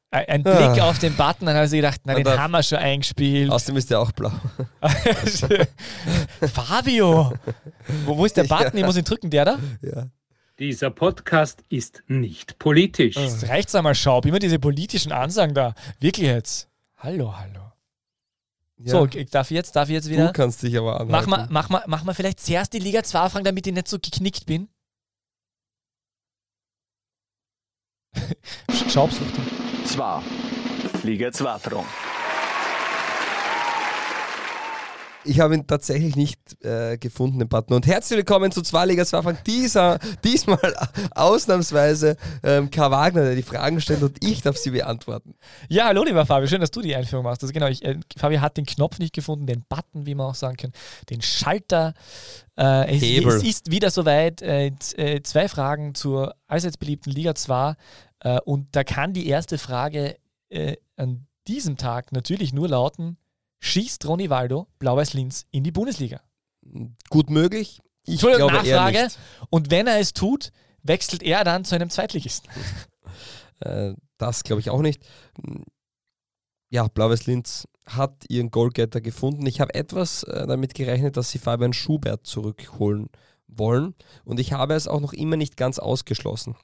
[0.10, 0.90] Ein Blick ah.
[0.90, 3.52] auf den Button, dann haben sie gedacht, na, den haben wir schon eingespielt.
[3.52, 4.32] Außerdem ist der auch blau.
[6.54, 7.34] Fabio!
[8.06, 8.78] Wo, wo, ist der Button?
[8.78, 9.60] Ich muss ihn drücken, der da?
[9.82, 10.06] Ja.
[10.60, 13.16] Dieser Podcast ist nicht politisch.
[13.16, 14.26] Das reicht's einmal, Schaub.
[14.28, 15.74] Immer diese politischen Ansagen da.
[16.00, 16.70] Wirklich jetzt.
[16.98, 17.72] Hallo, hallo.
[18.78, 18.92] Ja.
[18.92, 20.28] So, darf ich jetzt, darf ich jetzt wieder?
[20.28, 21.12] Du kannst dich aber anhalten.
[21.12, 23.88] Mach mal, mach mal, mach mal vielleicht zuerst die Liga 2 fragen, damit ich nicht
[23.88, 24.68] so geknickt bin.
[28.90, 29.86] Schaub sucht ihn.
[29.88, 30.22] 2.
[31.04, 31.88] Liga 2 Fragen.
[35.26, 37.74] Ich habe ihn tatsächlich nicht äh, gefunden, den Button.
[37.74, 39.38] Und herzlich willkommen zu zwei Ligas Anfang.
[39.46, 40.60] Dieser, diesmal
[41.12, 45.36] ausnahmsweise ähm, Karl Wagner, der die Fragen stellt und ich darf sie beantworten.
[45.70, 47.42] Ja, hallo lieber Fabio, schön, dass du die Einführung machst.
[47.42, 50.36] Also genau, ich, äh, Fabio hat den Knopf nicht gefunden, den Button, wie man auch
[50.36, 50.74] sagen kann,
[51.10, 51.94] den Schalter.
[52.58, 53.38] Äh, es, Hebel.
[53.38, 54.42] es ist wieder soweit.
[54.42, 57.76] Äh, äh, zwei Fragen zur allseits beliebten Liga 2.
[58.20, 60.18] Äh, und da kann die erste Frage
[60.98, 63.18] an diesem Tag natürlich nur lauten,
[63.64, 66.22] schießt Ronny Waldo Blau-Weiß Linz in die Bundesliga?
[67.10, 67.82] Gut möglich.
[68.06, 68.98] Ich glaube Nachfrage.
[68.98, 69.20] Eher nicht.
[69.50, 70.52] Und wenn er es tut,
[70.84, 72.50] wechselt er dann zu einem Zweitligisten?
[73.60, 75.06] Äh, das glaube ich auch nicht.
[76.70, 79.46] Ja, Blau-Weiß Linz hat ihren Goalgetter gefunden.
[79.46, 83.10] Ich habe etwas äh, damit gerechnet, dass sie Fabian Schubert zurückholen
[83.48, 83.94] wollen.
[84.26, 86.56] Und ich habe es auch noch immer nicht ganz ausgeschlossen.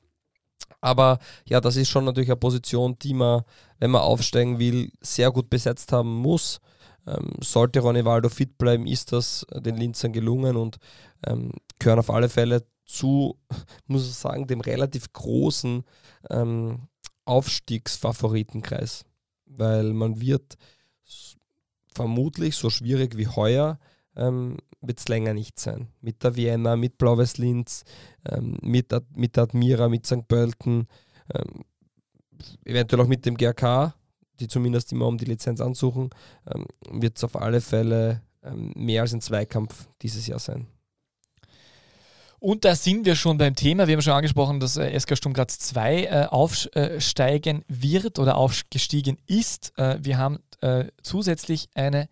[0.81, 3.43] Aber ja, das ist schon natürlich eine Position, die man,
[3.77, 6.59] wenn man aufsteigen will, sehr gut besetzt haben muss.
[7.07, 10.77] Ähm, sollte Waldo fit bleiben, ist das den Linzern gelungen und
[11.25, 13.37] ähm, gehören auf alle Fälle zu,
[13.87, 15.83] muss ich sagen, dem relativ großen
[16.29, 16.87] ähm,
[17.25, 19.05] Aufstiegsfavoritenkreis.
[19.45, 20.57] Weil man wird
[21.93, 23.79] vermutlich so schwierig wie heuer
[24.15, 25.89] ähm, wird es länger nicht sein.
[26.01, 27.83] Mit der Vienna, mit Blaues Linz,
[28.29, 30.27] ähm, mit, mit Admira, mit St.
[30.27, 30.87] Pölten,
[31.33, 31.63] ähm,
[32.63, 33.95] eventuell auch mit dem GRK,
[34.39, 36.09] die zumindest immer um die Lizenz ansuchen,
[36.53, 40.67] ähm, wird es auf alle Fälle ähm, mehr als ein Zweikampf dieses Jahr sein.
[42.39, 43.87] Und da sind wir schon beim Thema.
[43.87, 49.17] Wir haben schon angesprochen, dass äh, SK Sturm Graz 2 äh, aufsteigen wird oder aufgestiegen
[49.27, 49.77] ist.
[49.77, 52.07] Äh, wir haben äh, zusätzlich eine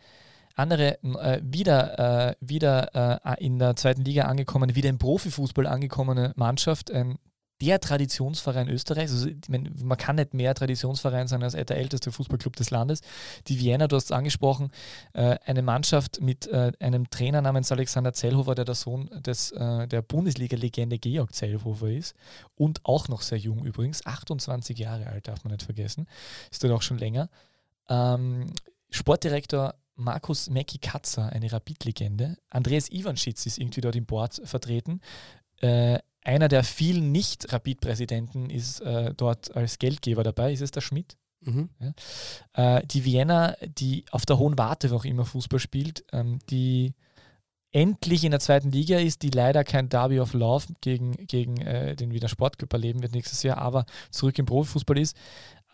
[0.56, 6.92] andere äh, wieder, äh, wieder in der zweiten Liga angekommen, wieder im Profifußball angekommene Mannschaft,
[6.92, 7.20] ein
[7.62, 9.12] der Traditionsverein Österreichs.
[9.12, 13.02] Also, meine, man kann nicht mehr Traditionsverein sein als der älteste Fußballclub des Landes.
[13.48, 14.72] Die Vienna, du hast es angesprochen,
[15.14, 19.88] äh, eine Mannschaft mit äh, einem Trainer namens Alexander Zellhofer, der der Sohn des, äh,
[19.88, 22.16] der Bundesliga-Legende Georg Zellhofer ist
[22.56, 26.08] und auch noch sehr jung übrigens, 28 Jahre alt, darf man nicht vergessen,
[26.52, 27.30] ist dort auch schon länger.
[27.90, 28.52] Ähm,
[28.90, 32.38] Sportdirektor Markus Meki Katzer, eine Rapid-Legende.
[32.50, 35.02] Andreas Ivanschitz ist irgendwie dort im Board vertreten.
[35.60, 40.52] Äh, einer der vielen Nicht-Rapid-Präsidenten ist äh, dort als Geldgeber dabei.
[40.52, 41.16] Ist es der Schmidt?
[41.40, 41.70] Mhm.
[41.80, 42.78] Ja.
[42.78, 46.94] Äh, die Vienna, die auf der Hohen Warte auch immer Fußball spielt, ähm, die
[47.72, 51.96] endlich in der zweiten Liga ist, die leider kein Derby of Love gegen, gegen äh,
[51.96, 55.16] den Wiener Sportclub erleben wird nächstes Jahr, aber zurück im Profifußball ist.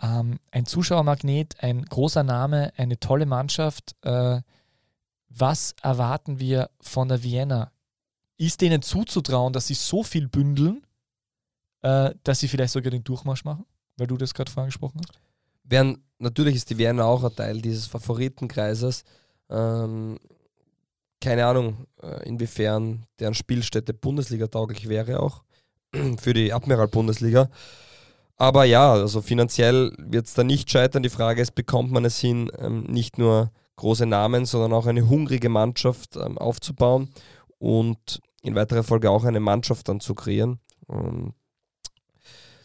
[0.02, 3.96] Ähm, ein Zuschauermagnet, ein großer Name, eine tolle Mannschaft.
[4.04, 4.42] Äh,
[5.30, 7.73] was erwarten wir von der Vienna?
[8.46, 10.86] Ist denen zuzutrauen, dass sie so viel bündeln,
[11.82, 13.66] äh, dass sie vielleicht sogar den Durchmarsch machen,
[13.98, 15.20] weil du das gerade vorhin gesprochen hast?
[15.64, 19.04] Während, natürlich ist die Werner auch ein Teil dieses Favoritenkreises.
[19.50, 20.20] Ähm,
[21.22, 25.44] keine Ahnung, äh, inwiefern deren Spielstätte Bundesliga tauglich wäre auch
[26.20, 27.50] für die Admiral-Bundesliga.
[28.36, 31.04] Aber ja, also finanziell wird es da nicht scheitern.
[31.04, 35.08] Die Frage ist, bekommt man es hin, ähm, nicht nur große Namen, sondern auch eine
[35.08, 37.10] hungrige Mannschaft ähm, aufzubauen
[37.58, 40.60] und in weiterer Folge auch eine Mannschaft dann zu kreieren.
[40.86, 41.34] Und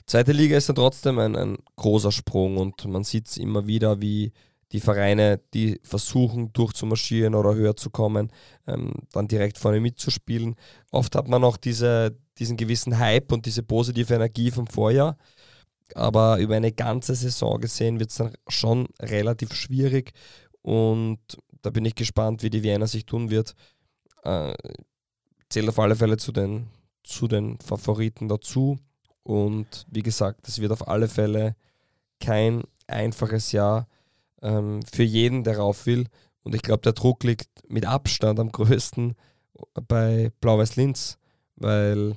[0.06, 4.00] zweite Liga ist dann trotzdem ein, ein großer Sprung und man sieht es immer wieder,
[4.00, 4.32] wie
[4.72, 8.30] die Vereine, die versuchen durchzumarschieren oder höher zu kommen,
[8.66, 10.56] ähm, dann direkt vorne mitzuspielen.
[10.90, 15.16] Oft hat man auch diese, diesen gewissen Hype und diese positive Energie vom Vorjahr.
[15.94, 20.12] Aber über eine ganze Saison gesehen wird es dann schon relativ schwierig.
[20.60, 21.18] Und
[21.62, 23.54] da bin ich gespannt, wie die Vienna sich tun wird.
[24.22, 24.52] Äh,
[25.48, 26.68] zählt auf alle Fälle zu den,
[27.04, 28.78] zu den Favoriten dazu.
[29.22, 31.56] Und wie gesagt, es wird auf alle Fälle
[32.20, 33.86] kein einfaches Jahr.
[34.42, 36.06] ähm, für jeden, der rauf will.
[36.42, 39.14] Und ich glaube, der Druck liegt mit Abstand am größten
[39.88, 41.18] bei Blau-Weiß Linz,
[41.56, 42.16] weil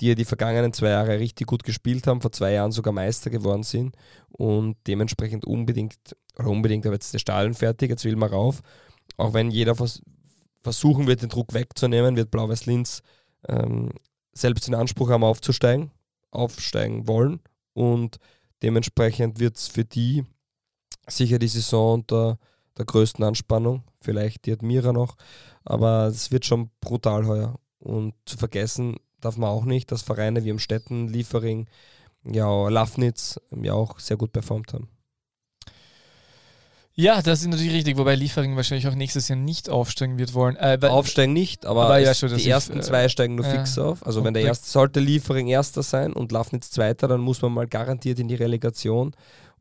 [0.00, 3.30] die ja die vergangenen zwei Jahre richtig gut gespielt haben, vor zwei Jahren sogar Meister
[3.30, 3.96] geworden sind
[4.28, 5.96] und dementsprechend unbedingt,
[6.38, 8.62] oder unbedingt, aber jetzt ist der Stadion fertig, jetzt will man rauf.
[9.16, 9.74] Auch wenn jeder
[10.62, 13.02] versuchen wird, den Druck wegzunehmen, wird Blau-Weiß Linz
[13.48, 13.90] ähm,
[14.32, 15.90] selbst den Anspruch haben, aufzusteigen,
[16.30, 17.40] aufsteigen wollen
[17.72, 18.18] und
[18.62, 20.24] dementsprechend wird es für die
[21.06, 22.38] sicher die Saison unter
[22.76, 25.16] der größten Anspannung, vielleicht die Admira noch,
[25.64, 27.58] aber es wird schon brutal heuer.
[27.78, 31.68] Und zu vergessen darf man auch nicht, dass Vereine wie Amstetten, Liefering,
[32.24, 34.88] ja, Lafnitz ja auch sehr gut performt haben.
[37.00, 40.56] Ja, das ist natürlich richtig, wobei Liefering wahrscheinlich auch nächstes Jahr nicht aufsteigen wird wollen.
[40.56, 43.52] Äh, aufsteigen nicht, aber, aber ja, schon, die ersten ich, äh, zwei steigen nur ja,
[43.52, 44.04] fix auf.
[44.04, 47.68] Also wenn der erste sollte Liefering erster sein und Lafnitz zweiter, dann muss man mal
[47.68, 49.14] garantiert in die Relegation.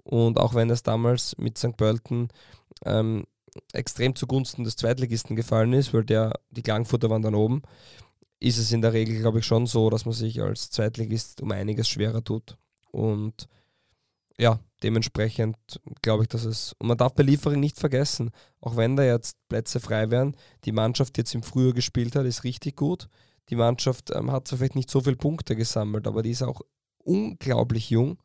[0.04, 1.78] Und auch wenn es damals mit St.
[1.78, 2.30] Pölten
[2.86, 3.26] ähm,
[3.72, 7.62] extrem zugunsten des Zweitligisten gefallen ist, weil der, die Klangfutter waren dann oben,
[8.40, 11.52] ist es in der Regel, glaube ich, schon so, dass man sich als Zweitligist um
[11.52, 12.58] einiges schwerer tut.
[12.90, 13.48] Und
[14.40, 15.58] ja, dementsprechend
[16.02, 16.74] glaube ich, dass es.
[16.80, 20.72] Und man darf bei Liefering nicht vergessen, auch wenn da jetzt Plätze frei wären, die
[20.72, 23.08] Mannschaft, die jetzt im Frühjahr gespielt hat, ist richtig gut.
[23.50, 26.62] Die Mannschaft ähm, hat zwar vielleicht nicht so viele Punkte gesammelt, aber die ist auch
[27.04, 28.18] unglaublich jung.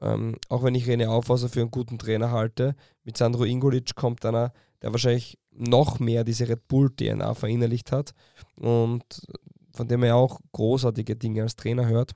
[0.00, 2.74] Ähm, auch wenn ich René Aufhauser für einen guten Trainer halte,
[3.04, 4.52] mit Sandro Ingolic kommt einer,
[4.82, 8.12] der wahrscheinlich noch mehr diese Red Bull-DNA verinnerlicht hat
[8.56, 9.04] und
[9.72, 12.12] von dem er auch großartige Dinge als Trainer hört.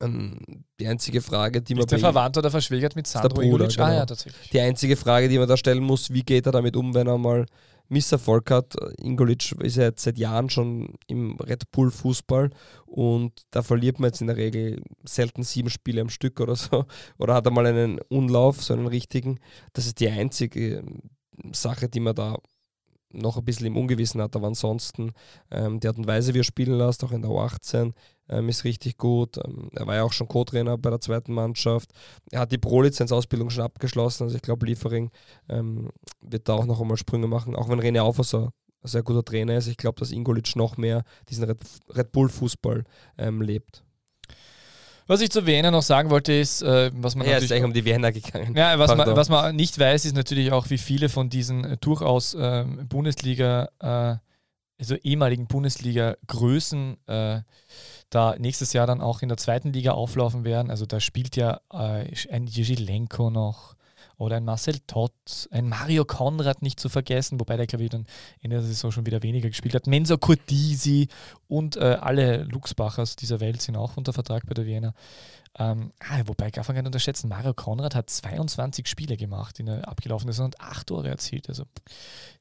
[0.00, 1.84] Ähm, die einzige Frage, die man.
[1.84, 3.70] Ist der verwandt oder verschwägert mit Sandro Ingolic?
[3.70, 3.84] Genau.
[3.84, 4.50] Ah, ja, tatsächlich.
[4.50, 7.18] Die einzige Frage, die man da stellen muss, wie geht er damit um, wenn er
[7.18, 7.46] mal
[7.90, 8.74] Misserfolg hat.
[8.98, 12.50] Ingolic ist ja jetzt seit Jahren schon im Red Bull Fußball
[12.86, 16.86] und da verliert man jetzt in der Regel selten sieben Spiele am Stück oder so.
[17.18, 19.40] Oder hat er mal einen Unlauf, so einen richtigen.
[19.72, 20.84] Das ist die einzige
[21.52, 22.38] Sache, die man da
[23.12, 25.12] noch ein bisschen im Ungewissen hat, aber ansonsten
[25.50, 27.92] ähm, die Art und Weise, wie er spielen lässt, auch in der U18,
[28.28, 29.38] ähm, ist richtig gut.
[29.38, 31.90] Ähm, er war ja auch schon Co-Trainer bei der zweiten Mannschaft.
[32.30, 35.10] Er hat die Pro-Lizenz-Ausbildung schon abgeschlossen, also ich glaube, Liefering
[35.48, 35.90] ähm,
[36.20, 38.52] wird da auch noch einmal Sprünge machen, auch wenn René Aufwasser
[38.82, 39.66] ein sehr guter Trainer ist.
[39.66, 41.58] Ich glaube, dass Ingolic noch mehr diesen Red,
[41.90, 42.84] Red Bull-Fußball
[43.18, 43.84] ähm, lebt.
[45.10, 47.50] Was ich zu Vienna noch sagen wollte, ist, äh, was man ja, natürlich.
[47.50, 48.54] ist eigentlich um die Vienna gegangen.
[48.54, 51.76] Ja, was man, was man, nicht weiß, ist natürlich auch, wie viele von diesen äh,
[51.78, 57.40] durchaus äh, Bundesliga, also ehemaligen Bundesliga-Größen äh,
[58.08, 60.70] da nächstes Jahr dann auch in der zweiten Liga auflaufen werden.
[60.70, 63.74] Also da spielt ja ein Jižilenko noch,
[64.20, 68.06] oder ein Marcel Tott, ein Mario Konrad nicht zu vergessen, wobei der, glaube ich, dann
[68.40, 69.86] in der Saison schon wieder weniger gespielt hat.
[69.86, 71.08] Menzo Cortisi
[71.48, 74.94] und äh, alle Luxbachers dieser Welt sind auch unter Vertrag bei der Vienna.
[75.58, 79.66] Ähm, ah, wobei, darf man gar nicht unterschätzen, Mario Konrad hat 22 Spiele gemacht in
[79.66, 81.48] der abgelaufenen Saison und 8 Tore erzielt.
[81.48, 81.64] Also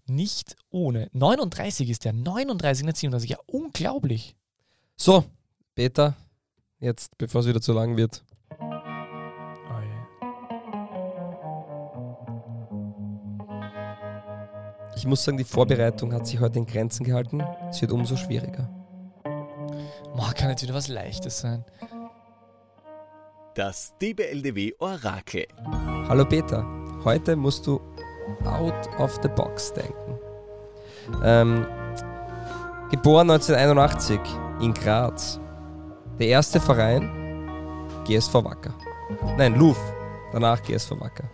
[0.05, 1.09] nicht ohne.
[1.13, 4.35] 39 ist der, 39 in 37, ja unglaublich.
[4.97, 5.23] So,
[5.75, 6.17] Peter,
[6.81, 8.21] jetzt, bevor es wieder zu lang wird,
[14.99, 17.41] Ich muss sagen, die Vorbereitung hat sich heute in Grenzen gehalten.
[17.69, 18.69] Es wird umso schwieriger.
[20.13, 21.63] Boah, kann jetzt wieder was Leichtes sein.
[23.55, 25.47] Das DBLDW Orakel.
[26.09, 26.65] Hallo Peter,
[27.05, 27.79] heute musst du
[28.43, 30.19] out of the box denken.
[31.23, 31.65] Ähm,
[32.91, 34.19] geboren 1981
[34.59, 35.39] in Graz.
[36.19, 37.09] Der erste Verein
[38.05, 38.73] GSV Wacker.
[39.37, 39.79] Nein, Luf,
[40.33, 41.31] danach GSV Wacker.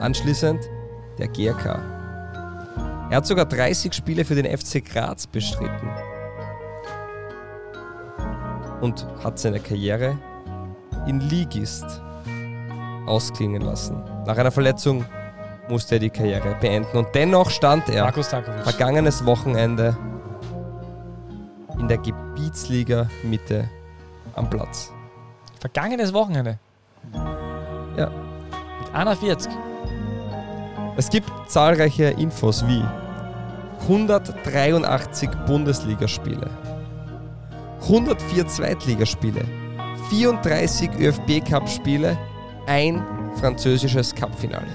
[0.00, 0.66] Anschließend
[1.18, 2.01] der GRK.
[3.12, 5.90] Er hat sogar 30 Spiele für den FC Graz bestritten
[8.80, 10.16] und hat seine Karriere
[11.06, 11.84] in Ligist
[13.04, 14.02] ausklingen lassen.
[14.24, 15.04] Nach einer Verletzung
[15.68, 19.94] musste er die Karriere beenden und dennoch stand er vergangenes Wochenende
[21.78, 23.68] in der Gebietsliga Mitte
[24.36, 24.90] am Platz.
[25.60, 26.58] Vergangenes Wochenende?
[27.94, 28.10] Ja.
[28.80, 29.52] Mit 41.
[30.96, 32.82] Es gibt zahlreiche Infos wie
[33.88, 36.48] 183 Bundesligaspiele,
[37.82, 39.44] 104 Zweitligaspiele,
[40.08, 42.16] 34 ÖFB-Cup-Spiele,
[42.66, 43.02] ein
[43.40, 44.66] französisches Cup-Finale.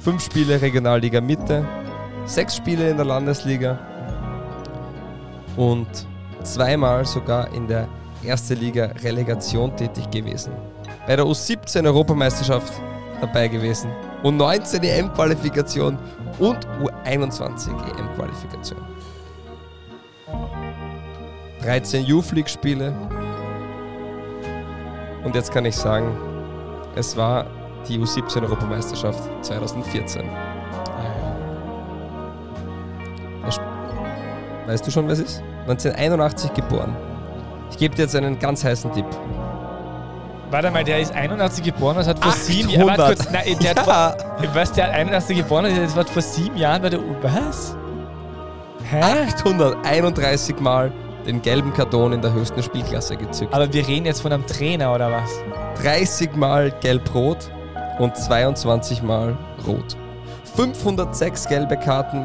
[0.00, 1.64] Fünf Spiele Regionalliga Mitte,
[2.24, 3.78] sechs Spiele in der Landesliga
[5.56, 5.86] und
[6.42, 7.86] zweimal sogar in der
[8.24, 10.52] erste Liga Relegation tätig gewesen.
[11.06, 12.72] Bei der U17 Europameisterschaft
[13.20, 13.90] dabei gewesen
[14.24, 15.96] und 19 EM-Qualifikation
[16.38, 18.80] und U21 EM-Qualifikation.
[21.62, 22.92] 13 Youth League-Spiele.
[25.24, 26.16] Und jetzt kann ich sagen,
[26.96, 27.46] es war
[27.88, 30.28] die U17-Europameisterschaft 2014.
[30.28, 30.52] Ah,
[34.66, 35.42] Weißt du schon, es ist?
[35.62, 36.96] 1981 geboren.
[37.70, 39.06] Ich gebe dir jetzt einen ganz heißen Tipp.
[40.52, 42.44] Warte mal, der ist 81 geboren, was hat vor 800.
[42.46, 42.86] sieben Jahren.
[42.88, 43.82] Warte kurz, nein, der hat Ja.
[43.84, 47.00] vor, was, der hat 81 geboren, das war vor sieben Jahren bei der.
[47.22, 47.74] Was?
[48.90, 49.00] Hä?
[49.00, 50.92] 831 Mal
[51.26, 53.54] den gelben Karton in der höchsten Spielklasse gezückt.
[53.54, 55.30] Aber wir reden jetzt von einem Trainer oder was?
[55.82, 57.50] 30 Mal gelb-rot
[57.98, 59.96] und 22 Mal rot.
[60.54, 62.18] 506 gelbe Karten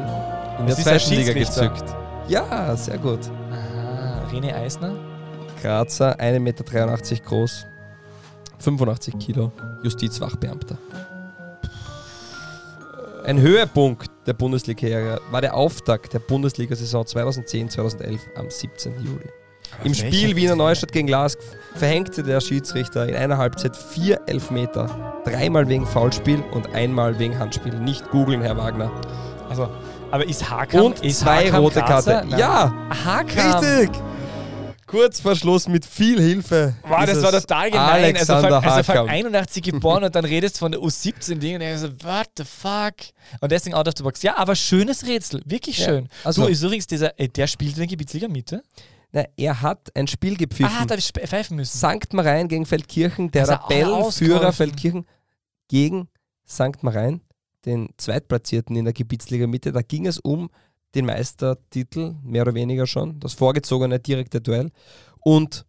[0.58, 1.84] in der Das ein zweiten Liga gezückt.
[2.26, 3.20] Ja, sehr gut.
[3.50, 4.92] Aha, René Eisner?
[5.62, 6.64] Grazer, 1,83 Meter
[7.24, 7.66] groß,
[8.58, 9.52] 85 Kilo,
[9.82, 10.76] Justizwachbeamter.
[13.24, 18.94] Ein Höhepunkt der Bundesliga-Karriere war der Auftakt der Bundesliga-Saison 2010-2011 am 17.
[19.04, 19.28] Juli.
[19.84, 20.56] Im welcher Spiel Wiener?
[20.56, 21.38] Neustadt gegen Lask
[21.74, 25.20] verhängte der Schiedsrichter in einer Halbzeit vier Elfmeter.
[25.24, 27.74] Dreimal wegen Foulspiel und einmal wegen Handspiel.
[27.74, 28.90] Nicht googeln, Herr Wagner.
[29.50, 29.68] Also,
[30.10, 31.80] aber ist Hakam Und ist zwei Hakam rote?
[31.80, 32.24] Karte.
[32.28, 32.38] Nein.
[32.38, 32.72] Ja,
[33.04, 33.60] Hakam.
[33.60, 33.90] richtig.
[34.88, 36.74] Kurz vor Schluss mit viel Hilfe.
[36.82, 38.16] Wow, das war total gemein.
[38.16, 39.08] Also vor, Alexander also vor Hakam.
[39.08, 42.94] 81 geboren und dann redest von der U17-Ding und ich so, what the fuck?
[43.40, 44.22] Und deswegen out of the box.
[44.22, 45.42] Ja, aber schönes Rätsel.
[45.44, 46.08] Wirklich Ja, schön.
[46.24, 48.62] also- du, ist übrigens dieser, äh, der spielt in der Gebietsliga Mitte?
[49.12, 50.86] Na, er hat ein Spiel Ah, gepfiffen.
[50.86, 51.78] da hab ich pfeifen müssen.
[51.78, 54.52] Sankt Marein gegen Feldkirchen, der Also Tabellenführer.
[54.52, 55.06] Feldkirchen
[55.68, 56.08] gegen
[56.44, 57.20] Sankt Marein,
[57.66, 59.70] den Zweitplatzierten in der Gebietsliga Mitte.
[59.72, 60.48] Da ging es um
[60.94, 64.70] den Meistertitel, mehr oder weniger schon, das vorgezogene direkte Duell.
[65.20, 65.66] Und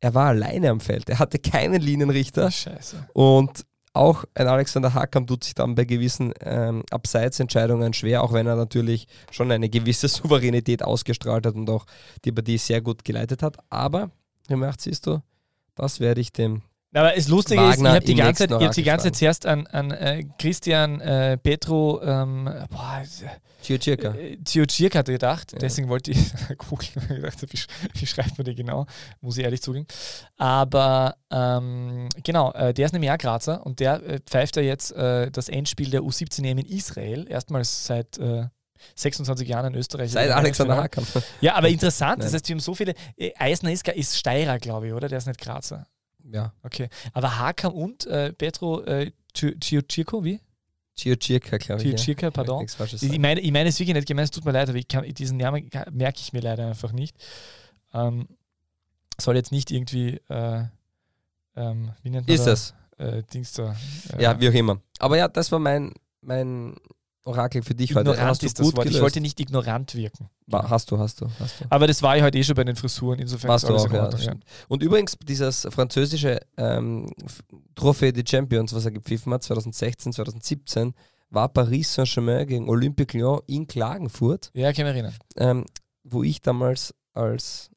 [0.00, 1.08] er war alleine am Feld.
[1.08, 2.50] Er hatte keinen Linienrichter.
[2.50, 3.08] Scheiße.
[3.12, 3.64] Und
[3.94, 8.56] auch ein Alexander Hakam tut sich dann bei gewissen ähm, Abseitsentscheidungen schwer, auch wenn er
[8.56, 11.86] natürlich schon eine gewisse Souveränität ausgestrahlt hat und auch
[12.24, 13.58] die Partie sehr gut geleitet hat.
[13.70, 14.10] Aber,
[14.48, 15.22] Herr Macht, siehst du,
[15.74, 16.62] das werde ich dem.
[16.94, 19.16] Aber das Lustige ist, ich Wagner habe die, ganze Zeit- ich hab die ganze Zeit
[19.16, 23.02] zuerst an, an äh, Christian äh, Petro ähm, boah,
[23.62, 24.14] Ciocirca.
[24.14, 25.52] äh, Ciocirca hatte gedacht.
[25.52, 25.58] Ja.
[25.58, 26.18] Deswegen wollte ich
[26.58, 26.90] googeln.
[27.08, 27.58] Gedacht, wie,
[28.00, 28.86] wie schreibt man den genau?
[29.22, 29.86] Muss ich ehrlich zugeben.
[30.36, 34.92] Aber ähm, genau, äh, der ist nämlich auch Grazer und der äh, pfeift ja jetzt
[34.92, 37.26] äh, das Endspiel der U17 EM in Israel.
[37.28, 38.46] Erstmals seit äh,
[38.96, 40.10] 26 Jahren in Österreich.
[40.10, 40.76] Seit Alexander.
[40.76, 41.04] Hakam.
[41.40, 42.94] Ja, aber interessant, das heißt, wir haben so viele.
[43.16, 45.08] Äh, Eisner ist, ist Steirer, glaube ich, oder?
[45.08, 45.86] Der ist nicht Grazer.
[46.32, 46.88] Ja, Okay.
[47.12, 50.40] Aber Hakam und äh, Petro äh, Ci- Ciocirco, wie?
[50.96, 51.90] Ciocirca, glaube ich.
[51.90, 51.96] ja.
[51.96, 52.64] Ciocirca, Ich pardon.
[52.64, 53.20] Ich sagen.
[53.20, 55.38] meine, ich meine es wirklich nicht gemeint, es tut mir leid, aber ich kann, diesen
[55.38, 57.16] Namen merke ich mir leider einfach nicht.
[57.94, 58.28] Ähm,
[59.20, 60.64] soll jetzt nicht irgendwie, äh,
[61.56, 62.74] ähm, wie nennt man Ist das?
[62.98, 63.04] es.
[63.06, 63.74] Äh, Dings da.
[64.16, 64.80] Äh, Ja, wie auch immer.
[64.98, 66.76] Aber ja, das war mein, mein
[67.24, 68.10] Orakel für dich heute.
[68.10, 68.90] ignorant Hast du ist das gut Wort.
[68.90, 70.28] Ich wollte nicht ignorant wirken.
[70.46, 71.64] Wa- Hast du, hast du, hast du.
[71.70, 73.86] Aber das war ich heute eh schon bei den Frisuren, insofern Warst ist du auch,
[73.86, 74.26] in ja, das.
[74.68, 77.08] Und übrigens, dieses französische ähm,
[77.76, 80.94] Trophée des Champions, was er gepfiffen hat, 2016, 2017,
[81.30, 85.14] war Paris Saint-Germain gegen Olympique Lyon in Klagenfurt, Ja, kann mich erinnern.
[85.36, 85.64] ähm,
[86.04, 87.70] wo ich damals als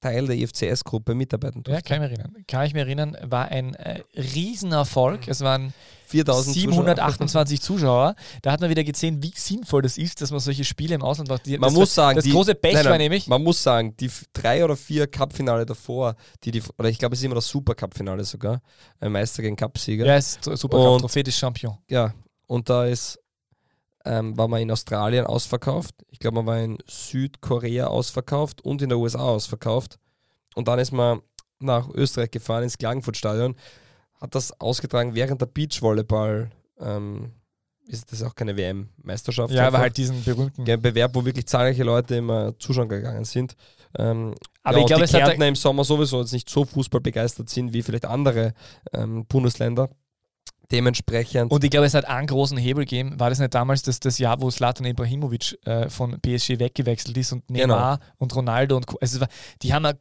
[0.00, 1.82] Teil der IFCS-Gruppe mitarbeiten Ja, durfte.
[1.88, 2.44] kann ich mich erinnern.
[2.48, 5.28] Kann ich mich erinnern, war ein äh, Riesenerfolg.
[5.28, 8.14] Es waren 4000 728 Zuschauer.
[8.42, 11.28] Da hat man wieder gesehen, wie sinnvoll das ist, dass man solche Spiele im Ausland
[11.28, 11.46] macht.
[11.46, 13.62] Die- Man das muss sagen, das die- große Pech Nein, nein, war nämlich, Man muss
[13.62, 17.34] sagen, die drei oder vier Cup-Finale davor, die die, oder ich glaube, es ist immer
[17.36, 18.60] das Super-Cup-Finale sogar,
[19.00, 20.06] ein Meister gegen Cup-Sieger.
[20.06, 21.76] ja, ist so- super, Und- Trophäe des Champion.
[21.88, 22.12] Ja,
[22.46, 23.18] und da ist,
[24.04, 25.94] ähm, war man in Australien ausverkauft.
[26.08, 29.98] Ich glaube, man war in Südkorea ausverkauft und in der USA ausverkauft.
[30.54, 31.20] Und dann ist man
[31.58, 33.54] nach Österreich gefahren, ins Klagenfurt-Stadion,
[34.20, 37.32] hat das ausgetragen während der Beachvolleyball, ähm,
[37.86, 39.52] ist das auch keine WM-Meisterschaft.
[39.52, 40.64] Ja, aber halt diesen berühmten.
[40.64, 43.56] Bewerb, wo wirklich zahlreiche Leute immer zuschauen gegangen sind.
[43.98, 45.24] Ähm, Aber ja, ich glaube, die hat.
[45.24, 48.54] Kärntner im Sommer sowieso jetzt nicht so fußballbegeistert sind wie vielleicht andere
[48.92, 49.90] ähm, Bundesländer.
[50.70, 53.18] Dementsprechend Und ich glaube, es hat einen großen Hebel gegeben.
[53.18, 57.32] War das nicht damals das, das Jahr, wo Slatan Ibrahimovic äh, von PSG weggewechselt ist
[57.32, 57.74] und Genau.
[57.74, 58.96] Neymar und Ronaldo und Co.
[59.00, 59.26] Also war,
[59.62, 59.98] die haben eine,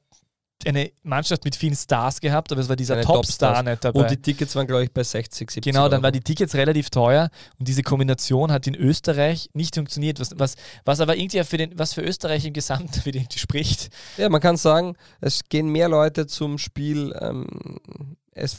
[0.66, 3.66] eine Mannschaft mit vielen Stars gehabt, aber es war dieser Topstar Topstars.
[3.66, 4.02] nicht dabei.
[4.02, 6.04] Und die Tickets waren, glaube ich, bei 60, 70 Genau, dann Euro.
[6.04, 10.56] waren die Tickets relativ teuer und diese Kombination hat in Österreich nicht funktioniert, was, was,
[10.86, 13.90] was aber irgendwie für den, was für Österreich im Gesamten für den spricht.
[14.18, 17.48] Ja, man kann sagen, es gehen mehr Leute zum Spiel ähm,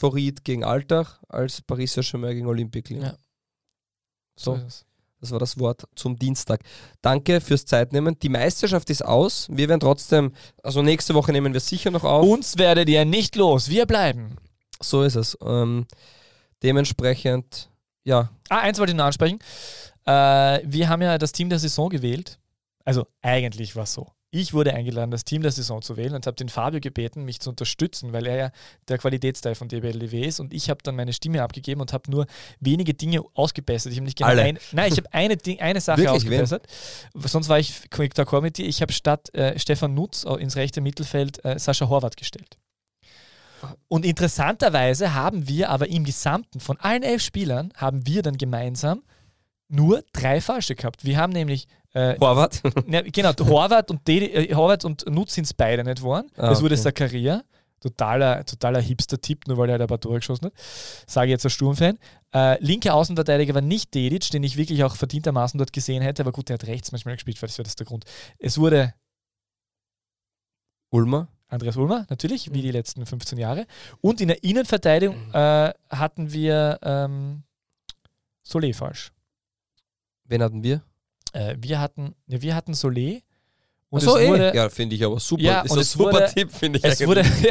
[0.03, 3.05] Ried gegen Altach als Paris Saint-Germain gegen Olympique Lyon.
[3.05, 3.17] Ja.
[4.37, 4.87] So, es.
[5.21, 6.61] Das war das Wort zum Dienstag.
[7.03, 8.19] Danke fürs Zeitnehmen.
[8.19, 9.49] Die Meisterschaft ist aus.
[9.51, 10.33] Wir werden trotzdem,
[10.63, 12.27] also nächste Woche nehmen wir sicher noch auf.
[12.27, 14.37] Uns werdet ihr nicht los, wir bleiben.
[14.83, 15.37] So ist es.
[15.43, 15.87] Ähm,
[16.63, 17.71] dementsprechend,
[18.05, 19.39] ja, Ah, eins wollte ich noch ansprechen.
[20.07, 22.39] Äh, wir haben ja das Team der Saison gewählt.
[22.85, 24.09] Also eigentlich war es so.
[24.33, 27.41] Ich wurde eingeladen, das Team der Saison zu wählen und habe den Fabio gebeten, mich
[27.41, 28.51] zu unterstützen, weil er ja
[28.87, 32.27] der Qualitätsteil von DBLDW ist und ich habe dann meine Stimme abgegeben und habe nur
[32.61, 33.91] wenige Dinge ausgebessert.
[33.91, 34.43] Ich habe nicht genau Alle.
[34.43, 36.17] ein, nein, ich habe eine, eine Sache Wirklich?
[36.17, 36.67] ausgebessert.
[37.15, 38.67] Sonst war ich d'accord mit dir.
[38.67, 42.57] Ich habe statt äh, Stefan Nutz äh, ins rechte Mittelfeld äh, Sascha Horvath gestellt.
[43.89, 49.03] Und interessanterweise haben wir aber im Gesamten von allen elf Spielern haben wir dann gemeinsam
[49.69, 51.05] nur drei falsche gehabt.
[51.05, 52.63] Wir haben nämlich äh, Horvath.
[52.89, 56.31] ja, genau, Horvath und, äh, Horvath und Nutz sind es beide nicht geworden.
[56.37, 56.83] Ah, es wurde okay.
[56.83, 57.43] Zakaria.
[57.81, 60.53] Totaler, totaler Hipster-Tipp, nur weil er halt ein paar Tore geschossen hat.
[61.07, 61.99] Sage ich jetzt als Sturmfan.
[62.35, 66.33] Äh, linker Außenverteidiger war nicht Dedic, den ich wirklich auch verdientermaßen dort gesehen hätte, aber
[66.33, 68.05] gut, der hat rechts manchmal gespielt, weil das wäre das der Grund.
[68.39, 68.93] Es wurde
[70.91, 71.29] Ulmer.
[71.49, 73.67] Andreas Ulmer, natürlich, wie die letzten 15 Jahre.
[74.01, 77.43] Und in der Innenverteidigung äh, hatten wir ähm,
[78.47, 79.13] Solé falsch.
[80.25, 80.85] Wen hatten wir?
[81.33, 83.23] Äh, wir hatten, ne, wir hatten Solé.
[83.89, 84.57] Und so, es wurde, eh.
[84.57, 85.43] Ja, finde ich aber super.
[85.43, 86.85] Ja, ist und ein super wurde- Tipp, finde ich.
[86.85, 87.09] Es eigentlich.
[87.09, 87.23] wurde,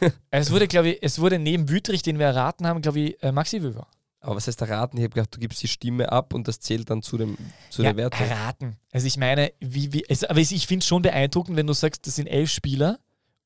[0.00, 3.22] ja, es wurde, glaube ich, es wurde neben Wüttrich, den wir erraten haben, glaube ich,
[3.22, 3.88] äh, Maxi Wöver.
[4.20, 4.98] aber was heißt erraten?
[4.98, 7.36] Ich habe gedacht, du gibst die Stimme ab und das zählt dann zu, dem,
[7.70, 8.24] zu ja, der Wertung.
[8.26, 8.76] erraten.
[8.92, 12.06] Also ich meine, wie, wie, es, aber ich finde es schon beeindruckend, wenn du sagst,
[12.06, 13.00] das sind elf Spieler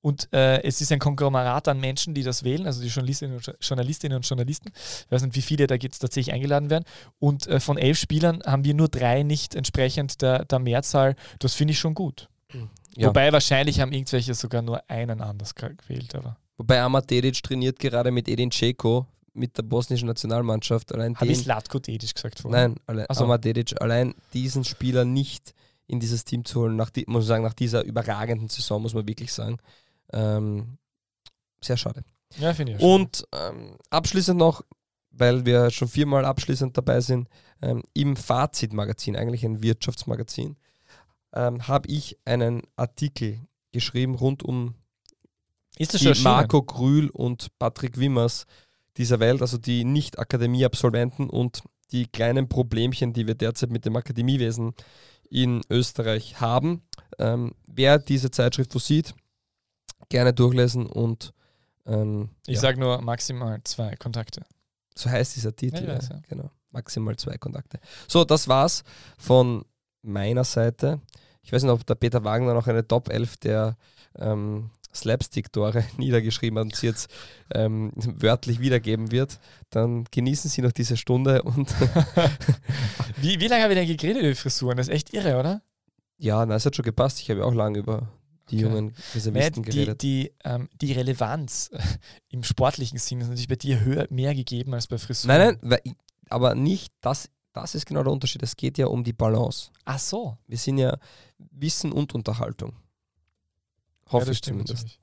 [0.04, 3.46] und äh, es ist ein Konglomerat an Menschen, die das wählen, also die Journalistinnen und,
[3.46, 4.70] Jo- Journalistinnen und Journalisten.
[4.76, 6.84] Ich weiß nicht, wie viele da jetzt tatsächlich eingeladen werden.
[7.18, 11.16] Und äh, von elf Spielern haben wir nur drei nicht entsprechend der, der Mehrzahl.
[11.38, 12.28] Das finde ich schon gut.
[12.96, 13.08] Ja.
[13.08, 16.36] Wobei wahrscheinlich haben irgendwelche sogar nur einen anders ge- gewählt, aber.
[16.58, 20.92] Wobei Amad Dedic trainiert gerade mit Edin Dzeko mit der bosnischen Nationalmannschaft.
[20.94, 22.76] Allein Habe ich den, Slatko Dedic gesagt vorhin?
[22.86, 23.36] Nein, Ach so.
[23.38, 25.54] Dedic, allein diesen Spieler nicht
[25.86, 28.94] in dieses Team zu holen, nach die, muss ich sagen, nach dieser überragenden Saison, muss
[28.94, 29.58] man wirklich sagen.
[30.12, 30.78] Ähm,
[31.60, 32.04] sehr schade.
[32.38, 32.80] Ja, finde ich.
[32.80, 34.62] Und ähm, abschließend noch,
[35.10, 37.28] weil wir schon viermal abschließend dabei sind,
[37.62, 40.56] ähm, im Fazitmagazin, eigentlich ein Wirtschaftsmagazin,
[41.32, 43.40] ähm, habe ich einen Artikel
[43.72, 44.74] geschrieben rund um
[45.76, 46.22] ist das die?
[46.22, 48.46] Marco Grühl und Patrick Wimmers
[48.96, 54.74] dieser Welt, also die Nicht-Akademie-Absolventen und die kleinen Problemchen, die wir derzeit mit dem Akademiewesen
[55.28, 56.82] in Österreich haben.
[57.18, 59.14] Ähm, wer diese Zeitschrift wo sieht,
[60.08, 61.32] gerne durchlesen und
[61.86, 64.42] ähm, Ich ja, sage nur maximal zwei Kontakte.
[64.94, 65.84] so heißt dieser Titel.
[65.86, 66.20] Ja, weiß, ja.
[66.28, 66.50] Genau.
[66.72, 67.78] Maximal zwei Kontakte.
[68.08, 68.82] So, das war's
[69.18, 69.64] von
[70.02, 71.00] meiner Seite.
[71.42, 73.76] Ich weiß nicht, ob der Peter Wagner noch eine Top 11 der
[74.18, 77.10] ähm, Slapstick-Tore niedergeschrieben hat und sie jetzt
[77.52, 79.38] ähm, wörtlich wiedergeben wird.
[79.70, 81.72] Dann genießen Sie noch diese Stunde und
[83.16, 84.76] Wie, wie lange habe ich denn geredet über Frisuren?
[84.76, 85.62] Das ist echt irre, oder?
[86.16, 87.20] ja, na, es hat schon gepasst.
[87.20, 88.08] Ich habe ja auch lange über
[88.50, 88.64] die Okay.
[88.74, 90.02] jungen Reservisten die, geredet.
[90.02, 91.80] die, ähm, die Relevanz äh,
[92.28, 95.36] im sportlichen Sinn ist natürlich bei dir höher, mehr gegeben als bei Frisuren.
[95.38, 95.94] nein, nein, ich-
[96.30, 98.42] aber nicht, das, das ist genau der Unterschied.
[98.42, 99.70] Es geht ja um die Balance.
[99.84, 100.36] Ach so.
[100.46, 100.98] Wir sind ja
[101.38, 102.72] Wissen und Unterhaltung.
[104.06, 104.82] Ja, Hoffe das ich zumindest.
[104.84, 105.00] natürlich.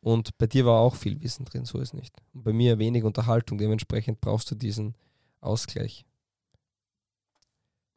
[0.00, 2.14] Und bei dir war auch viel Wissen drin, so ist nicht.
[2.34, 4.94] Und bei mir wenig Unterhaltung, dementsprechend brauchst du diesen
[5.40, 6.04] Ausgleich.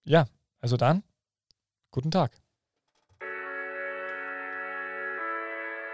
[0.06, 0.26] Ja,
[0.62, 1.04] also dann,
[1.92, 2.40] guten Tag.